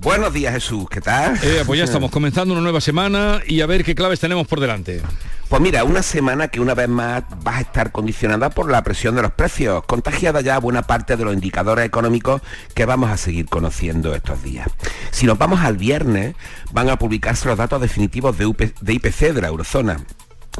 Buenos 0.00 0.32
días 0.32 0.54
Jesús, 0.54 0.86
¿qué 0.88 1.02
tal? 1.02 1.38
Eh, 1.42 1.62
pues 1.66 1.78
ya 1.78 1.84
estamos 1.90 2.10
comenzando 2.10 2.54
una 2.54 2.62
nueva 2.62 2.80
semana 2.80 3.42
y 3.46 3.60
a 3.60 3.66
ver 3.66 3.84
qué 3.84 3.94
claves 3.94 4.18
tenemos 4.18 4.46
por 4.46 4.58
delante. 4.58 5.02
Pues 5.50 5.60
mira, 5.60 5.84
una 5.84 6.02
semana 6.02 6.48
que 6.48 6.58
una 6.58 6.74
vez 6.74 6.88
más 6.88 7.22
va 7.46 7.58
a 7.58 7.60
estar 7.60 7.92
condicionada 7.92 8.48
por 8.48 8.70
la 8.70 8.82
presión 8.82 9.14
de 9.14 9.22
los 9.22 9.32
precios, 9.32 9.84
contagiada 9.84 10.40
ya 10.40 10.58
buena 10.58 10.82
parte 10.82 11.18
de 11.18 11.24
los 11.24 11.34
indicadores 11.34 11.84
económicos 11.84 12.40
que 12.74 12.86
vamos 12.86 13.10
a 13.10 13.18
seguir 13.18 13.46
conociendo 13.46 14.14
estos 14.14 14.42
días. 14.42 14.68
Si 15.10 15.26
nos 15.26 15.36
vamos 15.36 15.60
al 15.60 15.76
viernes, 15.76 16.34
van 16.72 16.88
a 16.88 16.98
publicarse 16.98 17.48
los 17.48 17.58
datos 17.58 17.82
definitivos 17.82 18.38
de, 18.38 18.72
de 18.80 18.92
IPC 18.94 19.34
de 19.34 19.42
la 19.42 19.48
eurozona. 19.48 19.98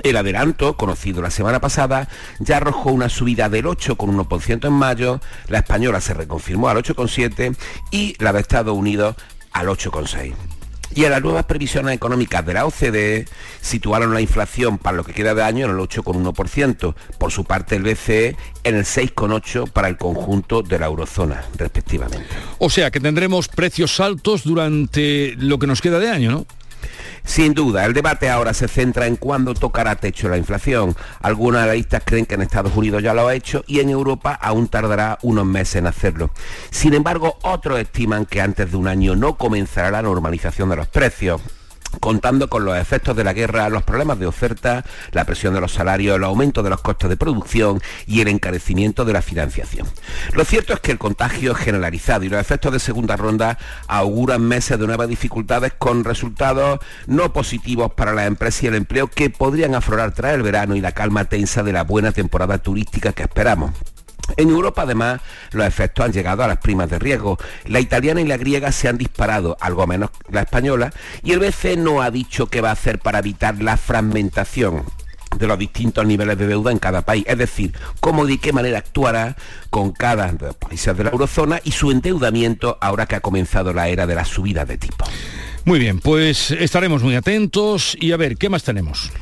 El 0.02 0.16
adelanto, 0.16 0.76
conocido 0.76 1.22
la 1.22 1.30
semana 1.30 1.60
pasada, 1.60 2.08
ya 2.38 2.58
arrojó 2.58 2.90
una 2.90 3.08
subida 3.08 3.48
del 3.48 3.66
8,1% 3.66 4.66
en 4.66 4.72
mayo, 4.72 5.20
la 5.48 5.58
española 5.58 6.00
se 6.00 6.14
reconfirmó 6.14 6.68
al 6.68 6.78
8,7% 6.78 7.56
y 7.90 8.16
la 8.22 8.32
de 8.32 8.40
Estados 8.40 8.76
Unidos 8.76 9.16
al 9.52 9.68
8,6%. 9.68 10.34
Y 10.92 11.04
en 11.04 11.12
las 11.12 11.22
nuevas 11.22 11.44
previsiones 11.44 11.94
económicas 11.94 12.44
de 12.44 12.54
la 12.54 12.66
OCDE 12.66 13.28
situaron 13.60 14.12
la 14.12 14.20
inflación 14.20 14.76
para 14.76 14.96
lo 14.96 15.04
que 15.04 15.12
queda 15.12 15.34
de 15.34 15.42
año 15.42 15.66
en 15.66 15.72
el 15.72 15.78
8,1%. 15.78 16.94
Por 17.16 17.30
su 17.30 17.44
parte 17.44 17.76
el 17.76 17.84
BCE 17.84 18.36
en 18.64 18.74
el 18.74 18.84
6,8% 18.84 19.70
para 19.70 19.86
el 19.86 19.96
conjunto 19.96 20.62
de 20.62 20.80
la 20.80 20.86
eurozona, 20.86 21.44
respectivamente. 21.56 22.26
O 22.58 22.68
sea 22.70 22.90
que 22.90 22.98
tendremos 22.98 23.46
precios 23.46 24.00
altos 24.00 24.42
durante 24.42 25.36
lo 25.38 25.60
que 25.60 25.68
nos 25.68 25.80
queda 25.80 26.00
de 26.00 26.10
año, 26.10 26.32
¿no? 26.32 26.46
Sin 27.30 27.54
duda, 27.54 27.84
el 27.84 27.94
debate 27.94 28.28
ahora 28.28 28.52
se 28.52 28.66
centra 28.66 29.06
en 29.06 29.14
cuándo 29.14 29.54
tocará 29.54 29.94
techo 29.94 30.28
la 30.28 30.36
inflación. 30.36 30.96
Algunos 31.20 31.62
analistas 31.62 32.02
creen 32.04 32.26
que 32.26 32.34
en 32.34 32.42
Estados 32.42 32.74
Unidos 32.74 33.04
ya 33.04 33.14
lo 33.14 33.28
ha 33.28 33.34
hecho 33.36 33.62
y 33.68 33.78
en 33.78 33.88
Europa 33.88 34.32
aún 34.32 34.66
tardará 34.66 35.16
unos 35.22 35.46
meses 35.46 35.76
en 35.76 35.86
hacerlo. 35.86 36.32
Sin 36.72 36.92
embargo, 36.92 37.38
otros 37.42 37.78
estiman 37.78 38.26
que 38.26 38.40
antes 38.40 38.72
de 38.72 38.76
un 38.76 38.88
año 38.88 39.14
no 39.14 39.36
comenzará 39.36 39.92
la 39.92 40.02
normalización 40.02 40.70
de 40.70 40.76
los 40.76 40.88
precios 40.88 41.40
contando 41.98 42.48
con 42.48 42.64
los 42.64 42.76
efectos 42.76 43.16
de 43.16 43.24
la 43.24 43.32
guerra, 43.32 43.68
los 43.68 43.82
problemas 43.82 44.18
de 44.18 44.26
oferta, 44.26 44.84
la 45.12 45.24
presión 45.24 45.54
de 45.54 45.60
los 45.60 45.72
salarios, 45.72 46.16
el 46.16 46.24
aumento 46.24 46.62
de 46.62 46.70
los 46.70 46.80
costos 46.80 47.10
de 47.10 47.16
producción 47.16 47.82
y 48.06 48.20
el 48.20 48.28
encarecimiento 48.28 49.04
de 49.04 49.12
la 49.12 49.22
financiación. 49.22 49.86
Lo 50.32 50.44
cierto 50.44 50.72
es 50.72 50.80
que 50.80 50.92
el 50.92 50.98
contagio 50.98 51.52
es 51.52 51.58
generalizado 51.58 52.24
y 52.24 52.28
los 52.28 52.40
efectos 52.40 52.72
de 52.72 52.78
segunda 52.78 53.16
ronda 53.16 53.58
auguran 53.88 54.42
meses 54.42 54.78
de 54.78 54.86
nuevas 54.86 55.08
dificultades 55.08 55.72
con 55.78 56.04
resultados 56.04 56.80
no 57.06 57.32
positivos 57.32 57.92
para 57.92 58.12
las 58.12 58.26
empresas 58.26 58.62
y 58.62 58.66
el 58.68 58.74
empleo 58.74 59.08
que 59.08 59.30
podrían 59.30 59.74
aflorar 59.74 60.12
tras 60.12 60.34
el 60.34 60.42
verano 60.42 60.76
y 60.76 60.80
la 60.80 60.92
calma 60.92 61.24
tensa 61.24 61.62
de 61.62 61.72
la 61.72 61.84
buena 61.84 62.12
temporada 62.12 62.58
turística 62.58 63.12
que 63.12 63.22
esperamos. 63.22 63.72
En 64.36 64.48
Europa, 64.50 64.82
además, 64.82 65.20
los 65.52 65.66
efectos 65.66 66.04
han 66.04 66.12
llegado 66.12 66.42
a 66.42 66.48
las 66.48 66.58
primas 66.58 66.90
de 66.90 66.98
riesgo. 66.98 67.38
La 67.66 67.80
italiana 67.80 68.20
y 68.20 68.26
la 68.26 68.36
griega 68.36 68.72
se 68.72 68.88
han 68.88 68.98
disparado, 68.98 69.56
algo 69.60 69.86
menos 69.86 70.10
la 70.30 70.42
española, 70.42 70.92
y 71.22 71.32
el 71.32 71.40
BCE 71.40 71.76
no 71.76 72.02
ha 72.02 72.10
dicho 72.10 72.46
qué 72.46 72.60
va 72.60 72.70
a 72.70 72.72
hacer 72.72 72.98
para 72.98 73.20
evitar 73.20 73.62
la 73.62 73.76
fragmentación 73.76 74.84
de 75.38 75.46
los 75.46 75.58
distintos 75.58 76.04
niveles 76.06 76.36
de 76.38 76.46
deuda 76.46 76.72
en 76.72 76.78
cada 76.78 77.02
país, 77.02 77.24
es 77.26 77.38
decir, 77.38 77.72
cómo 78.00 78.26
y 78.26 78.32
de 78.32 78.38
qué 78.38 78.52
manera 78.52 78.78
actuará 78.78 79.36
con 79.70 79.92
cada 79.92 80.32
países 80.54 80.96
de 80.96 81.04
la 81.04 81.10
eurozona 81.10 81.60
y 81.62 81.72
su 81.72 81.90
endeudamiento 81.90 82.78
ahora 82.80 83.06
que 83.06 83.16
ha 83.16 83.20
comenzado 83.20 83.72
la 83.72 83.88
era 83.88 84.06
de 84.06 84.14
la 84.14 84.24
subida 84.24 84.64
de 84.64 84.76
tipo. 84.76 85.04
Muy 85.64 85.78
bien, 85.78 86.00
pues 86.00 86.50
estaremos 86.50 87.02
muy 87.02 87.14
atentos 87.14 87.96
y 88.00 88.12
a 88.12 88.16
ver, 88.16 88.36
¿qué 88.36 88.48
más 88.48 88.64
tenemos? 88.64 89.12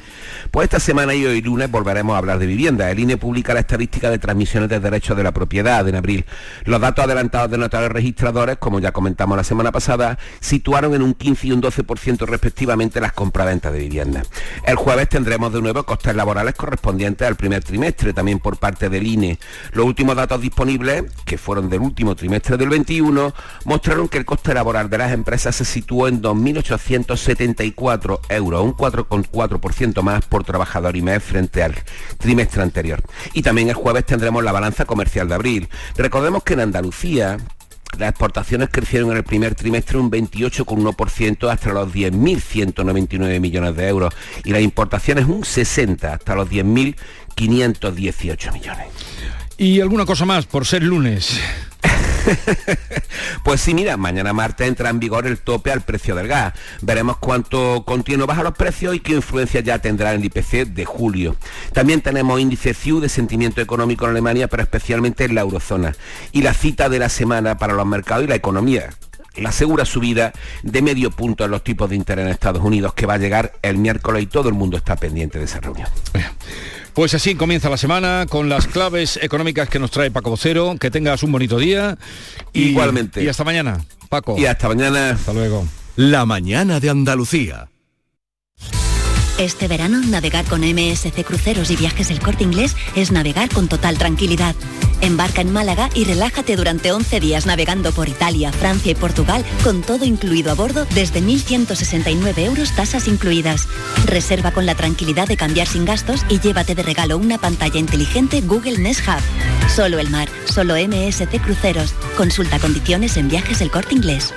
Pues 0.51 0.65
esta 0.65 0.81
semana 0.81 1.15
y 1.15 1.25
hoy 1.25 1.41
lunes 1.41 1.71
volveremos 1.71 2.15
a 2.15 2.19
hablar 2.19 2.39
de 2.39 2.47
vivienda. 2.47 2.91
El 2.91 2.99
INE 2.99 3.17
publica 3.17 3.55
la 3.55 3.61
estadística 3.61 4.11
de 4.11 4.19
transmisiones 4.19 4.69
de 4.69 4.81
derechos 4.81 5.17
de 5.17 5.23
la 5.23 5.33
propiedad 5.33 5.87
en 5.89 5.97
abril. 5.97 6.25
Los 6.65 6.81
datos 6.81 7.05
adelantados 7.05 7.51
de 7.51 7.59
notarios 7.59 7.93
registradores, 7.93 8.59
como 8.59 8.81
ya 8.81 8.93
comentamos 8.93 9.37
la 9.37 9.45
semana 9.45 9.73
pasada, 9.73 10.19
situaron 10.41 10.95
en 10.95 11.03
un 11.03 11.15
15 11.15 11.47
y 11.49 11.53
un 11.53 11.63
12% 11.63 12.27
respectivamente 12.27 13.01
las 13.01 13.13
compraventas 13.13 13.73
de 13.73 13.79
vivienda. 13.81 14.23
El 14.65 14.77
jueves 14.77 15.09
tendremos 15.09 15.53
de 15.53 15.63
nuevo 15.63 15.85
costes 15.85 16.15
laborales 16.15 16.55
correspondientes 16.55 17.27
al 17.27 17.37
primer 17.37 17.63
trimestre, 17.65 18.13
también 18.13 18.39
por 18.39 18.59
parte 18.59 18.89
del 18.89 19.07
INE. 19.07 19.39
Los 19.73 19.87
últimos 19.87 20.17
datos 20.17 20.41
disponibles, 20.41 21.05
que 21.25 21.39
fueron 21.39 21.69
del 21.69 21.81
último 21.81 22.15
trimestre 22.15 22.57
del 22.57 22.69
21, 22.69 23.35
mostraron 23.65 24.09
que 24.09 24.19
el 24.19 24.25
coste 24.25 24.55
laboral 24.55 24.91
de 24.91 24.99
las 24.99 25.13
empresas 25.13 25.57
se 25.57 25.65
situó 25.65 26.09
en 26.09 26.23
2.874 26.23 28.21
euros, 28.29 28.63
un 28.63 28.75
4,4% 28.75 30.03
más 30.03 30.18
por 30.25 30.45
trabajador 30.45 30.97
y 30.97 31.03
mes 31.03 31.23
frente 31.23 31.63
al 31.63 31.75
trimestre 32.19 32.63
anterior. 32.63 33.03
Y 33.33 33.43
también 33.43 33.69
el 33.69 33.75
jueves 33.75 34.07
tendremos 34.07 34.45
la 34.45 34.53
balanza 34.53 34.85
comercial 34.85 35.29
de 35.29 35.35
abril. 35.35 35.69
Recordemos 35.97 36.43
que 36.43 36.55
en 36.55 36.61
Andalucía 36.61 37.39
las 37.97 38.11
exportaciones 38.11 38.69
crecieron 38.71 39.11
en 39.11 39.17
el 39.17 39.25
primer 39.25 39.55
trimestre 39.55 39.99
un 39.99 40.11
28,1% 40.11 41.51
hasta 41.51 41.73
los 41.73 41.93
10.199 41.93 43.41
millones 43.41 43.77
de 43.77 43.89
euros 43.89 44.15
y 44.45 44.51
las 44.51 44.63
importaciones 44.63 45.27
un 45.27 45.45
60 45.45 46.13
hasta 46.13 46.35
los 46.35 46.49
10.518 46.49 48.53
millones. 48.53 48.87
Y 49.57 49.81
alguna 49.81 50.07
cosa 50.07 50.25
más 50.25 50.47
por 50.47 50.67
ser 50.67 50.83
lunes. 50.83 51.41
pues 53.45 53.61
sí, 53.61 53.75
mira, 53.75 53.97
mañana 53.97 54.33
martes 54.33 54.69
entra 54.69 54.91
en 54.91 55.01
vigor 55.01 55.27
el 55.27 55.39
tope 55.39 55.71
al 55.71 55.83
precio 55.83 56.15
del 56.15 56.29
gas. 56.29 56.55
Veremos 56.83 57.19
cuánto 57.19 57.85
continuo 57.85 58.27
baja 58.27 58.43
los 58.43 58.55
precios 58.55 58.95
y 58.95 59.01
qué 59.01 59.15
influencia 59.15 59.61
ya 59.61 59.79
tendrá 59.79 60.13
el 60.13 60.25
IPC 60.25 60.67
de 60.67 60.85
julio. 60.85 61.37
También 61.73 62.01
tenemos 62.01 62.41
índice 62.41 62.75
CIU 62.75 63.01
de 63.01 63.09
sentimiento 63.09 63.61
económico 63.61 64.05
en 64.05 64.13
Alemania, 64.13 64.49
pero 64.49 64.63
especialmente 64.63 65.25
en 65.25 65.35
la 65.35 65.43
eurozona. 65.43 65.95
Y 66.33 66.43
la 66.43 66.55
cita 66.55 66.89
de 66.89 66.99
la 66.99 67.09
semana 67.09 67.59
para 67.59 67.75
los 67.75 67.87
mercados 67.87 68.25
y 68.25 68.29
la 68.29 68.35
economía 68.35 68.91
la 69.37 69.53
segura 69.53 69.85
subida 69.85 70.33
de 70.65 70.83
medio 70.83 71.11
punto 71.11 71.45
en 71.45 71.53
los 71.53 71.63
tipos 71.63 71.89
de 71.89 71.97
interés 71.97 72.25
en 72.25 72.33
Estados 72.33 72.63
Unidos 72.63 72.95
que 72.95 73.07
va 73.07 73.15
a 73.15 73.19
llegar 73.19 73.53
el 73.63 73.79
miércoles 73.79 74.23
y 74.23 74.27
todo 74.27 74.49
el 74.49 74.55
mundo 74.55 74.77
está 74.77 74.97
pendiente 74.97 75.39
de 75.39 75.45
esa 75.45 75.61
reunión. 75.61 75.89
Pues 76.99 77.15
así 77.15 77.37
comienza 77.37 77.71
la 77.71 77.77
semana 77.77 78.27
con 78.29 78.49
las 78.49 78.67
claves 78.67 79.21
económicas 79.23 79.69
que 79.69 79.79
nos 79.79 79.93
trae 79.93 80.11
Paco 80.11 80.31
Vocero. 80.31 80.75
Que 80.81 80.91
tengas 80.91 81.23
un 81.23 81.31
bonito 81.31 81.57
día. 81.57 81.97
Y, 82.53 82.71
Igualmente. 82.71 83.23
Y 83.23 83.29
hasta 83.29 83.45
mañana, 83.45 83.85
Paco. 84.09 84.37
Y 84.37 84.47
hasta 84.47 84.67
mañana. 84.67 85.11
Hasta 85.11 85.33
luego. 85.33 85.65
La 85.95 86.27
mañana 86.27 86.81
de 86.81 86.91
Andalucía. 86.91 87.69
Este 89.39 89.69
verano, 89.69 90.01
navegar 90.01 90.45
con 90.47 90.63
MSC 90.63 91.25
Cruceros 91.25 91.71
y 91.71 91.77
Viajes 91.77 92.11
El 92.11 92.19
Corte 92.19 92.43
Inglés 92.43 92.75
es 92.97 93.13
navegar 93.13 93.49
con 93.49 93.69
total 93.69 93.97
tranquilidad. 93.97 94.57
Embarca 95.01 95.43
en 95.43 95.53
Málaga 95.53 95.91
y 95.95 96.03
relájate 96.03 96.57
durante 96.57 96.91
11 96.91 97.21
días 97.21 97.47
navegando 97.47 97.93
por 97.93 98.09
Italia, 98.09 98.51
Francia 98.51 98.91
y 98.91 98.95
Portugal 98.97 99.45
con 99.63 99.83
todo 99.83 100.05
incluido 100.05 100.51
a 100.51 100.55
bordo 100.55 100.87
desde 100.87 101.23
1.169 101.23 102.39
euros 102.39 102.75
tasas 102.75 103.07
incluidas. 103.07 103.69
Reserva 104.07 104.51
con 104.51 104.67
la 104.67 104.75
tranquilidad 104.75 105.29
de 105.29 105.37
cambiar 105.37 105.69
sin 105.69 105.85
gastos 105.85 106.27
y 106.29 106.41
llévate 106.41 106.75
de 106.75 106.83
regalo 106.83 107.17
una 107.17 107.39
pantalla 107.39 107.79
inteligente 107.79 108.41
Google 108.41 108.79
Nest 108.79 109.07
Hub. 109.07 109.71
Solo 109.71 110.01
el 110.01 110.11
mar, 110.11 110.29
solo 110.47 110.75
MSC 110.75 111.41
Cruceros. 111.41 111.95
Consulta 112.17 112.59
condiciones 112.59 113.17
en 113.17 113.29
Viajes 113.29 113.61
El 113.61 113.71
Corte 113.71 113.95
Inglés. 113.95 114.35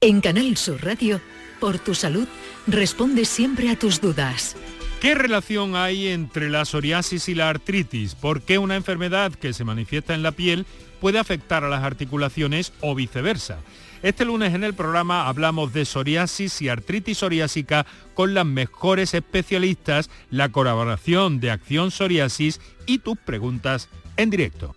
En 0.00 0.20
Canal 0.20 0.56
Sur 0.56 0.84
Radio, 0.84 1.20
por 1.60 1.78
tu 1.78 1.94
salud, 1.94 2.26
responde 2.66 3.24
siempre 3.24 3.70
a 3.70 3.78
tus 3.78 4.00
dudas. 4.00 4.56
¿Qué 5.00 5.14
relación 5.14 5.76
hay 5.76 6.08
entre 6.08 6.48
la 6.48 6.64
psoriasis 6.64 7.28
y 7.28 7.34
la 7.34 7.50
artritis? 7.50 8.14
¿Por 8.14 8.42
qué 8.42 8.58
una 8.58 8.76
enfermedad 8.76 9.32
que 9.32 9.52
se 9.52 9.64
manifiesta 9.64 10.14
en 10.14 10.22
la 10.22 10.32
piel 10.32 10.66
puede 11.00 11.18
afectar 11.18 11.64
a 11.64 11.68
las 11.68 11.84
articulaciones 11.84 12.72
o 12.80 12.94
viceversa? 12.94 13.58
Este 14.02 14.24
lunes 14.24 14.54
en 14.54 14.64
el 14.64 14.74
programa 14.74 15.28
hablamos 15.28 15.72
de 15.72 15.84
psoriasis 15.84 16.62
y 16.62 16.68
artritis 16.68 17.18
psoriásica 17.18 17.86
con 18.14 18.34
las 18.34 18.46
mejores 18.46 19.14
especialistas, 19.14 20.10
la 20.30 20.50
colaboración 20.50 21.40
de 21.40 21.50
Acción 21.50 21.90
Psoriasis 21.90 22.60
y 22.86 22.98
tus 22.98 23.18
preguntas 23.18 23.88
en 24.16 24.30
directo. 24.30 24.76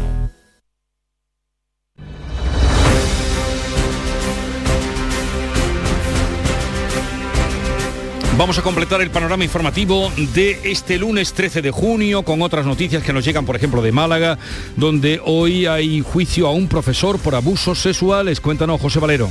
Vamos 8.37 8.57
a 8.57 8.61
completar 8.61 9.01
el 9.01 9.11
panorama 9.11 9.43
informativo 9.43 10.11
de 10.33 10.59
este 10.63 10.97
lunes 10.97 11.33
13 11.33 11.61
de 11.61 11.69
junio 11.69 12.23
con 12.23 12.41
otras 12.41 12.65
noticias 12.65 13.03
que 13.03 13.13
nos 13.13 13.25
llegan, 13.25 13.45
por 13.45 13.55
ejemplo, 13.55 13.81
de 13.81 13.91
Málaga, 13.91 14.37
donde 14.77 15.21
hoy 15.23 15.65
hay 15.65 16.01
juicio 16.01 16.47
a 16.47 16.51
un 16.51 16.67
profesor 16.67 17.19
por 17.19 17.35
abusos 17.35 17.79
sexuales. 17.79 18.39
Cuéntanos, 18.39 18.79
José 18.79 18.99
Valero. 18.99 19.29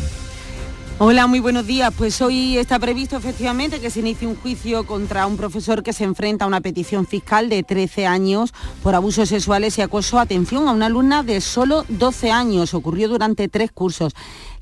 Hola, 1.02 1.26
muy 1.26 1.40
buenos 1.40 1.66
días. 1.66 1.94
Pues 1.96 2.20
hoy 2.20 2.58
está 2.58 2.78
previsto 2.78 3.16
efectivamente 3.16 3.80
que 3.80 3.88
se 3.88 4.00
inicie 4.00 4.28
un 4.28 4.36
juicio 4.36 4.84
contra 4.84 5.26
un 5.26 5.38
profesor 5.38 5.82
que 5.82 5.94
se 5.94 6.04
enfrenta 6.04 6.44
a 6.44 6.48
una 6.48 6.60
petición 6.60 7.06
fiscal 7.06 7.48
de 7.48 7.62
13 7.62 8.06
años 8.06 8.52
por 8.82 8.94
abusos 8.94 9.30
sexuales 9.30 9.78
y 9.78 9.80
acoso. 9.80 10.18
Atención, 10.18 10.68
a 10.68 10.72
una 10.72 10.84
alumna 10.84 11.22
de 11.22 11.40
solo 11.40 11.86
12 11.88 12.30
años. 12.30 12.74
Ocurrió 12.74 13.08
durante 13.08 13.48
tres 13.48 13.72
cursos. 13.72 14.12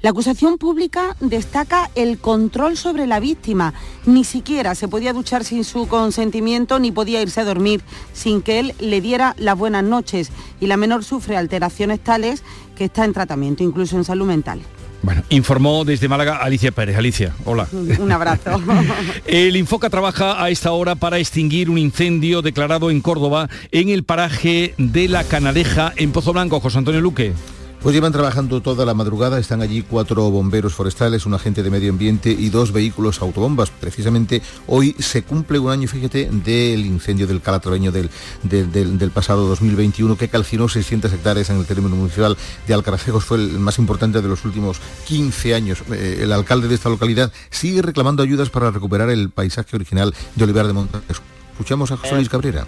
La 0.01 0.11
acusación 0.11 0.59
pública 0.59 1.17
destaca 1.19 1.91
el 1.97 2.19
control 2.19 2.77
sobre 2.77 3.09
la 3.09 3.19
víctima. 3.19 3.75
Ni 4.07 4.23
siquiera 4.23 4.77
se 4.77 4.87
podía 4.87 5.13
duchar 5.13 5.43
sin 5.43 5.65
su 5.65 5.89
consentimiento 5.89 6.79
ni 6.79 6.93
podía 6.93 7.21
irse 7.21 7.41
a 7.41 7.45
dormir 7.45 7.83
sin 8.13 8.43
que 8.43 8.61
él 8.61 8.75
le 8.79 9.01
diera 9.01 9.35
las 9.39 9.59
buenas 9.59 9.83
noches. 9.83 10.31
Y 10.61 10.69
la 10.69 10.77
menor 10.77 11.03
sufre 11.03 11.37
alteraciones 11.37 11.99
tales 11.99 12.45
que 12.77 12.85
está 12.85 13.05
en 13.05 13.13
tratamiento, 13.13 13.65
incluso 13.65 13.97
en 13.97 14.05
salud 14.05 14.29
mental. 14.29 14.63
Bueno, 15.03 15.23
informó 15.29 15.85
desde 15.85 16.09
Málaga 16.09 16.39
Alicia 16.39 16.73
Pérez. 16.73 16.97
Alicia, 16.97 17.35
hola. 17.45 17.69
Un 17.73 18.11
abrazo. 18.11 18.61
el 19.27 19.57
Infoca 19.57 19.91
trabaja 19.91 20.43
a 20.43 20.51
esta 20.51 20.73
hora 20.73 20.97
para 20.97 21.19
extinguir 21.19 21.71
un 21.71 21.79
incendio 21.79 22.43
declarado 22.43 22.91
en 22.91 23.01
Córdoba 23.01 23.49
en 23.71 23.89
el 23.89 24.05
paraje 24.05 24.75
de 24.77 25.09
la 25.09 25.25
Canaleja 25.25 25.93
en 25.97 26.13
Pozo 26.13 26.33
Blanco. 26.33 26.61
José 26.61 26.79
Antonio 26.79 27.01
Luque. 27.01 27.33
Pues 27.83 27.95
llevan 27.95 28.13
trabajando 28.13 28.61
toda 28.61 28.85
la 28.85 28.93
madrugada, 28.93 29.39
están 29.39 29.63
allí 29.63 29.83
cuatro 29.83 30.29
bomberos 30.31 30.75
forestales, 30.75 31.27
un 31.27 31.35
agente 31.35 31.63
de 31.63 31.71
medio 31.71 31.93
ambiente 31.93 32.29
y 32.31 32.51
dos 32.51 32.73
vehículos 32.73 33.23
autobombas. 33.23 33.71
Precisamente 33.71 34.43
hoy 34.67 34.97
se 34.99 35.23
cumple 35.23 35.61
un 35.61 35.71
año, 35.71 35.87
fíjate, 35.87 36.29
del 36.29 36.85
incendio 36.85 37.29
del 37.29 37.41
calatraveño 37.41 37.93
del, 37.93 38.11
del, 38.43 38.99
del, 38.99 39.11
pasado 39.13 39.47
2021 39.47 40.19
que 40.19 40.29
calcinó 40.29 40.69
600 40.69 41.13
hectáreas 41.13 41.51
en 41.51 41.59
el 41.59 41.67
término 41.67 41.95
municipal 41.95 42.37
de 42.67 42.75
Alcaracejos. 42.75 43.25
Fue 43.25 43.39
el 43.39 43.61
más 43.61 43.79
importante 43.79 44.21
de 44.21 44.29
los 44.29 44.45
últimos 44.45 44.81
15 45.07 45.55
años. 45.55 45.79
Eh, 45.93 46.19
el 46.23 46.33
alcalde 46.33 46.67
de 46.67 46.75
esta 46.75 46.89
localidad 46.89 47.33
sigue 47.49 47.81
reclamando 47.81 48.25
ayudas 48.25 48.51
para 48.51 48.73
recuperar 48.73 49.09
el 49.09 49.31
paisaje 49.31 49.77
original 49.77 50.13
de 50.35 50.45
Olivar 50.45 50.67
de 50.67 50.73
Montes. 50.73 51.01
Escuchamos 51.53 51.93
a 51.93 51.97
José 51.97 52.17
Luis 52.17 52.29
Cabrera. 52.29 52.67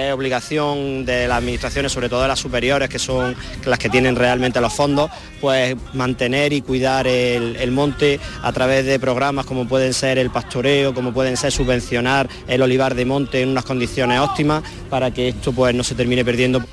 Es 0.00 0.14
obligación 0.14 1.04
de 1.04 1.28
las 1.28 1.36
administraciones, 1.36 1.92
sobre 1.92 2.08
todo 2.08 2.22
de 2.22 2.28
las 2.28 2.38
superiores, 2.38 2.88
que 2.88 2.98
son 2.98 3.36
las 3.66 3.78
que 3.78 3.90
tienen 3.90 4.16
realmente 4.16 4.58
los 4.58 4.72
fondos, 4.72 5.10
pues 5.42 5.76
mantener 5.92 6.54
y 6.54 6.62
cuidar 6.62 7.06
el, 7.06 7.56
el, 7.56 7.70
monte 7.70 8.18
a 8.42 8.50
través 8.50 8.86
de 8.86 8.98
programas 8.98 9.44
como 9.44 9.68
pueden 9.68 9.92
ser 9.92 10.16
el 10.16 10.30
pastoreo, 10.30 10.94
como 10.94 11.12
pueden 11.12 11.36
ser 11.36 11.52
subvencionar 11.52 12.30
el 12.48 12.62
olivar 12.62 12.94
de 12.94 13.04
monte 13.04 13.42
en 13.42 13.50
unas 13.50 13.66
condiciones 13.66 14.20
óptimas 14.20 14.62
para 14.88 15.10
que 15.10 15.28
esto 15.28 15.52
pues 15.52 15.74
no 15.74 15.84
se 15.84 15.94
termine 15.94 16.24
perdiendo 16.24 16.64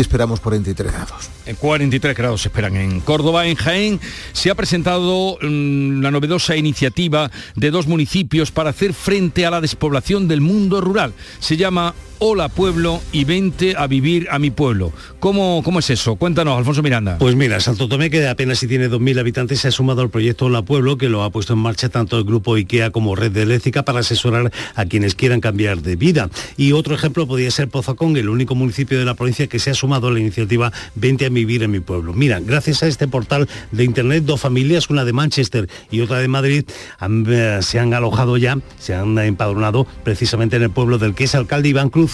esperamos 0.00 0.40
43 0.40 0.92
grados. 0.92 1.30
43 1.58 2.16
grados 2.16 2.42
se 2.42 2.48
esperan 2.48 2.76
en 2.76 3.00
Córdoba. 3.00 3.46
En 3.46 3.56
Jaén 3.56 4.00
se 4.32 4.50
ha 4.50 4.54
presentado 4.54 5.38
mmm, 5.42 6.00
la 6.02 6.10
novedosa 6.10 6.56
iniciativa 6.56 7.30
de 7.56 7.70
dos 7.70 7.86
municipios 7.86 8.50
para 8.50 8.70
hacer 8.70 8.94
frente 8.94 9.46
a 9.46 9.50
la 9.50 9.60
despoblación 9.60 10.28
del 10.28 10.40
mundo 10.40 10.80
rural. 10.80 11.12
Se 11.38 11.56
llama 11.56 11.94
Hola 12.22 12.50
Pueblo 12.50 13.00
y 13.12 13.24
vente 13.24 13.74
a 13.78 13.86
vivir 13.86 14.28
a 14.30 14.38
mi 14.38 14.50
pueblo. 14.50 14.92
¿Cómo, 15.20 15.62
cómo 15.64 15.78
es 15.78 15.88
eso? 15.88 16.16
Cuéntanos, 16.16 16.58
Alfonso 16.58 16.82
Miranda. 16.82 17.16
Pues 17.16 17.34
mira, 17.34 17.60
Santo 17.60 17.88
Tomé, 17.88 18.10
que 18.10 18.28
apenas 18.28 18.58
si 18.58 18.66
tiene 18.66 18.90
2.000 18.90 19.20
habitantes, 19.20 19.60
se 19.60 19.68
ha 19.68 19.70
sumado 19.70 20.02
al 20.02 20.10
proyecto 20.10 20.44
Hola 20.44 20.60
Pueblo, 20.60 20.98
que 20.98 21.08
lo 21.08 21.22
ha 21.22 21.30
puesto 21.30 21.54
en 21.54 21.60
marcha 21.60 21.88
tanto 21.88 22.18
el 22.18 22.24
grupo 22.24 22.56
IKEA 22.56 22.90
como 22.90 23.16
Red 23.16 23.32
de 23.32 23.40
Eléctrica 23.40 23.84
para 23.86 24.00
asesorar 24.00 24.52
a 24.74 24.84
quienes 24.84 25.14
quieran 25.14 25.40
cambiar 25.40 25.80
de 25.80 25.96
vida. 25.96 26.28
Y 26.58 26.72
otro 26.72 26.94
ejemplo 26.94 27.26
podría 27.26 27.50
ser 27.50 27.68
Pozacón, 27.68 28.14
el 28.18 28.28
único 28.28 28.54
municipio 28.54 28.98
de 28.98 29.06
la 29.06 29.14
provincia 29.14 29.46
que 29.46 29.58
se 29.58 29.70
ha 29.70 29.74
sumado 29.74 30.08
a 30.08 30.10
la 30.10 30.20
iniciativa 30.20 30.70
Vente 30.96 31.24
a 31.24 31.30
vivir 31.30 31.62
en 31.62 31.70
mi 31.70 31.80
pueblo. 31.80 32.12
Mira, 32.12 32.38
gracias 32.40 32.82
a 32.82 32.86
este 32.86 33.08
portal 33.08 33.48
de 33.72 33.84
internet, 33.84 34.24
dos 34.26 34.42
familias, 34.42 34.90
una 34.90 35.06
de 35.06 35.14
Manchester 35.14 35.70
y 35.90 36.02
otra 36.02 36.18
de 36.18 36.28
Madrid, 36.28 36.64
eh, 37.00 37.58
se 37.62 37.78
han 37.78 37.94
alojado 37.94 38.36
ya, 38.36 38.58
se 38.78 38.94
han 38.94 39.16
empadronado 39.18 39.86
precisamente 40.04 40.56
en 40.56 40.64
el 40.64 40.70
pueblo 40.70 40.98
del 40.98 41.14
que 41.14 41.24
es 41.24 41.34
alcalde 41.34 41.70
Iván 41.70 41.88
Cruz 41.88 42.09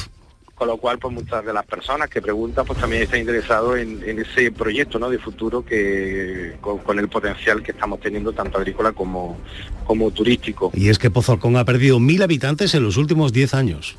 con 0.57 0.69
lo 0.69 0.79
cual 0.79 0.99
pues 0.99 1.13
muchas 1.13 1.45
de 1.45 1.53
las 1.53 1.67
personas 1.67 2.09
que 2.09 2.23
preguntan 2.23 2.65
pues 2.65 2.79
también 2.81 3.03
están 3.03 3.21
interesados 3.21 3.79
en, 3.79 4.03
en 4.03 4.19
ese 4.21 4.51
proyecto 4.51 4.99
¿no? 4.99 5.11
de 5.11 5.19
futuro 5.19 5.63
que 5.65 6.57
con, 6.63 6.79
con, 6.79 6.99
el 6.99 7.09
potencial 7.09 7.63
que 7.63 7.73
estamos 7.73 8.01
teniendo 8.01 8.33
tanto 8.33 8.57
agrícola 8.57 8.93
como, 8.93 9.37
como 9.85 10.11
turístico. 10.11 10.73
Y 10.75 10.89
es 10.89 10.99
que 10.99 11.11
Pozolcón 11.11 11.57
ha 11.59 11.67
perdido 11.67 12.01
mil 12.01 12.23
habitantes 12.23 12.75
en 12.75 12.83
los 12.83 12.97
últimos 12.97 13.35
10 13.35 13.53
años. 13.53 13.97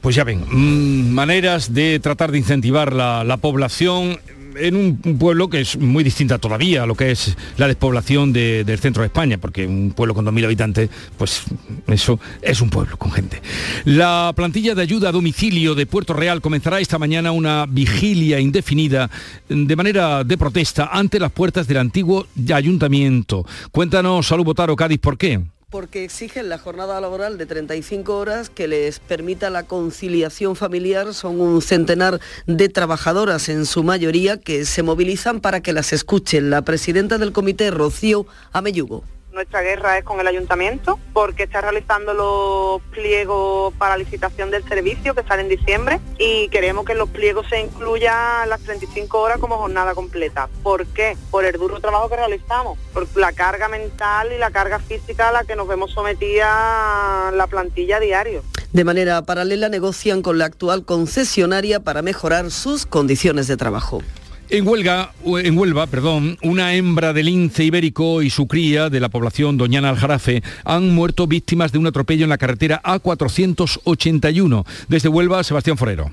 Pues 0.00 0.16
ya 0.16 0.24
ven, 0.24 0.44
mmm, 0.50 1.12
maneras 1.12 1.74
de 1.74 2.00
tratar 2.00 2.32
de 2.32 2.38
incentivar 2.38 2.94
la, 2.94 3.22
la 3.22 3.36
población 3.36 4.18
en 4.56 4.76
un, 4.76 5.18
pueblo 5.18 5.48
que 5.48 5.60
es 5.60 5.78
muy 5.78 6.04
distinta 6.04 6.38
todavía 6.38 6.82
a 6.82 6.86
lo 6.86 6.94
que 6.94 7.10
es 7.10 7.36
la 7.56 7.66
despoblación 7.66 8.32
de, 8.32 8.64
del 8.64 8.78
centro 8.78 9.02
de 9.02 9.06
España, 9.06 9.38
porque 9.38 9.66
un 9.66 9.92
pueblo 9.92 10.14
con 10.14 10.24
2.000 10.24 10.44
habitantes, 10.44 10.90
pues 11.16 11.44
eso 11.86 12.18
es 12.42 12.60
un 12.60 12.70
pueblo 12.70 12.96
con 12.96 13.12
gente. 13.12 13.40
La 13.84 14.32
plantilla 14.34 14.74
de 14.74 14.82
ayuda 14.82 15.08
a 15.08 15.12
domicilio 15.12 15.74
de 15.74 15.86
Puerto 15.86 16.12
Real 16.12 16.40
comenzará 16.40 16.80
esta 16.80 16.98
mañana 16.98 17.32
una 17.32 17.66
vigilia 17.66 18.40
indefinida 18.40 19.10
de 19.48 19.76
manera 19.76 20.24
de 20.24 20.38
protesta 20.38 20.90
ante 20.92 21.18
las 21.18 21.32
puertas 21.32 21.66
del 21.66 21.78
antiguo 21.78 22.26
ayuntamiento. 22.52 23.46
Cuéntanos, 23.70 24.26
Salud 24.26 24.44
Botaro, 24.44 24.76
Cádiz, 24.76 24.98
¿por 24.98 25.18
qué? 25.18 25.40
Porque 25.74 26.04
exigen 26.04 26.48
la 26.48 26.56
jornada 26.56 27.00
laboral 27.00 27.36
de 27.36 27.46
35 27.46 28.16
horas 28.16 28.48
que 28.48 28.68
les 28.68 29.00
permita 29.00 29.50
la 29.50 29.64
conciliación 29.64 30.54
familiar. 30.54 31.12
Son 31.14 31.40
un 31.40 31.60
centenar 31.62 32.20
de 32.46 32.68
trabajadoras 32.68 33.48
en 33.48 33.66
su 33.66 33.82
mayoría 33.82 34.36
que 34.36 34.66
se 34.66 34.84
movilizan 34.84 35.40
para 35.40 35.62
que 35.62 35.72
las 35.72 35.92
escuchen. 35.92 36.48
La 36.48 36.62
presidenta 36.62 37.18
del 37.18 37.32
comité, 37.32 37.72
Rocío 37.72 38.24
Ameyugo 38.52 39.02
nuestra 39.34 39.62
guerra 39.62 39.98
es 39.98 40.04
con 40.04 40.20
el 40.20 40.26
ayuntamiento, 40.26 40.98
porque 41.12 41.42
está 41.42 41.60
realizando 41.60 42.14
los 42.14 42.80
pliegos 42.92 43.74
para 43.74 43.96
licitación 43.96 44.50
del 44.50 44.66
servicio 44.66 45.14
que 45.14 45.22
sale 45.24 45.42
en 45.42 45.48
diciembre 45.48 46.00
y 46.18 46.48
queremos 46.48 46.84
que 46.84 46.92
en 46.92 46.98
los 46.98 47.10
pliegos 47.10 47.46
se 47.48 47.60
incluya 47.60 48.46
las 48.46 48.60
35 48.62 49.20
horas 49.20 49.38
como 49.38 49.58
jornada 49.58 49.94
completa. 49.94 50.48
¿Por 50.62 50.86
qué? 50.86 51.16
Por 51.30 51.44
el 51.44 51.58
duro 51.58 51.80
trabajo 51.80 52.08
que 52.08 52.16
realizamos, 52.16 52.78
por 52.92 53.06
la 53.16 53.32
carga 53.32 53.68
mental 53.68 54.32
y 54.32 54.38
la 54.38 54.50
carga 54.50 54.78
física 54.78 55.28
a 55.28 55.32
la 55.32 55.44
que 55.44 55.56
nos 55.56 55.68
vemos 55.68 55.90
sometida 55.92 57.30
la 57.32 57.46
plantilla 57.48 57.96
a 57.96 58.00
diario. 58.00 58.42
De 58.72 58.84
manera 58.84 59.22
paralela 59.22 59.68
negocian 59.68 60.22
con 60.22 60.38
la 60.38 60.46
actual 60.46 60.84
concesionaria 60.84 61.80
para 61.80 62.02
mejorar 62.02 62.50
sus 62.50 62.86
condiciones 62.86 63.46
de 63.46 63.56
trabajo. 63.56 64.02
En 64.54 64.68
Huelga, 64.68 65.10
en 65.26 65.58
Huelva, 65.58 65.88
perdón, 65.88 66.38
una 66.40 66.74
hembra 66.74 67.12
de 67.12 67.24
lince 67.24 67.64
ibérico 67.64 68.22
y 68.22 68.30
su 68.30 68.46
cría 68.46 68.88
de 68.88 69.00
la 69.00 69.08
población 69.08 69.56
Doñana 69.56 69.88
Aljarafe 69.88 70.44
han 70.62 70.94
muerto 70.94 71.26
víctimas 71.26 71.72
de 71.72 71.78
un 71.78 71.88
atropello 71.88 72.22
en 72.22 72.30
la 72.30 72.38
carretera 72.38 72.80
A481. 72.84 74.64
Desde 74.86 75.08
Huelva, 75.08 75.42
Sebastián 75.42 75.76
Forero. 75.76 76.12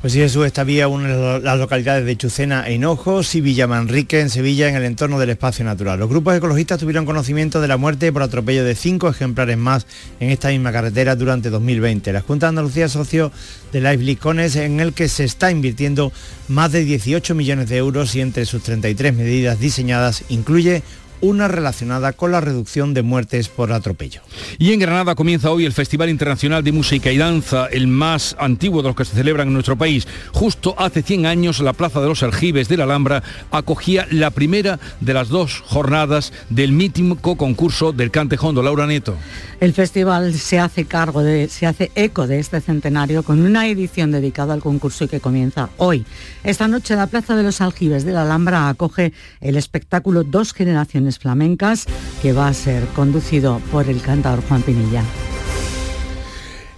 Pues 0.00 0.12
sí, 0.12 0.20
Jesús, 0.20 0.46
esta 0.46 0.62
vía 0.62 0.86
une 0.86 1.40
las 1.40 1.58
localidades 1.58 2.06
de 2.06 2.16
Chucena 2.16 2.68
e 2.68 2.74
Hinojos 2.74 3.34
y 3.34 3.40
Villamanrique 3.40 4.20
en 4.20 4.30
Sevilla 4.30 4.68
en 4.68 4.76
el 4.76 4.84
entorno 4.84 5.18
del 5.18 5.30
espacio 5.30 5.64
natural. 5.64 5.98
Los 5.98 6.08
grupos 6.08 6.36
ecologistas 6.36 6.78
tuvieron 6.78 7.04
conocimiento 7.04 7.60
de 7.60 7.66
la 7.66 7.78
muerte 7.78 8.12
por 8.12 8.22
atropello 8.22 8.64
de 8.64 8.76
cinco 8.76 9.08
ejemplares 9.08 9.58
más 9.58 9.88
en 10.20 10.30
esta 10.30 10.50
misma 10.50 10.70
carretera 10.70 11.16
durante 11.16 11.50
2020. 11.50 12.12
La 12.12 12.20
Junta 12.20 12.46
de 12.46 12.50
Andalucía 12.50 12.86
es 12.86 12.92
socio 12.92 13.32
de 13.72 13.80
Live 13.80 14.04
Licones 14.04 14.54
en 14.54 14.78
el 14.78 14.92
que 14.92 15.08
se 15.08 15.24
está 15.24 15.50
invirtiendo 15.50 16.12
más 16.46 16.70
de 16.70 16.84
18 16.84 17.34
millones 17.34 17.68
de 17.68 17.78
euros 17.78 18.14
y 18.14 18.20
entre 18.20 18.46
sus 18.46 18.62
33 18.62 19.16
medidas 19.16 19.58
diseñadas 19.58 20.22
incluye 20.28 20.84
una 21.20 21.48
relacionada 21.48 22.12
con 22.12 22.32
la 22.32 22.40
reducción 22.40 22.94
de 22.94 23.02
muertes 23.02 23.48
por 23.48 23.72
atropello. 23.72 24.20
Y 24.58 24.72
en 24.72 24.80
Granada 24.80 25.14
comienza 25.14 25.50
hoy 25.50 25.64
el 25.64 25.72
Festival 25.72 26.10
Internacional 26.10 26.62
de 26.64 26.72
Música 26.72 27.10
y 27.10 27.18
Danza, 27.18 27.66
el 27.66 27.86
más 27.86 28.36
antiguo 28.38 28.82
de 28.82 28.88
los 28.88 28.96
que 28.96 29.04
se 29.04 29.16
celebran 29.16 29.48
en 29.48 29.54
nuestro 29.54 29.76
país. 29.76 30.06
Justo 30.32 30.74
hace 30.78 31.02
100 31.02 31.26
años 31.26 31.60
la 31.60 31.72
Plaza 31.72 32.00
de 32.00 32.08
los 32.08 32.22
Aljibes 32.22 32.68
de 32.68 32.76
la 32.76 32.84
Alhambra 32.84 33.22
acogía 33.50 34.06
la 34.10 34.30
primera 34.30 34.78
de 35.00 35.14
las 35.14 35.28
dos 35.28 35.62
jornadas 35.66 36.32
del 36.50 36.72
mítico 36.72 37.36
concurso 37.36 37.92
del 37.92 38.10
Cantejondo. 38.10 38.62
Laura 38.62 38.86
Neto. 38.86 39.16
El 39.60 39.72
festival 39.72 40.34
se 40.34 40.60
hace 40.60 40.84
cargo 40.84 41.22
de, 41.22 41.48
se 41.48 41.66
hace 41.66 41.90
eco 41.96 42.28
de 42.28 42.38
este 42.38 42.60
centenario 42.60 43.24
con 43.24 43.40
una 43.40 43.66
edición 43.66 44.12
dedicada 44.12 44.54
al 44.54 44.60
concurso 44.60 45.04
y 45.04 45.08
que 45.08 45.18
comienza 45.18 45.70
hoy. 45.78 46.06
Esta 46.44 46.68
noche 46.68 46.94
la 46.94 47.08
Plaza 47.08 47.34
de 47.34 47.42
los 47.42 47.60
Aljibes 47.60 48.04
de 48.04 48.12
la 48.12 48.22
Alhambra 48.22 48.68
acoge 48.68 49.12
el 49.40 49.56
espectáculo 49.56 50.22
Dos 50.22 50.52
Generaciones 50.52 51.18
flamencas 51.18 51.86
que 52.22 52.32
va 52.32 52.46
a 52.46 52.54
ser 52.54 52.84
conducido 52.88 53.60
por 53.72 53.88
el 53.88 54.00
cantador 54.00 54.44
Juan 54.46 54.62
Pinilla. 54.62 55.02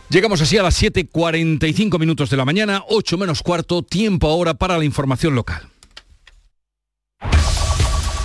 Llegamos 0.09 0.41
así 0.41 0.57
a 0.57 0.62
las 0.62 0.83
7.45 0.83 1.99
minutos 1.99 2.31
de 2.31 2.37
la 2.37 2.45
mañana, 2.45 2.83
8 2.89 3.18
menos 3.18 3.43
cuarto, 3.43 3.83
tiempo 3.83 4.26
ahora 4.26 4.55
para 4.55 4.78
la 4.78 4.85
información 4.85 5.35
local. 5.35 5.68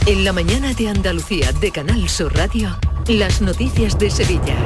En 0.07 0.23
la 0.23 0.33
mañana 0.33 0.73
de 0.73 0.87
Andalucía 0.87 1.51
de 1.51 1.71
Canal 1.71 2.07
Sur 2.09 2.33
Radio. 2.35 2.77
Las 3.07 3.39
noticias 3.39 3.99
de 3.99 4.09
Sevilla. 4.09 4.57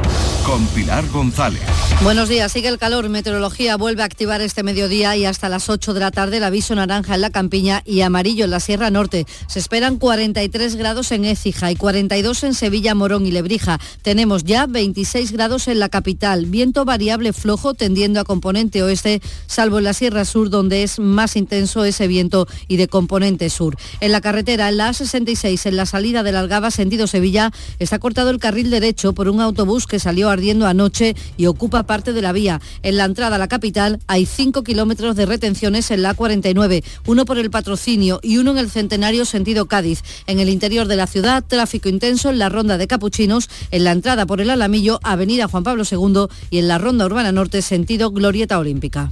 Con 0.45 0.65
Pilar 0.67 1.05
González. 1.09 1.61
Buenos 2.01 2.29
días, 2.29 2.49
sigue 2.49 2.69
el 2.69 2.77
calor. 2.77 3.09
Meteorología 3.09 3.75
vuelve 3.75 4.01
a 4.01 4.05
activar 4.05 4.39
este 4.39 4.63
mediodía 4.63 5.17
y 5.17 5.25
hasta 5.25 5.49
las 5.49 5.67
8 5.67 5.93
de 5.93 5.99
la 5.99 6.11
tarde 6.11 6.37
el 6.37 6.45
aviso 6.45 6.73
naranja 6.73 7.15
en 7.15 7.21
la 7.21 7.31
campiña 7.31 7.83
y 7.85 7.99
amarillo 7.99 8.45
en 8.45 8.51
la 8.51 8.61
Sierra 8.61 8.89
Norte. 8.91 9.27
Se 9.47 9.59
esperan 9.59 9.97
43 9.97 10.77
grados 10.77 11.11
en 11.11 11.25
Écija 11.25 11.69
y 11.69 11.75
42 11.75 12.45
en 12.45 12.53
Sevilla, 12.53 12.95
Morón 12.95 13.25
y 13.25 13.31
Lebrija. 13.31 13.77
Tenemos 14.03 14.45
ya 14.45 14.67
26 14.67 15.33
grados 15.33 15.67
en 15.67 15.79
la 15.79 15.89
capital. 15.89 16.45
Viento 16.45 16.85
variable 16.85 17.33
flojo 17.33 17.73
tendiendo 17.73 18.21
a 18.21 18.23
componente 18.23 18.81
oeste, 18.81 19.21
salvo 19.47 19.79
en 19.79 19.83
la 19.83 19.93
Sierra 19.93 20.23
Sur 20.23 20.49
donde 20.49 20.83
es 20.83 20.97
más 20.97 21.35
intenso 21.35 21.83
ese 21.83 22.07
viento 22.07 22.47
y 22.69 22.77
de 22.77 22.87
componente 22.87 23.49
sur. 23.49 23.75
En 23.99 24.13
la 24.13 24.21
carretera, 24.21 24.69
en 24.69 24.77
la 24.77 24.91
A66, 24.91 25.65
en 25.65 25.75
la 25.75 25.85
salida 25.85 26.23
del 26.23 26.37
Algaba, 26.37 26.71
sentido 26.71 27.05
Sevilla, 27.05 27.51
está 27.79 27.99
cortado 27.99 28.28
el 28.30 28.39
carril 28.39 28.69
derecho 28.69 29.13
por 29.13 29.30
un 29.30 29.41
autobús 29.41 29.88
que 29.88 29.99
salió 29.99 30.30
ardiendo 30.30 30.67
anoche 30.67 31.15
y 31.38 31.45
ocupa 31.45 31.84
parte 31.84 32.13
de 32.13 32.21
la 32.21 32.32
vía. 32.32 32.61
En 32.84 32.97
la 32.97 33.05
entrada 33.05 33.36
a 33.36 33.39
la 33.39 33.47
capital 33.47 33.99
hay 34.07 34.25
5 34.25 34.63
kilómetros 34.63 35.15
de 35.15 35.25
retenciones 35.25 35.91
en 35.91 36.01
la 36.01 36.13
49, 36.13 36.84
uno 37.05 37.25
por 37.25 37.38
el 37.38 37.51
patrocinio 37.51 38.19
y 38.21 38.38
uno 38.38 38.51
en 38.51 38.57
el 38.57 38.69
centenario 38.69 39.25
sentido 39.25 39.67
Cádiz. 39.67 40.03
En 40.27 40.39
el 40.39 40.49
interior 40.49 40.88
de 40.88 40.95
la 40.95 41.07
ciudad, 41.07 41.43
tráfico 41.45 41.89
intenso 41.89 42.30
en 42.30 42.39
la 42.39 42.49
ronda 42.49 42.77
de 42.77 42.88
Capuchinos, 42.88 43.49
en 43.71 43.84
la 43.84 43.91
entrada 43.91 44.25
por 44.25 44.41
el 44.41 44.49
Alamillo, 44.49 44.99
Avenida 45.03 45.47
Juan 45.47 45.63
Pablo 45.63 45.84
II 45.89 46.27
y 46.49 46.59
en 46.59 46.67
la 46.67 46.77
ronda 46.77 47.05
urbana 47.05 47.32
norte 47.32 47.61
sentido 47.61 48.11
Glorieta 48.11 48.59
Olímpica. 48.59 49.09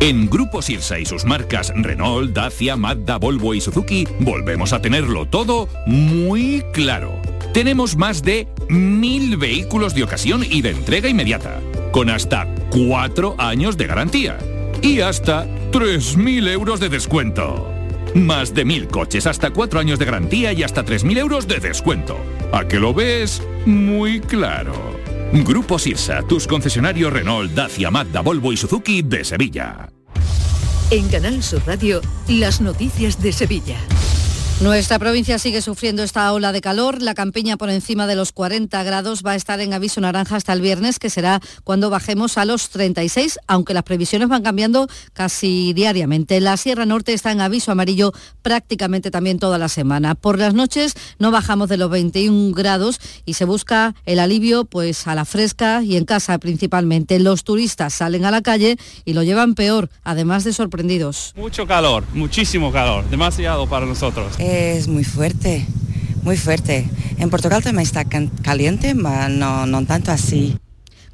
En 0.00 0.28
Grupo 0.28 0.62
Sirsa 0.62 0.98
y 0.98 1.06
sus 1.06 1.24
marcas 1.24 1.72
Renault, 1.76 2.32
Dacia, 2.34 2.76
Mazda, 2.76 3.18
Volvo 3.18 3.54
y 3.54 3.60
Suzuki 3.60 4.04
volvemos 4.18 4.72
a 4.72 4.82
tenerlo 4.82 5.26
todo 5.26 5.68
muy 5.86 6.64
claro. 6.72 7.20
Tenemos 7.52 7.96
más 7.96 8.22
de 8.22 8.48
mil 8.70 9.36
vehículos 9.36 9.94
de 9.94 10.02
ocasión 10.04 10.42
y 10.48 10.62
de 10.62 10.70
entrega 10.70 11.10
inmediata, 11.10 11.60
con 11.92 12.08
hasta 12.08 12.46
cuatro 12.70 13.34
años 13.36 13.76
de 13.76 13.86
garantía 13.86 14.38
y 14.80 15.00
hasta 15.00 15.46
3.000 15.70 16.48
euros 16.48 16.80
de 16.80 16.88
descuento. 16.88 17.70
Más 18.14 18.54
de 18.54 18.64
mil 18.64 18.88
coches, 18.88 19.26
hasta 19.26 19.50
cuatro 19.50 19.80
años 19.80 19.98
de 19.98 20.06
garantía 20.06 20.54
y 20.54 20.62
hasta 20.62 20.82
3.000 20.82 21.18
euros 21.18 21.46
de 21.46 21.60
descuento. 21.60 22.16
¿A 22.52 22.66
que 22.66 22.80
lo 22.80 22.94
ves? 22.94 23.42
Muy 23.66 24.20
claro. 24.20 24.72
Grupo 25.32 25.78
Sirsa, 25.78 26.22
tus 26.22 26.46
concesionarios 26.46 27.12
Renault, 27.12 27.52
Dacia, 27.52 27.90
Mazda, 27.90 28.22
Volvo 28.22 28.54
y 28.54 28.56
Suzuki 28.56 29.02
de 29.02 29.24
Sevilla. 29.24 29.90
En 30.90 31.08
Canal 31.08 31.42
Sur 31.42 31.62
Radio, 31.66 32.00
las 32.28 32.62
noticias 32.62 33.20
de 33.22 33.32
Sevilla. 33.32 33.78
Nuestra 34.62 35.00
provincia 35.00 35.40
sigue 35.40 35.60
sufriendo 35.60 36.04
esta 36.04 36.32
ola 36.32 36.52
de 36.52 36.60
calor. 36.60 37.02
La 37.02 37.14
campiña 37.14 37.56
por 37.56 37.68
encima 37.68 38.06
de 38.06 38.14
los 38.14 38.30
40 38.30 38.80
grados 38.84 39.24
va 39.26 39.32
a 39.32 39.34
estar 39.34 39.60
en 39.60 39.74
aviso 39.74 40.00
naranja 40.00 40.36
hasta 40.36 40.52
el 40.52 40.60
viernes, 40.60 41.00
que 41.00 41.10
será 41.10 41.40
cuando 41.64 41.90
bajemos 41.90 42.38
a 42.38 42.44
los 42.44 42.68
36, 42.68 43.40
aunque 43.48 43.74
las 43.74 43.82
previsiones 43.82 44.28
van 44.28 44.44
cambiando 44.44 44.86
casi 45.14 45.72
diariamente. 45.72 46.40
La 46.40 46.56
Sierra 46.56 46.86
Norte 46.86 47.12
está 47.12 47.32
en 47.32 47.40
aviso 47.40 47.72
amarillo 47.72 48.12
prácticamente 48.42 49.10
también 49.10 49.40
toda 49.40 49.58
la 49.58 49.68
semana. 49.68 50.14
Por 50.14 50.38
las 50.38 50.54
noches 50.54 50.94
no 51.18 51.32
bajamos 51.32 51.68
de 51.68 51.78
los 51.78 51.90
21 51.90 52.54
grados 52.54 53.00
y 53.24 53.34
se 53.34 53.44
busca 53.44 53.96
el 54.06 54.20
alivio 54.20 54.64
pues 54.64 55.08
a 55.08 55.16
la 55.16 55.24
fresca 55.24 55.82
y 55.82 55.96
en 55.96 56.04
casa 56.04 56.38
principalmente. 56.38 57.18
Los 57.18 57.42
turistas 57.42 57.94
salen 57.94 58.24
a 58.26 58.30
la 58.30 58.42
calle 58.42 58.76
y 59.04 59.14
lo 59.14 59.24
llevan 59.24 59.56
peor, 59.56 59.90
además 60.04 60.44
de 60.44 60.52
sorprendidos. 60.52 61.32
Mucho 61.36 61.66
calor, 61.66 62.04
muchísimo 62.14 62.70
calor, 62.70 63.10
demasiado 63.10 63.68
para 63.68 63.86
nosotros. 63.86 64.38
Es 64.52 64.86
muy 64.86 65.02
fuerte, 65.02 65.66
muy 66.24 66.36
fuerte. 66.36 66.86
En 67.16 67.30
Portugal 67.30 67.62
también 67.62 67.86
está 67.86 68.04
caliente, 68.04 68.94
pero 68.94 69.28
no, 69.30 69.86
tanto 69.86 70.10
así. 70.12 70.58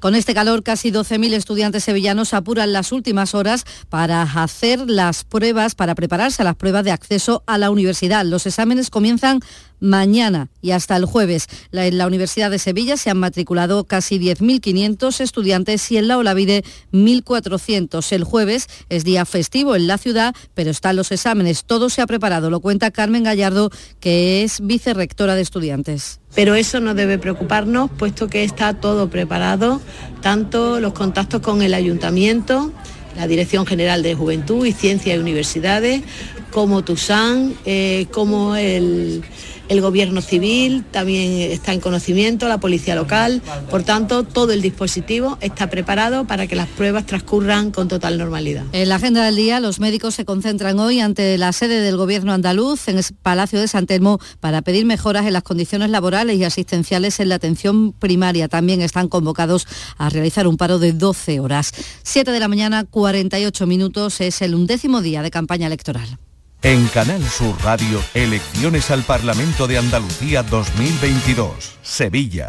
Con 0.01 0.17
este 0.17 0.35
calor, 0.35 0.65
casi 0.65 0.91
12.000 0.91 1.35
estudiantes 1.35 1.85
sevillanos 1.85 2.35
apuran 2.35 2.73
las 2.73 2.91
últimas 2.91 3.37
horas 3.37 3.65
para 3.91 4.23
hacer 4.23 4.91
las 4.91 5.23
pruebas, 5.23 5.77
para 5.77 5.95
prepararse 5.95 6.43
a 6.43 6.47
las 6.47 6.57
pruebas 6.57 6.83
de 6.83 6.91
acceso 6.91 7.45
a 7.47 7.59
la 7.59 7.71
universidad. 7.71 8.25
Los 8.25 8.45
exámenes 8.45 8.91
comienzan 8.91 9.39
mañana 9.81 10.49
y 10.61 10.73
hasta 10.73 10.97
el 10.97 11.05
jueves. 11.05 11.47
en 11.73 11.99
la 11.99 12.07
Universidad 12.07 12.51
de 12.51 12.59
Sevilla 12.59 12.97
se 12.97 13.11
han 13.11 13.19
matriculado 13.19 13.85
casi 13.85 14.19
10.500 14.19 15.21
estudiantes 15.21 15.91
y 15.91 15.97
en 15.97 16.09
la 16.09 16.19
Olavide 16.19 16.65
1.400. 16.93 18.13
El 18.13 18.25
jueves 18.25 18.69
es 18.89 19.05
día 19.05 19.25
festivo 19.25 19.77
en 19.77 19.87
la 19.87 19.99
ciudad, 19.99 20.35
pero 20.55 20.71
están 20.71 20.97
los 20.97 21.13
exámenes. 21.13 21.65
Todo 21.65 21.91
se 21.91 22.03
ha 22.03 22.07
preparado, 22.07 22.51
lo 22.51 22.61
cuenta 22.61 22.91
Carmen 22.91 23.23
Gallardo, 23.23 23.71
que 24.01 24.43
es 24.43 24.61
vicerrectora 24.61 25.35
de 25.35 25.43
estudiantes. 25.43 26.21
Pero 26.35 26.55
eso 26.55 26.81
no 26.81 26.95
debe 26.95 27.19
preocuparnos, 27.19 27.91
puesto 27.91 28.29
que 28.29 28.45
está 28.45 28.75
todo 28.75 29.09
preparado, 29.09 29.81
tanto 30.21 30.81
los 30.81 30.93
contactos 30.93 31.41
con 31.41 31.63
el 31.63 31.75
ayuntamiento, 31.75 32.73
la 33.17 33.27
Dirección 33.27 33.67
General 33.67 34.03
de 34.03 34.15
Juventud 34.15 34.65
y 34.67 34.73
Ciencia 34.73 35.15
y 35.17 35.19
Universidades, 35.19 36.03
como 36.51 36.83
TUSAN, 36.83 37.55
eh, 37.65 38.07
como 38.13 38.57
el 38.57 39.23
el 39.69 39.81
gobierno 39.81 40.21
civil 40.21 40.85
también 40.91 41.51
está 41.51 41.73
en 41.73 41.81
conocimiento, 41.81 42.49
la 42.49 42.59
policía 42.59 42.95
local, 42.95 43.43
por 43.71 43.83
tanto 43.83 44.23
todo 44.23 44.53
el 44.53 44.63
dispositivo 44.63 45.39
está 45.41 45.71
preparado 45.71 46.27
para 46.27 46.47
que 46.47 46.57
las 46.57 46.69
pruebas 46.69 47.07
transcurran 47.07 47.71
con 47.71 47.89
total 47.89 48.19
normalidad. 48.19 48.65
En 48.73 48.89
la 48.89 48.97
agenda 48.97 49.25
del 49.25 49.37
día 49.37 49.61
los 49.61 49.81
médicos 49.81 50.15
se 50.15 50.25
concentran 50.25 50.79
hoy 50.79 51.01
ante 51.01 51.39
la 51.39 51.53
sede 51.53 51.81
del 51.81 51.97
gobierno 51.97 52.33
andaluz 52.33 52.89
en 52.89 52.99
el 52.99 53.05
Palacio 53.23 53.61
de 53.61 53.69
San 53.69 53.87
Telmo 53.87 54.19
para 54.41 54.63
pedir 54.63 54.85
mejoras 54.87 55.27
en 55.27 55.33
las 55.33 55.43
condiciones 55.43 55.91
laborales 55.91 56.37
y 56.37 56.45
asistenciales 56.45 57.21
en 57.21 57.29
la 57.29 57.37
atención 57.37 57.93
primaria. 57.93 58.49
También 58.49 58.83
están 58.83 59.09
convocados 59.09 59.67
a 59.97 60.09
realizar 60.09 60.47
un 60.47 60.57
paro 60.57 60.79
de 60.79 60.93
12 60.93 61.41
horas. 61.41 61.73
7 62.03 62.31
de 62.31 62.41
la 62.41 62.49
mañana, 62.49 62.85
48 62.85 63.67
minutos, 63.67 64.21
es 64.21 64.43
el 64.43 64.55
undécimo 64.55 65.01
día 65.01 65.23
de 65.23 65.31
campaña 65.31 65.67
electoral. 65.67 66.19
En 66.63 66.89
Canal 66.89 67.23
Sur 67.23 67.55
Radio, 67.63 68.03
elecciones 68.15 68.91
al 68.91 69.05
Parlamento 69.05 69.69
de 69.69 69.79
Andalucía 69.79 70.43
2022, 70.43 71.79
Sevilla. 71.83 72.49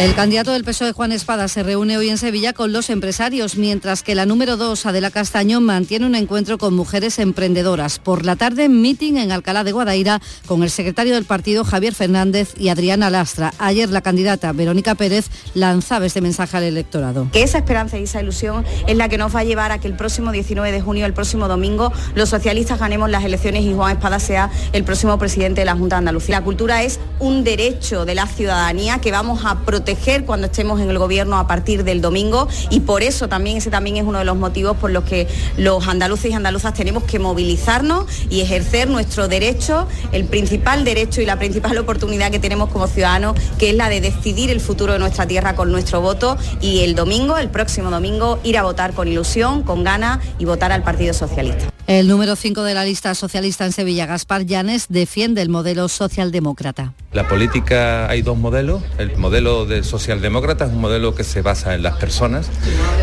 El 0.00 0.14
candidato 0.14 0.52
del 0.52 0.64
PSOE, 0.64 0.92
Juan 0.92 1.12
Espada, 1.12 1.46
se 1.46 1.62
reúne 1.62 1.98
hoy 1.98 2.08
en 2.08 2.16
Sevilla 2.16 2.54
con 2.54 2.72
los 2.72 2.88
empresarios, 2.88 3.56
mientras 3.56 4.02
que 4.02 4.14
la 4.14 4.24
número 4.24 4.56
2, 4.56 4.86
Adela 4.86 5.10
Castaño, 5.10 5.60
mantiene 5.60 6.06
un 6.06 6.14
encuentro 6.14 6.56
con 6.56 6.72
mujeres 6.72 7.18
emprendedoras. 7.18 7.98
Por 7.98 8.24
la 8.24 8.34
tarde, 8.34 8.70
meeting 8.70 9.18
en 9.18 9.30
Alcalá 9.30 9.62
de 9.62 9.72
Guadaira 9.72 10.22
con 10.46 10.62
el 10.62 10.70
secretario 10.70 11.12
del 11.12 11.26
partido, 11.26 11.64
Javier 11.64 11.94
Fernández, 11.94 12.54
y 12.56 12.70
Adriana 12.70 13.10
Lastra. 13.10 13.52
Ayer 13.58 13.90
la 13.90 14.00
candidata, 14.00 14.50
Verónica 14.52 14.94
Pérez, 14.94 15.26
lanzaba 15.52 16.06
este 16.06 16.22
mensaje 16.22 16.56
al 16.56 16.62
electorado. 16.62 17.28
Que 17.30 17.42
esa 17.42 17.58
esperanza 17.58 17.98
y 17.98 18.04
esa 18.04 18.22
ilusión 18.22 18.64
es 18.86 18.96
la 18.96 19.10
que 19.10 19.18
nos 19.18 19.36
va 19.36 19.40
a 19.40 19.44
llevar 19.44 19.70
a 19.70 19.80
que 19.80 19.88
el 19.88 19.96
próximo 19.96 20.32
19 20.32 20.72
de 20.72 20.80
junio, 20.80 21.04
el 21.04 21.12
próximo 21.12 21.46
domingo, 21.46 21.92
los 22.14 22.30
socialistas 22.30 22.78
ganemos 22.78 23.10
las 23.10 23.22
elecciones 23.22 23.64
y 23.64 23.74
Juan 23.74 23.96
Espada 23.96 24.18
sea 24.18 24.50
el 24.72 24.82
próximo 24.82 25.18
presidente 25.18 25.60
de 25.60 25.66
la 25.66 25.74
Junta 25.74 25.96
de 25.96 25.98
Andalucía. 25.98 26.38
La 26.38 26.44
cultura 26.44 26.84
es 26.84 27.00
un 27.18 27.44
derecho 27.44 28.06
de 28.06 28.14
la 28.14 28.26
ciudadanía 28.26 28.98
que 29.02 29.12
vamos 29.12 29.44
a 29.44 29.58
proteger 29.58 29.89
cuando 30.24 30.46
estemos 30.46 30.80
en 30.80 30.90
el 30.90 30.98
gobierno 30.98 31.38
a 31.38 31.46
partir 31.46 31.84
del 31.84 32.00
domingo 32.00 32.48
y 32.70 32.80
por 32.80 33.02
eso 33.02 33.28
también 33.28 33.56
ese 33.56 33.70
también 33.70 33.96
es 33.96 34.04
uno 34.04 34.18
de 34.18 34.24
los 34.24 34.36
motivos 34.36 34.76
por 34.76 34.90
los 34.90 35.04
que 35.04 35.26
los 35.56 35.86
andaluces 35.88 36.30
y 36.30 36.34
andaluzas 36.34 36.74
tenemos 36.74 37.04
que 37.04 37.18
movilizarnos 37.18 38.06
y 38.28 38.40
ejercer 38.40 38.88
nuestro 38.88 39.28
derecho, 39.28 39.86
el 40.12 40.24
principal 40.24 40.84
derecho 40.84 41.20
y 41.20 41.26
la 41.26 41.38
principal 41.38 41.76
oportunidad 41.78 42.30
que 42.30 42.38
tenemos 42.38 42.70
como 42.70 42.86
ciudadanos, 42.86 43.36
que 43.58 43.70
es 43.70 43.76
la 43.76 43.88
de 43.88 44.00
decidir 44.00 44.50
el 44.50 44.60
futuro 44.60 44.92
de 44.92 44.98
nuestra 44.98 45.26
tierra 45.26 45.54
con 45.54 45.70
nuestro 45.72 46.00
voto 46.00 46.36
y 46.60 46.80
el 46.80 46.94
domingo, 46.94 47.36
el 47.36 47.48
próximo 47.48 47.90
domingo, 47.90 48.38
ir 48.44 48.58
a 48.58 48.62
votar 48.62 48.92
con 48.92 49.08
ilusión, 49.08 49.62
con 49.62 49.84
ganas 49.84 50.20
y 50.38 50.44
votar 50.44 50.72
al 50.72 50.82
Partido 50.82 51.14
Socialista. 51.14 51.69
El 51.90 52.06
número 52.06 52.36
5 52.36 52.62
de 52.62 52.72
la 52.72 52.84
lista 52.84 53.16
socialista 53.16 53.66
en 53.66 53.72
Sevilla, 53.72 54.06
Gaspar 54.06 54.46
Llanes, 54.46 54.86
defiende 54.90 55.42
el 55.42 55.48
modelo 55.48 55.88
socialdemócrata. 55.88 56.94
La 57.12 57.26
política 57.26 58.08
hay 58.08 58.22
dos 58.22 58.38
modelos. 58.38 58.80
El 58.98 59.16
modelo 59.16 59.66
de 59.66 59.82
socialdemócrata 59.82 60.66
es 60.66 60.70
un 60.70 60.80
modelo 60.80 61.16
que 61.16 61.24
se 61.24 61.42
basa 61.42 61.74
en 61.74 61.82
las 61.82 61.96
personas, 61.96 62.48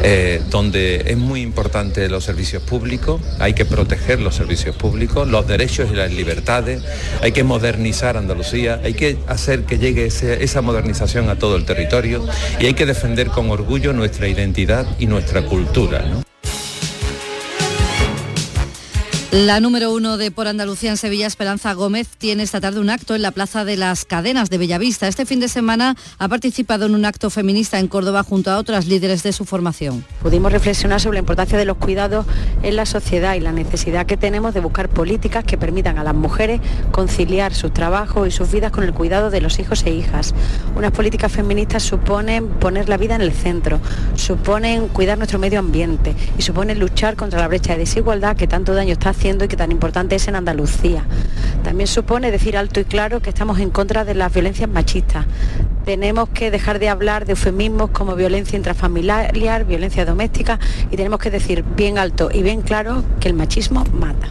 eh, 0.03 0.41
donde 0.49 1.03
es 1.07 1.17
muy 1.17 1.41
importante 1.41 2.07
los 2.07 2.23
servicios 2.23 2.63
públicos, 2.63 3.19
hay 3.39 3.53
que 3.53 3.65
proteger 3.65 4.21
los 4.21 4.35
servicios 4.35 4.73
públicos, 4.77 5.27
los 5.27 5.45
derechos 5.45 5.89
y 5.91 5.95
las 5.95 6.13
libertades, 6.13 6.81
hay 7.21 7.33
que 7.33 7.43
modernizar 7.43 8.15
Andalucía, 8.15 8.79
hay 8.81 8.93
que 8.93 9.17
hacer 9.27 9.65
que 9.65 9.79
llegue 9.79 10.05
esa 10.05 10.61
modernización 10.61 11.29
a 11.29 11.37
todo 11.37 11.57
el 11.57 11.65
territorio 11.65 12.25
y 12.57 12.67
hay 12.67 12.73
que 12.73 12.85
defender 12.85 13.27
con 13.27 13.49
orgullo 13.49 13.91
nuestra 13.91 14.29
identidad 14.29 14.87
y 14.97 15.07
nuestra 15.07 15.41
cultura. 15.41 16.05
La 19.31 19.59
número 19.59 19.91
uno 19.91 20.15
de 20.15 20.31
Por 20.31 20.47
Andalucía 20.47 20.89
en 20.89 20.95
Sevilla, 20.95 21.27
Esperanza 21.27 21.73
Gómez, 21.73 22.07
tiene 22.17 22.43
esta 22.43 22.61
tarde 22.61 22.79
un 22.79 22.89
acto 22.89 23.13
en 23.13 23.21
la 23.21 23.31
Plaza 23.31 23.65
de 23.65 23.75
las 23.75 24.05
Cadenas 24.05 24.49
de 24.49 24.57
Bellavista. 24.57 25.09
Este 25.09 25.25
fin 25.25 25.41
de 25.41 25.49
semana 25.49 25.97
ha 26.17 26.29
participado 26.29 26.85
en 26.85 26.95
un 26.95 27.03
acto 27.03 27.29
feminista 27.29 27.77
en 27.77 27.89
Córdoba 27.89 28.23
junto 28.23 28.51
a 28.51 28.57
otras 28.57 28.87
líderes 28.87 29.23
de 29.23 29.33
su 29.33 29.43
formación. 29.43 30.05
Pudimos 30.23 30.53
reflexionar 30.53 31.01
sobre 31.01 31.15
la 31.15 31.19
importancia 31.19 31.57
de 31.57 31.65
los 31.65 31.75
cuidados 31.75 32.25
en 32.63 32.77
la 32.77 32.85
sociedad 32.85 33.35
y 33.35 33.41
la 33.41 33.51
necesidad 33.51 34.05
que 34.05 34.15
tenemos 34.15 34.53
de 34.53 34.61
buscar 34.61 34.87
políticas 34.87 35.43
que 35.43 35.57
permitan 35.57 35.97
a 35.97 36.05
las 36.05 36.15
mujeres 36.15 36.61
conciliar 36.91 37.53
su 37.53 37.69
trabajo 37.71 38.27
y 38.27 38.31
sus 38.31 38.49
vidas 38.49 38.71
con 38.71 38.85
el 38.85 38.93
cuidado 38.93 39.29
de 39.29 39.41
los 39.41 39.59
hijos 39.59 39.83
e 39.85 39.91
hijas. 39.91 40.33
Unas 40.73 40.93
políticas 40.93 41.33
feministas 41.33 41.83
suponen 41.83 42.47
poner 42.47 42.87
la 42.87 42.95
vida 42.95 43.15
en 43.15 43.21
el 43.21 43.33
centro, 43.33 43.81
suponen 44.15 44.87
cuidar 44.87 45.17
nuestro 45.17 45.37
medio 45.37 45.59
ambiente 45.59 46.15
y 46.37 46.43
suponen 46.43 46.79
luchar 46.79 47.17
contra 47.17 47.41
la 47.41 47.49
brecha 47.49 47.73
de 47.73 47.79
desigualdad 47.79 48.37
que 48.37 48.47
tanto 48.47 48.73
daño 48.73 48.93
está 48.93 49.16
y 49.23 49.47
que 49.47 49.57
tan 49.57 49.71
importante 49.71 50.15
es 50.15 50.27
en 50.27 50.35
Andalucía. 50.35 51.03
También 51.63 51.87
supone 51.87 52.31
decir 52.31 52.55
alto 52.55 52.79
y 52.79 52.85
claro 52.85 53.21
que 53.21 53.29
estamos 53.29 53.59
en 53.59 53.71
contra 53.71 54.05
de 54.05 54.13
las 54.13 54.31
violencias 54.31 54.69
machistas. 54.69 55.25
Tenemos 55.85 56.29
que 56.29 56.51
dejar 56.51 56.79
de 56.79 56.89
hablar 56.89 57.25
de 57.25 57.31
eufemismos 57.31 57.89
como 57.89 58.15
violencia 58.15 58.57
intrafamiliar, 58.57 59.65
violencia 59.65 60.05
doméstica 60.05 60.59
y 60.91 60.97
tenemos 60.97 61.19
que 61.19 61.31
decir 61.31 61.63
bien 61.75 61.97
alto 61.97 62.29
y 62.31 62.43
bien 62.43 62.61
claro 62.61 63.03
que 63.19 63.27
el 63.27 63.33
machismo 63.33 63.83
mata. 63.91 64.29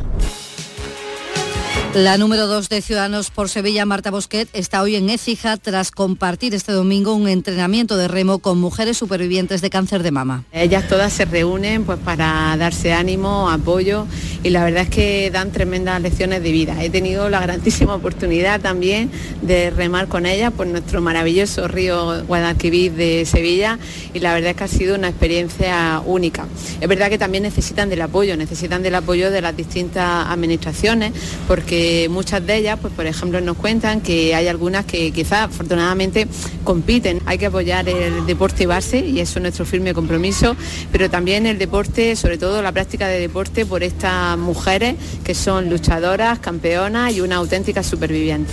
La 1.97 2.19
número 2.19 2.47
2 2.47 2.69
de 2.69 2.83
Ciudadanos 2.83 3.31
por 3.31 3.49
Sevilla, 3.49 3.87
Marta 3.87 4.11
Bosquet, 4.11 4.51
está 4.53 4.83
hoy 4.83 4.97
en 4.97 5.09
Écija 5.09 5.57
tras 5.57 5.91
compartir 5.91 6.55
este 6.55 6.71
domingo 6.71 7.15
un 7.15 7.27
entrenamiento 7.27 7.97
de 7.97 8.07
remo 8.07 8.39
con 8.39 8.59
mujeres 8.59 8.99
supervivientes 8.99 9.63
de 9.63 9.71
cáncer 9.71 10.03
de 10.03 10.11
mama. 10.11 10.45
Ellas 10.53 10.87
todas 10.89 11.11
se 11.11 11.25
reúnen 11.25 11.85
pues, 11.85 11.99
para 11.99 12.55
darse 12.59 12.93
ánimo, 12.93 13.49
apoyo 13.49 14.07
y 14.45 14.51
la 14.51 14.63
verdad 14.63 14.83
es 14.83 14.91
que 14.91 15.31
dan 15.31 15.53
tremendas 15.53 16.03
lecciones 16.03 16.43
de 16.43 16.53
vida. 16.53 16.85
He 16.85 16.91
tenido 16.91 17.31
la 17.31 17.41
grandísima 17.41 17.95
oportunidad 17.95 18.61
también 18.61 19.11
de 19.41 19.71
remar 19.71 20.07
con 20.07 20.27
ellas 20.27 20.53
por 20.53 20.67
nuestro 20.67 21.01
maravilloso 21.01 21.67
río 21.67 22.27
Guadalquivir 22.27 22.93
de 22.93 23.25
Sevilla 23.25 23.79
y 24.13 24.21
la 24.21 24.35
verdad 24.35 24.51
es 24.51 24.57
que 24.59 24.65
ha 24.65 24.69
sido 24.69 24.97
una 24.97 25.09
experiencia 25.09 26.03
única. 26.05 26.45
Es 26.79 26.89
verdad 26.89 27.09
que 27.09 27.17
también 27.17 27.45
necesitan 27.45 27.89
del 27.89 28.03
apoyo, 28.03 28.37
necesitan 28.37 28.83
del 28.83 28.97
apoyo 28.97 29.31
de 29.31 29.41
las 29.41 29.57
distintas 29.57 30.27
administraciones 30.27 31.15
porque 31.49 31.86
muchas 32.11 32.47
de 32.47 32.57
ellas, 32.57 32.79
pues 32.81 32.93
por 32.95 33.07
ejemplo, 33.07 33.41
nos 33.41 33.57
cuentan 33.57 34.01
que 34.01 34.35
hay 34.35 34.49
algunas 34.49 34.85
que 34.85 35.13
quizás 35.13 35.47
afortunadamente 35.47 36.27
compiten. 36.65 37.21
Hay 37.27 37.39
que 37.39 37.47
apoyar 37.47 37.89
el 37.89 38.27
deporte 38.27 38.67
base 38.67 39.01
y 39.01 39.21
eso 39.21 39.39
es 39.39 39.43
nuestro 39.43 39.65
firme 39.65 39.95
compromiso, 39.95 40.57
pero 40.93 41.11
también 41.11 41.47
el 41.47 41.59
deporte, 41.59 42.17
sobre 42.17 42.39
todo 42.39 42.63
la 42.63 42.73
práctica 42.73 43.09
de 43.09 43.21
deporte 43.21 43.67
por 43.67 43.83
estas 43.83 44.39
mujeres 44.39 44.97
que 45.25 45.35
son 45.35 45.69
luchadoras, 45.71 46.39
campeonas 46.39 47.13
y 47.15 47.21
una 47.21 47.37
auténtica 47.37 47.83
superviviente. 47.83 48.53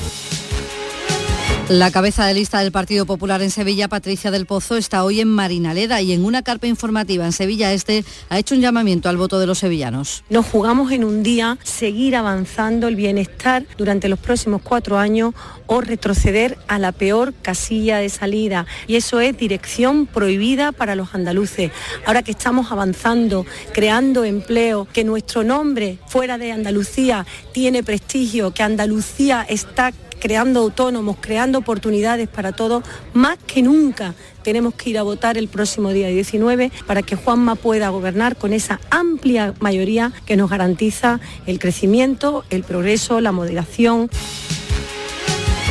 La 1.70 1.92
cabeza 1.92 2.26
de 2.26 2.34
lista 2.34 2.60
del 2.60 2.74
Partido 2.74 3.06
Popular 3.06 3.42
en 3.42 3.50
Sevilla, 3.50 3.88
Patricia 3.88 4.32
del 4.32 4.46
Pozo, 4.46 4.76
está 4.76 5.06
hoy 5.06 5.22
en 5.22 5.30
Marinaleda 5.30 6.02
y 6.02 6.12
en 6.12 6.26
una 6.26 6.42
carpa 6.42 6.68
informativa 6.68 7.26
en 7.26 7.32
Sevilla 7.32 7.72
Este 7.72 8.04
ha 8.28 8.38
hecho 8.38 8.54
un 8.54 8.60
llamamiento 8.60 9.08
al 9.08 9.16
voto 9.16 9.40
de 9.40 9.48
los 9.48 9.60
sevillanos. 9.60 10.26
Nos 10.30 10.46
jugamos 10.46 10.92
en 10.92 11.06
un 11.06 11.24
día 11.24 11.58
seguir 11.64 12.18
avanzando 12.18 12.90
el 12.90 12.98
bienestar 12.98 13.66
durante 13.78 14.10
los 14.10 14.20
próximos 14.20 14.62
cuatro 14.62 14.98
años 14.98 15.36
o 15.66 15.80
retroceder 15.80 16.58
a 16.68 16.80
la 16.80 16.92
peor 16.92 17.34
casilla 17.34 17.98
de 18.00 18.10
salida. 18.10 18.66
Y 18.86 18.98
eso 18.98 19.22
es 19.22 19.38
dirección 19.38 20.06
prohibida 20.06 20.74
para 20.74 20.96
los 20.96 21.16
andaluces. 21.16 21.72
Ahora 22.06 22.24
que 22.24 22.32
estamos 22.32 22.74
avanzando, 22.74 23.46
creando 23.72 24.26
empleo, 24.26 24.86
que 24.92 25.06
nuestro 25.06 25.46
nombre 25.46 25.98
fuera 26.08 26.38
de 26.38 26.52
Andalucía 26.52 27.26
tiene 27.54 27.84
prestigio, 27.84 28.54
que 28.54 28.64
Andalucía 28.64 29.46
está 29.48 29.94
creando 30.24 30.62
autónomos, 30.62 31.18
creando 31.20 31.58
oportunidades 31.58 32.30
para 32.30 32.54
todos, 32.54 32.86
más 33.14 33.38
que 33.46 33.62
nunca 33.62 34.16
tenemos 34.42 34.74
que 34.74 34.92
ir 34.92 34.98
a 34.98 35.04
votar 35.04 35.38
el 35.38 35.50
próximo 35.50 35.90
día 35.90 36.08
19 36.08 36.72
para 36.88 37.02
que 37.02 37.18
Juanma 37.18 37.56
pueda 37.56 37.90
gobernar 37.90 38.38
con 38.38 38.54
esa 38.54 38.80
amplia 38.90 39.54
mayoría 39.60 40.14
que 40.26 40.38
nos 40.38 40.50
garantiza 40.50 41.20
el 41.46 41.60
crecimiento, 41.60 42.46
el 42.52 42.64
progreso, 42.64 43.20
la 43.20 43.34
moderación. 43.34 44.10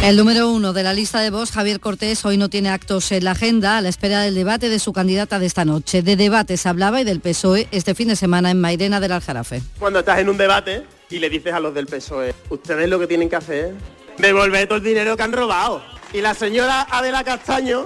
El 0.03 0.18
número 0.18 0.50
uno 0.50 0.74
de 0.74 0.82
la 0.82 0.92
lista 0.92 1.22
de 1.22 1.30
voz, 1.30 1.50
Javier 1.50 1.80
Cortés, 1.80 2.22
hoy 2.26 2.36
no 2.36 2.50
tiene 2.50 2.68
actos 2.68 3.11
en 3.11 3.24
la 3.24 3.30
agenda 3.30 3.78
a 3.78 3.80
la 3.80 3.88
espera 3.88 4.20
del 4.20 4.34
debate 4.34 4.68
de 4.68 4.78
su 4.78 4.92
candidata 4.92 5.38
de 5.38 5.46
esta 5.46 5.64
noche. 5.64 6.03
De 6.03 6.16
debate 6.16 6.59
se 6.59 6.68
hablaba 6.68 7.00
y 7.00 7.05
del 7.05 7.20
PSOE 7.20 7.68
este 7.70 7.94
fin 7.94 8.09
de 8.09 8.16
semana 8.16 8.50
en 8.50 8.61
Mairena 8.61 9.00
del 9.00 9.12
Aljarafe. 9.12 9.62
Cuando 9.78 10.00
estás 10.00 10.18
en 10.18 10.28
un 10.28 10.36
debate 10.36 10.82
y 11.09 11.20
le 11.20 11.30
dices 11.30 11.55
a 11.55 11.61
los 11.61 11.72
del 11.72 11.86
PSOE, 11.86 12.34
ustedes 12.50 12.90
lo 12.90 12.98
que 12.98 13.07
tienen 13.07 13.30
que 13.30 13.36
hacer 13.36 13.74
devolver 14.23 14.66
todo 14.66 14.79
el 14.79 14.85
dinero 14.85 15.16
que 15.16 15.23
han 15.23 15.33
robado. 15.33 15.83
Y 16.12 16.20
la 16.20 16.35
señora 16.35 16.87
Adela 16.91 17.25
Castaño, 17.25 17.85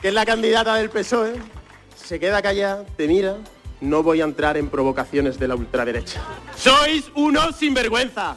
que 0.00 0.08
es 0.08 0.14
la 0.14 0.26
candidata 0.26 0.74
del 0.76 0.90
PSOE, 0.90 1.34
se 1.96 2.20
queda 2.20 2.42
callada, 2.42 2.84
te 2.96 3.08
mira, 3.08 3.36
no 3.80 4.02
voy 4.02 4.20
a 4.20 4.24
entrar 4.24 4.56
en 4.56 4.68
provocaciones 4.68 5.38
de 5.38 5.48
la 5.48 5.54
ultraderecha. 5.56 6.22
¡Sois 6.56 7.10
unos 7.14 7.56
sinvergüenza! 7.56 8.36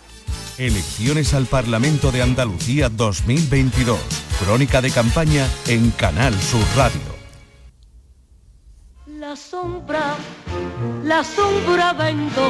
Elecciones 0.58 1.34
al 1.34 1.48
Parlamento 1.48 2.12
de 2.12 2.22
Andalucía 2.22 2.89
2022. 2.89 4.00
Crónica 4.44 4.82
de 4.82 4.91
campaña 4.91 5.48
en 5.68 5.89
Canal 5.91 6.34
Sur 6.39 6.64
Radio. 6.76 7.02
La 9.08 9.36
sombra, 9.36 10.16
la 11.04 11.24
sombra 11.24 11.94
vendo 11.94 12.50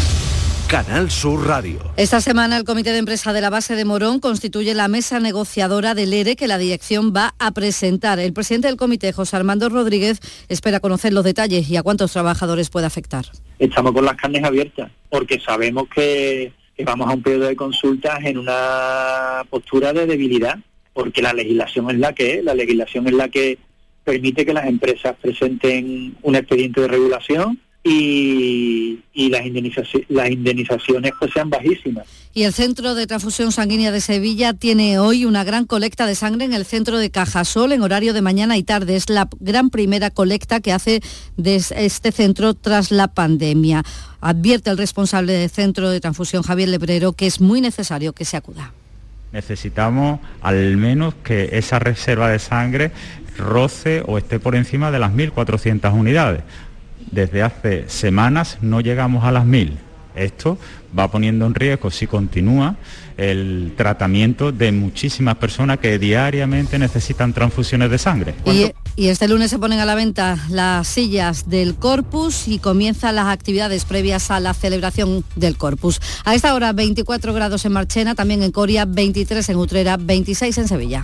Canal 0.71 1.11
Sur 1.11 1.45
Radio. 1.47 1.81
Esta 1.97 2.21
semana 2.21 2.55
el 2.55 2.63
Comité 2.63 2.93
de 2.93 2.99
Empresa 2.99 3.33
de 3.33 3.41
la 3.41 3.49
Base 3.49 3.75
de 3.75 3.83
Morón 3.83 4.21
constituye 4.21 4.73
la 4.73 4.87
mesa 4.87 5.19
negociadora 5.19 5.95
del 5.95 6.13
ERE 6.13 6.37
que 6.37 6.47
la 6.47 6.57
dirección 6.57 7.11
va 7.13 7.35
a 7.39 7.51
presentar. 7.51 8.19
El 8.19 8.31
presidente 8.31 8.69
del 8.69 8.77
comité, 8.77 9.11
José 9.11 9.35
Armando 9.35 9.67
Rodríguez, 9.67 10.21
espera 10.47 10.79
conocer 10.79 11.11
los 11.11 11.25
detalles 11.25 11.69
y 11.69 11.75
a 11.75 11.83
cuántos 11.83 12.13
trabajadores 12.13 12.69
puede 12.69 12.85
afectar. 12.85 13.25
Estamos 13.59 13.91
con 13.91 14.05
las 14.05 14.15
carnes 14.15 14.45
abiertas 14.45 14.89
porque 15.09 15.41
sabemos 15.41 15.89
que, 15.93 16.53
que 16.77 16.85
vamos 16.85 17.09
a 17.09 17.15
un 17.15 17.21
periodo 17.21 17.47
de 17.47 17.57
consultas 17.57 18.23
en 18.23 18.37
una 18.37 19.43
postura 19.49 19.91
de 19.91 20.05
debilidad, 20.05 20.57
porque 20.93 21.21
la 21.21 21.33
legislación 21.33 21.91
es 21.91 21.97
la 21.97 22.13
que 22.13 22.35
es, 22.35 22.45
la 22.45 22.55
legislación 22.55 23.07
es 23.07 23.13
la 23.15 23.27
que 23.27 23.57
permite 24.05 24.45
que 24.45 24.53
las 24.53 24.67
empresas 24.67 25.17
presenten 25.21 26.15
un 26.21 26.35
expediente 26.37 26.79
de 26.79 26.87
regulación 26.87 27.59
y, 27.83 28.99
y 29.13 29.29
las, 29.29 29.41
indemnizaci- 29.43 30.05
las 30.09 30.29
indemnizaciones 30.29 31.11
pues 31.19 31.31
sean 31.33 31.49
bajísimas. 31.49 32.05
Y 32.33 32.43
el 32.43 32.53
Centro 32.53 32.95
de 32.95 33.07
Transfusión 33.07 33.51
Sanguínea 33.51 33.91
de 33.91 33.99
Sevilla 33.99 34.53
tiene 34.53 34.99
hoy 34.99 35.25
una 35.25 35.43
gran 35.43 35.65
colecta 35.65 36.05
de 36.05 36.15
sangre 36.15 36.45
en 36.45 36.53
el 36.53 36.63
centro 36.65 36.97
de 36.97 37.09
Cajasol 37.09 37.73
en 37.73 37.81
horario 37.81 38.13
de 38.13 38.21
mañana 38.21 38.55
y 38.57 38.63
tarde. 38.63 38.95
Es 38.95 39.09
la 39.09 39.27
gran 39.39 39.69
primera 39.69 40.11
colecta 40.11 40.61
que 40.61 40.71
hace 40.71 41.01
de 41.35 41.55
este 41.57 42.11
centro 42.13 42.53
tras 42.53 42.91
la 42.91 43.09
pandemia. 43.09 43.83
Advierte 44.21 44.69
el 44.69 44.77
responsable 44.77 45.33
del 45.33 45.49
Centro 45.49 45.89
de 45.89 45.99
Transfusión, 45.99 46.43
Javier 46.43 46.69
Lebrero, 46.69 47.11
que 47.13 47.27
es 47.27 47.41
muy 47.41 47.59
necesario 47.59 48.13
que 48.13 48.23
se 48.23 48.37
acuda. 48.37 48.71
Necesitamos 49.33 50.19
al 50.41 50.77
menos 50.77 51.13
que 51.23 51.49
esa 51.53 51.79
reserva 51.79 52.29
de 52.29 52.39
sangre 52.39 52.91
roce 53.37 54.03
o 54.05 54.17
esté 54.17 54.39
por 54.39 54.55
encima 54.55 54.91
de 54.91 54.99
las 54.99 55.11
1.400 55.11 55.93
unidades. 55.93 56.43
Desde 57.11 57.41
hace 57.41 57.89
semanas 57.89 58.57
no 58.61 58.81
llegamos 58.81 59.23
a 59.23 59.31
las 59.31 59.45
1.000. 59.45 59.71
Esto 60.15 60.57
va 60.97 61.09
poniendo 61.09 61.45
en 61.45 61.55
riesgo, 61.55 61.89
si 61.89 62.05
continúa, 62.05 62.75
el 63.17 63.73
tratamiento 63.77 64.51
de 64.51 64.71
muchísimas 64.71 65.35
personas 65.35 65.79
que 65.79 65.97
diariamente 65.99 66.77
necesitan 66.77 67.33
transfusiones 67.33 67.89
de 67.89 67.97
sangre. 67.97 68.35
Y, 68.45 68.71
y 68.95 69.07
este 69.07 69.27
lunes 69.27 69.51
se 69.51 69.59
ponen 69.59 69.79
a 69.79 69.85
la 69.85 69.95
venta 69.95 70.37
las 70.49 70.87
sillas 70.87 71.49
del 71.49 71.75
Corpus 71.75 72.47
y 72.47 72.59
comienzan 72.59 73.15
las 73.15 73.27
actividades 73.27 73.85
previas 73.85 74.31
a 74.31 74.39
la 74.39 74.53
celebración 74.53 75.23
del 75.35 75.57
Corpus. 75.57 76.01
A 76.25 76.35
esta 76.35 76.53
hora 76.53 76.73
24 76.73 77.33
grados 77.33 77.63
en 77.65 77.71
Marchena, 77.71 78.15
también 78.15 78.43
en 78.43 78.51
Coria, 78.51 78.85
23 78.85 79.47
en 79.47 79.55
Utrera, 79.55 79.97
26 79.97 80.57
en 80.57 80.67
Sevilla. 80.67 81.03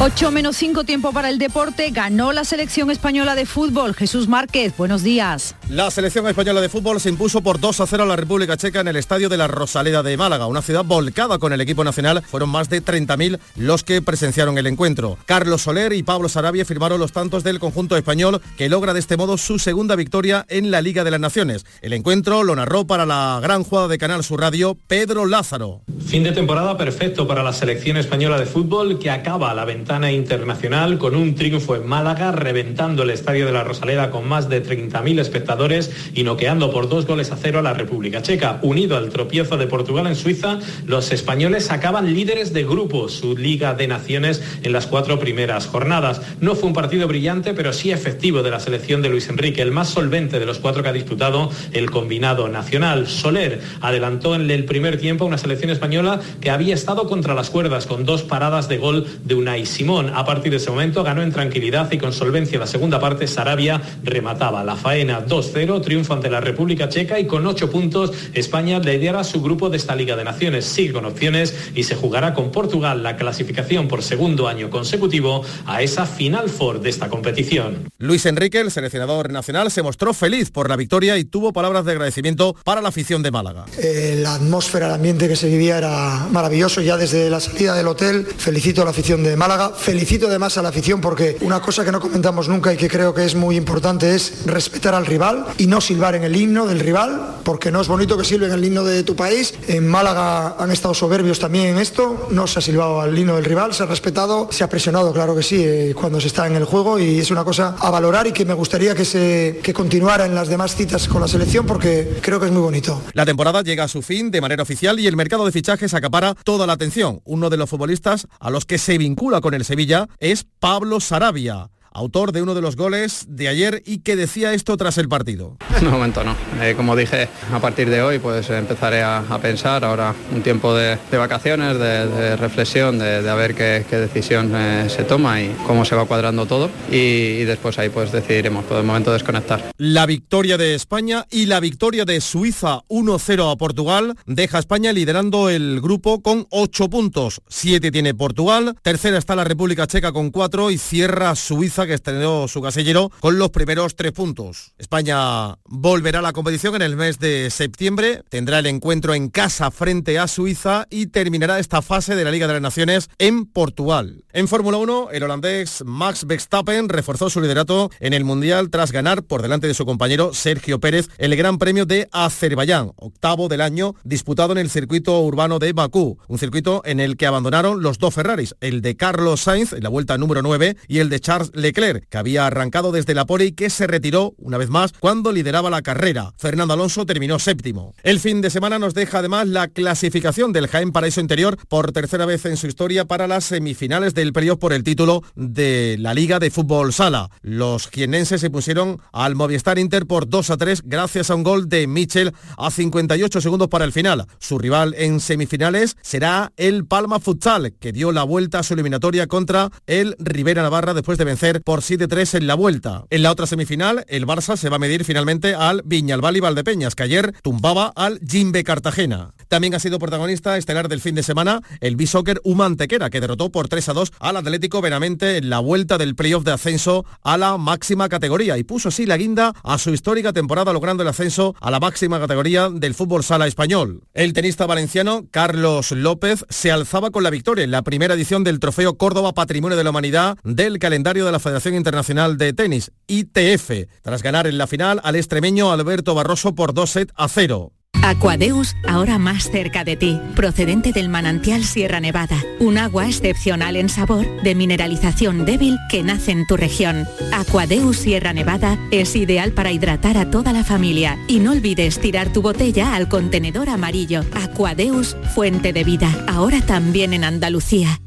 8 0.00 0.30
menos 0.30 0.56
5 0.56 0.84
tiempo 0.84 1.12
para 1.12 1.28
el 1.28 1.38
deporte. 1.38 1.90
Ganó 1.90 2.32
la 2.32 2.44
selección 2.44 2.88
española 2.88 3.34
de 3.34 3.46
fútbol. 3.46 3.96
Jesús 3.96 4.28
Márquez, 4.28 4.76
buenos 4.76 5.02
días. 5.02 5.56
La 5.70 5.90
selección 5.90 6.24
española 6.28 6.60
de 6.60 6.68
fútbol 6.68 7.00
se 7.00 7.08
impuso 7.08 7.40
por 7.40 7.58
2 7.58 7.80
a 7.80 7.86
0 7.88 8.04
a 8.04 8.06
la 8.06 8.14
República 8.14 8.56
Checa 8.56 8.78
en 8.78 8.86
el 8.86 8.94
estadio 8.94 9.28
de 9.28 9.36
la 9.36 9.48
Rosaleda 9.48 10.04
de 10.04 10.16
Málaga, 10.16 10.46
una 10.46 10.62
ciudad 10.62 10.84
volcada 10.84 11.38
con 11.38 11.52
el 11.52 11.60
equipo 11.60 11.82
nacional. 11.82 12.22
Fueron 12.22 12.48
más 12.48 12.68
de 12.68 12.80
30.000 12.80 13.40
los 13.56 13.82
que 13.82 14.00
presenciaron 14.00 14.56
el 14.56 14.68
encuentro. 14.68 15.18
Carlos 15.26 15.62
Soler 15.62 15.92
y 15.92 16.04
Pablo 16.04 16.28
Sarabia 16.28 16.64
firmaron 16.64 17.00
los 17.00 17.10
tantos 17.10 17.42
del 17.42 17.58
conjunto 17.58 17.96
español 17.96 18.40
que 18.56 18.68
logra 18.68 18.94
de 18.94 19.00
este 19.00 19.16
modo 19.16 19.36
su 19.36 19.58
segunda 19.58 19.96
victoria 19.96 20.46
en 20.48 20.70
la 20.70 20.80
Liga 20.80 21.02
de 21.02 21.10
las 21.10 21.20
Naciones. 21.20 21.66
El 21.82 21.92
encuentro 21.92 22.44
lo 22.44 22.54
narró 22.54 22.86
para 22.86 23.04
la 23.04 23.40
gran 23.42 23.64
jugada 23.64 23.88
de 23.88 23.98
Canal 23.98 24.22
Sur 24.22 24.42
Radio 24.42 24.78
Pedro 24.86 25.26
Lázaro. 25.26 25.82
Fin 26.06 26.22
de 26.22 26.30
temporada 26.30 26.78
perfecto 26.78 27.26
para 27.26 27.42
la 27.42 27.52
selección 27.52 27.96
española 27.96 28.38
de 28.38 28.46
fútbol 28.46 29.00
que 29.00 29.10
acaba 29.10 29.52
la 29.54 29.64
ventana 29.64 29.87
internacional 29.88 30.98
con 30.98 31.16
un 31.16 31.34
triunfo 31.34 31.74
en 31.74 31.86
Málaga, 31.86 32.30
reventando 32.30 33.04
el 33.04 33.10
estadio 33.10 33.46
de 33.46 33.52
la 33.52 33.64
Rosaleda 33.64 34.10
con 34.10 34.28
más 34.28 34.50
de 34.50 34.62
30.000 34.62 35.18
espectadores 35.18 35.90
y 36.14 36.24
noqueando 36.24 36.70
por 36.70 36.90
dos 36.90 37.06
goles 37.06 37.32
a 37.32 37.36
cero 37.36 37.60
a 37.60 37.62
la 37.62 37.72
República 37.72 38.20
Checa. 38.20 38.58
Unido 38.62 38.98
al 38.98 39.08
tropiezo 39.08 39.56
de 39.56 39.66
Portugal 39.66 40.06
en 40.06 40.14
Suiza, 40.14 40.58
los 40.86 41.10
españoles 41.10 41.70
acaban 41.70 42.12
líderes 42.12 42.52
de 42.52 42.64
grupo, 42.64 43.08
su 43.08 43.34
Liga 43.34 43.72
de 43.72 43.88
Naciones 43.88 44.42
en 44.62 44.72
las 44.72 44.86
cuatro 44.86 45.18
primeras 45.18 45.66
jornadas. 45.66 46.20
No 46.40 46.54
fue 46.54 46.68
un 46.68 46.74
partido 46.74 47.08
brillante, 47.08 47.54
pero 47.54 47.72
sí 47.72 47.90
efectivo 47.90 48.42
de 48.42 48.50
la 48.50 48.60
selección 48.60 49.00
de 49.00 49.08
Luis 49.08 49.30
Enrique, 49.30 49.62
el 49.62 49.72
más 49.72 49.88
solvente 49.88 50.38
de 50.38 50.44
los 50.44 50.58
cuatro 50.58 50.82
que 50.82 50.90
ha 50.90 50.92
disputado 50.92 51.50
el 51.72 51.90
combinado 51.90 52.48
nacional. 52.48 53.06
Soler 53.06 53.62
adelantó 53.80 54.34
en 54.34 54.50
el 54.50 54.66
primer 54.66 54.98
tiempo 54.98 55.24
una 55.24 55.38
selección 55.38 55.70
española 55.70 56.20
que 56.42 56.50
había 56.50 56.74
estado 56.74 57.08
contra 57.08 57.34
las 57.34 57.48
cuerdas 57.48 57.86
con 57.86 58.04
dos 58.04 58.22
paradas 58.22 58.68
de 58.68 58.76
gol 58.76 59.06
de 59.24 59.34
Unai 59.34 59.64
Simón. 59.78 60.10
A 60.12 60.24
partir 60.24 60.50
de 60.50 60.56
ese 60.56 60.70
momento 60.70 61.04
ganó 61.04 61.22
en 61.22 61.30
tranquilidad 61.30 61.88
y 61.92 61.98
con 61.98 62.12
solvencia 62.12 62.58
la 62.58 62.66
segunda 62.66 62.98
parte. 62.98 63.28
Sarabia 63.28 63.80
remataba 64.02 64.64
la 64.64 64.74
faena 64.74 65.24
2-0, 65.24 65.80
triunfo 65.82 66.14
ante 66.14 66.28
la 66.28 66.40
República 66.40 66.88
Checa 66.88 67.20
y 67.20 67.28
con 67.28 67.46
ocho 67.46 67.70
puntos 67.70 68.10
España 68.34 68.80
lidera 68.80 69.22
su 69.22 69.40
grupo 69.40 69.70
de 69.70 69.76
esta 69.76 69.94
Liga 69.94 70.16
de 70.16 70.24
Naciones. 70.24 70.64
Sigue 70.64 70.94
con 70.94 71.04
opciones 71.04 71.54
y 71.76 71.84
se 71.84 71.94
jugará 71.94 72.34
con 72.34 72.50
Portugal 72.50 73.04
la 73.04 73.16
clasificación 73.16 73.86
por 73.86 74.02
segundo 74.02 74.48
año 74.48 74.68
consecutivo 74.68 75.44
a 75.64 75.80
esa 75.80 76.06
Final 76.06 76.50
Four 76.50 76.80
de 76.80 76.90
esta 76.90 77.08
competición. 77.08 77.88
Luis 77.98 78.26
Enrique, 78.26 78.58
el 78.58 78.72
seleccionador 78.72 79.30
nacional, 79.30 79.70
se 79.70 79.84
mostró 79.84 80.12
feliz 80.12 80.50
por 80.50 80.68
la 80.68 80.74
victoria 80.74 81.18
y 81.18 81.24
tuvo 81.24 81.52
palabras 81.52 81.84
de 81.84 81.92
agradecimiento 81.92 82.56
para 82.64 82.80
la 82.80 82.88
afición 82.88 83.22
de 83.22 83.30
Málaga. 83.30 83.66
Eh, 83.78 84.18
la 84.20 84.34
atmósfera, 84.34 84.86
el 84.86 84.94
ambiente 84.94 85.28
que 85.28 85.36
se 85.36 85.48
vivía 85.48 85.78
era 85.78 86.26
maravilloso 86.32 86.80
ya 86.80 86.96
desde 86.96 87.30
la 87.30 87.38
salida 87.38 87.76
del 87.76 87.86
hotel. 87.86 88.26
Felicito 88.26 88.82
a 88.82 88.84
la 88.84 88.90
afición 88.90 89.22
de 89.22 89.36
Málaga, 89.36 89.67
felicito 89.76 90.26
además 90.26 90.58
a 90.58 90.62
la 90.62 90.68
afición 90.70 91.00
porque 91.00 91.36
una 91.40 91.60
cosa 91.60 91.84
que 91.84 91.92
no 91.92 92.00
comentamos 92.00 92.48
nunca 92.48 92.72
y 92.72 92.76
que 92.76 92.88
creo 92.88 93.14
que 93.14 93.24
es 93.24 93.34
muy 93.34 93.56
importante 93.56 94.14
es 94.14 94.46
respetar 94.46 94.94
al 94.94 95.06
rival 95.06 95.46
y 95.58 95.66
no 95.66 95.80
silbar 95.80 96.14
en 96.14 96.24
el 96.24 96.36
himno 96.36 96.66
del 96.66 96.80
rival, 96.80 97.36
porque 97.44 97.70
no 97.70 97.80
es 97.80 97.88
bonito 97.88 98.16
que 98.16 98.24
silben 98.24 98.52
el 98.52 98.64
himno 98.64 98.84
de 98.84 99.02
tu 99.02 99.16
país. 99.16 99.54
En 99.68 99.86
Málaga 99.86 100.56
han 100.58 100.70
estado 100.70 100.94
soberbios 100.94 101.38
también 101.38 101.66
en 101.66 101.78
esto, 101.78 102.28
no 102.30 102.46
se 102.46 102.58
ha 102.58 102.62
silbado 102.62 103.00
al 103.00 103.16
himno 103.16 103.36
del 103.36 103.44
rival, 103.44 103.74
se 103.74 103.82
ha 103.82 103.86
respetado, 103.86 104.48
se 104.50 104.64
ha 104.64 104.68
presionado, 104.68 105.12
claro 105.12 105.34
que 105.34 105.42
sí, 105.42 105.62
eh, 105.64 105.94
cuando 105.94 106.20
se 106.20 106.28
está 106.28 106.46
en 106.46 106.56
el 106.56 106.64
juego 106.64 106.98
y 106.98 107.18
es 107.18 107.30
una 107.30 107.44
cosa 107.44 107.76
a 107.78 107.90
valorar 107.90 108.26
y 108.26 108.32
que 108.32 108.44
me 108.44 108.54
gustaría 108.54 108.94
que 108.94 109.04
se 109.04 109.60
que 109.62 109.72
continuara 109.72 110.26
en 110.26 110.34
las 110.34 110.48
demás 110.48 110.74
citas 110.74 111.08
con 111.08 111.20
la 111.20 111.28
selección 111.28 111.66
porque 111.66 112.18
creo 112.20 112.40
que 112.40 112.46
es 112.46 112.52
muy 112.52 112.62
bonito. 112.62 113.02
La 113.12 113.26
temporada 113.26 113.62
llega 113.62 113.84
a 113.84 113.88
su 113.88 114.02
fin 114.02 114.30
de 114.30 114.40
manera 114.40 114.62
oficial 114.62 115.00
y 115.00 115.06
el 115.06 115.16
mercado 115.16 115.44
de 115.44 115.52
fichajes 115.52 115.94
acapara 115.94 116.34
toda 116.44 116.66
la 116.66 116.74
atención. 116.74 117.20
Uno 117.24 117.50
de 117.50 117.56
los 117.56 117.68
futbolistas 117.68 118.26
a 118.40 118.50
los 118.50 118.64
que 118.64 118.78
se 118.78 118.98
vincula 118.98 119.40
con 119.40 119.47
el 119.54 119.64
Sevilla 119.64 120.08
es 120.18 120.46
Pablo 120.58 121.00
Sarabia, 121.00 121.70
autor 121.98 122.32
de 122.32 122.42
uno 122.42 122.54
de 122.54 122.60
los 122.62 122.76
goles 122.76 123.26
de 123.28 123.48
ayer 123.48 123.82
y 123.84 123.98
que 123.98 124.16
decía 124.16 124.54
esto 124.54 124.76
tras 124.76 124.98
el 124.98 125.08
partido. 125.08 125.56
De 125.80 125.88
momento 125.88 126.24
no. 126.24 126.34
Eh, 126.60 126.74
como 126.76 126.96
dije, 126.96 127.28
a 127.52 127.60
partir 127.60 127.88
de 127.88 128.02
hoy 128.02 128.18
pues 128.18 128.48
empezaré 128.50 129.02
a, 129.02 129.18
a 129.18 129.38
pensar 129.38 129.84
ahora 129.84 130.14
un 130.34 130.42
tiempo 130.42 130.74
de, 130.74 130.98
de 131.10 131.16
vacaciones, 131.16 131.78
de, 131.78 132.06
de 132.06 132.36
reflexión, 132.36 132.98
de, 132.98 133.22
de, 133.22 133.30
a 133.30 133.34
ver 133.34 133.54
qué, 133.54 133.84
qué 133.88 133.96
decisión 133.96 134.52
eh, 134.54 134.86
se 134.88 135.04
toma 135.04 135.40
y 135.40 135.54
cómo 135.66 135.84
se 135.84 135.94
va 135.94 136.04
cuadrando 136.04 136.46
todo 136.46 136.70
y, 136.90 136.96
y 136.96 137.44
después 137.44 137.78
ahí 137.78 137.88
pues 137.88 138.12
decidiremos, 138.12 138.64
por 138.64 138.78
el 138.78 138.84
momento 138.84 139.12
desconectar. 139.12 139.72
La 139.76 140.06
victoria 140.06 140.56
de 140.56 140.74
España 140.74 141.26
y 141.30 141.46
la 141.46 141.60
victoria 141.60 142.04
de 142.04 142.20
Suiza 142.20 142.82
1-0 142.88 143.52
a 143.52 143.56
Portugal 143.56 144.14
deja 144.26 144.56
a 144.56 144.60
España 144.60 144.92
liderando 144.92 145.48
el 145.48 145.80
grupo 145.80 146.22
con 146.22 146.46
8 146.50 146.90
puntos. 146.90 147.40
7 147.48 147.90
tiene 147.90 148.14
Portugal, 148.14 148.76
tercera 148.82 149.18
está 149.18 149.34
la 149.36 149.44
República 149.44 149.86
Checa 149.86 150.12
con 150.12 150.30
4 150.30 150.70
y 150.70 150.78
cierra 150.78 151.34
Suiza 151.34 151.86
que 151.88 151.94
extendió 151.94 152.46
su 152.46 152.62
casillero 152.62 153.10
con 153.20 153.38
los 153.38 153.50
primeros 153.50 153.96
tres 153.96 154.12
puntos. 154.12 154.74
España 154.78 155.58
volverá 155.64 156.20
a 156.20 156.22
la 156.22 156.32
competición 156.32 156.76
en 156.76 156.82
el 156.82 156.96
mes 156.96 157.18
de 157.18 157.50
septiembre, 157.50 158.22
tendrá 158.28 158.60
el 158.60 158.66
encuentro 158.66 159.14
en 159.14 159.28
casa 159.28 159.70
frente 159.70 160.18
a 160.18 160.28
Suiza 160.28 160.86
y 160.90 161.06
terminará 161.06 161.58
esta 161.58 161.82
fase 161.82 162.14
de 162.14 162.24
la 162.24 162.30
Liga 162.30 162.46
de 162.46 162.52
las 162.54 162.62
Naciones 162.62 163.10
en 163.18 163.46
Portugal. 163.46 164.24
En 164.32 164.48
Fórmula 164.48 164.78
1, 164.78 165.08
el 165.12 165.22
holandés 165.22 165.82
Max 165.84 166.26
Verstappen 166.26 166.88
reforzó 166.88 167.30
su 167.30 167.40
liderato 167.40 167.90
en 167.98 168.14
el 168.14 168.24
Mundial 168.24 168.70
tras 168.70 168.92
ganar 168.92 169.22
por 169.24 169.42
delante 169.42 169.66
de 169.66 169.74
su 169.74 169.86
compañero 169.86 170.34
Sergio 170.34 170.78
Pérez 170.78 171.08
el 171.18 171.34
Gran 171.36 171.58
Premio 171.58 171.86
de 171.86 172.08
Azerbaiyán, 172.12 172.92
octavo 172.96 173.48
del 173.48 173.60
año, 173.60 173.94
disputado 174.04 174.52
en 174.52 174.58
el 174.58 174.70
circuito 174.70 175.20
urbano 175.20 175.58
de 175.58 175.72
Bakú, 175.72 176.18
un 176.28 176.38
circuito 176.38 176.82
en 176.84 177.00
el 177.00 177.16
que 177.16 177.26
abandonaron 177.26 177.82
los 177.82 177.98
dos 177.98 178.14
Ferraris, 178.14 178.54
el 178.60 178.82
de 178.82 178.96
Carlos 178.96 179.40
Sainz 179.40 179.72
en 179.72 179.82
la 179.82 179.88
vuelta 179.88 180.18
número 180.18 180.42
9 180.42 180.76
y 180.86 180.98
el 180.98 181.08
de 181.08 181.20
Charles 181.20 181.50
Leclerc, 181.54 181.77
que 181.78 182.18
había 182.18 182.44
arrancado 182.44 182.90
desde 182.90 183.14
la 183.14 183.24
pole 183.24 183.46
y 183.46 183.52
que 183.52 183.70
se 183.70 183.86
retiró 183.86 184.34
una 184.38 184.58
vez 184.58 184.68
más 184.68 184.92
cuando 184.98 185.30
lideraba 185.30 185.70
la 185.70 185.80
carrera. 185.80 186.32
Fernando 186.36 186.74
Alonso 186.74 187.06
terminó 187.06 187.38
séptimo. 187.38 187.94
El 188.02 188.18
fin 188.18 188.40
de 188.40 188.50
semana 188.50 188.80
nos 188.80 188.94
deja 188.94 189.20
además 189.20 189.46
la 189.46 189.68
clasificación 189.68 190.52
del 190.52 190.66
Jaén 190.66 190.90
Paraíso 190.90 191.20
Interior 191.20 191.56
por 191.68 191.92
tercera 191.92 192.26
vez 192.26 192.46
en 192.46 192.56
su 192.56 192.66
historia 192.66 193.04
para 193.04 193.28
las 193.28 193.44
semifinales 193.44 194.12
del 194.14 194.32
periodo 194.32 194.58
por 194.58 194.72
el 194.72 194.82
título 194.82 195.22
de 195.36 195.96
la 196.00 196.14
Liga 196.14 196.40
de 196.40 196.50
Fútbol 196.50 196.92
Sala. 196.92 197.30
Los 197.42 197.88
jienenses 197.88 198.40
se 198.40 198.50
pusieron 198.50 199.00
al 199.12 199.36
Movistar 199.36 199.78
Inter 199.78 200.04
por 200.04 200.28
2 200.28 200.50
a 200.50 200.56
3 200.56 200.82
gracias 200.84 201.30
a 201.30 201.36
un 201.36 201.44
gol 201.44 201.68
de 201.68 201.86
Mitchell 201.86 202.32
a 202.56 202.72
58 202.72 203.40
segundos 203.40 203.68
para 203.68 203.84
el 203.84 203.92
final. 203.92 204.26
Su 204.40 204.58
rival 204.58 204.94
en 204.98 205.20
semifinales 205.20 205.96
será 206.02 206.52
el 206.56 206.86
Palma 206.86 207.20
Futsal, 207.20 207.74
que 207.78 207.92
dio 207.92 208.10
la 208.10 208.24
vuelta 208.24 208.58
a 208.58 208.62
su 208.64 208.74
eliminatoria 208.74 209.28
contra 209.28 209.70
el 209.86 210.16
Rivera 210.18 210.62
Navarra 210.62 210.92
después 210.92 211.18
de 211.18 211.24
vencer 211.24 211.57
por 211.64 211.80
7-3 211.80 212.38
en 212.38 212.46
la 212.46 212.54
vuelta. 212.54 213.04
En 213.10 213.22
la 213.22 213.30
otra 213.30 213.46
semifinal, 213.46 214.04
el 214.08 214.26
Barça 214.26 214.56
se 214.56 214.68
va 214.68 214.76
a 214.76 214.78
medir 214.78 215.04
finalmente 215.04 215.54
al 215.54 215.82
Viñalbal 215.84 216.36
y 216.36 216.40
Valdepeñas, 216.40 216.94
que 216.94 217.02
ayer 217.02 217.32
tumbaba 217.42 217.92
al 217.96 218.20
Jimbe 218.26 218.64
Cartagena. 218.64 219.34
También 219.48 219.74
ha 219.74 219.78
sido 219.78 219.98
protagonista 219.98 220.56
estelar 220.56 220.88
del 220.88 221.00
fin 221.00 221.14
de 221.14 221.22
semana 221.22 221.62
el 221.80 221.96
B-Soccer 221.96 222.40
Humantequera, 222.44 223.10
que 223.10 223.20
derrotó 223.20 223.50
por 223.50 223.68
3 223.68 223.88
a 223.88 223.92
2 223.94 224.12
al 224.20 224.36
Atlético 224.36 224.80
Benamente 224.80 225.36
en 225.36 225.50
la 225.50 225.58
vuelta 225.58 225.98
del 225.98 226.14
playoff 226.14 226.44
de 226.44 226.52
ascenso 226.52 227.04
a 227.22 227.38
la 227.38 227.56
máxima 227.56 228.08
categoría 228.08 228.58
y 228.58 228.64
puso 228.64 228.88
así 228.88 229.06
la 229.06 229.16
guinda 229.16 229.54
a 229.62 229.78
su 229.78 229.90
histórica 229.90 230.32
temporada 230.32 230.72
logrando 230.72 231.02
el 231.02 231.08
ascenso 231.08 231.54
a 231.60 231.70
la 231.70 231.80
máxima 231.80 232.18
categoría 232.18 232.68
del 232.68 232.94
fútbol 232.94 233.24
sala 233.24 233.46
español. 233.46 234.02
El 234.14 234.32
tenista 234.32 234.66
valenciano 234.66 235.26
Carlos 235.30 235.92
López 235.92 236.44
se 236.48 236.70
alzaba 236.70 237.10
con 237.10 237.22
la 237.22 237.30
victoria 237.30 237.64
en 237.64 237.70
la 237.70 237.82
primera 237.82 238.14
edición 238.14 238.44
del 238.44 238.60
Trofeo 238.60 238.96
Córdoba 238.96 239.32
Patrimonio 239.32 239.76
de 239.76 239.84
la 239.84 239.90
Humanidad 239.90 240.36
del 240.44 240.78
calendario 240.78 241.24
de 241.24 241.32
la 241.32 241.38
Federación 241.48 241.76
Internacional 241.76 242.36
de 242.36 242.52
Tenis, 242.52 242.92
ITF, 243.06 243.88
tras 244.02 244.22
ganar 244.22 244.46
en 244.46 244.58
la 244.58 244.66
final 244.66 245.00
al 245.02 245.16
extremeño 245.16 245.72
Alberto 245.72 246.14
Barroso 246.14 246.54
por 246.54 246.74
2 246.74 246.90
set 246.90 247.12
a 247.16 247.26
0. 247.26 247.72
Aquadeus, 248.02 248.76
ahora 248.86 249.16
más 249.16 249.50
cerca 249.50 249.82
de 249.82 249.96
ti, 249.96 250.20
procedente 250.36 250.92
del 250.92 251.08
manantial 251.08 251.64
Sierra 251.64 252.00
Nevada, 252.00 252.36
un 252.60 252.76
agua 252.76 253.06
excepcional 253.06 253.76
en 253.76 253.88
sabor, 253.88 254.26
de 254.42 254.54
mineralización 254.54 255.46
débil 255.46 255.78
que 255.88 256.02
nace 256.02 256.32
en 256.32 256.46
tu 256.46 256.58
región. 256.58 257.08
Aquadeus 257.32 257.96
Sierra 257.96 258.34
Nevada 258.34 258.78
es 258.90 259.16
ideal 259.16 259.52
para 259.52 259.72
hidratar 259.72 260.18
a 260.18 260.30
toda 260.30 260.52
la 260.52 260.64
familia 260.64 261.16
y 261.28 261.38
no 261.38 261.52
olvides 261.52 261.98
tirar 261.98 262.30
tu 262.30 262.42
botella 262.42 262.94
al 262.94 263.08
contenedor 263.08 263.70
amarillo. 263.70 264.20
Aquadeus, 264.34 265.16
fuente 265.34 265.72
de 265.72 265.82
vida, 265.82 266.14
ahora 266.28 266.60
también 266.60 267.14
en 267.14 267.24
Andalucía. 267.24 268.02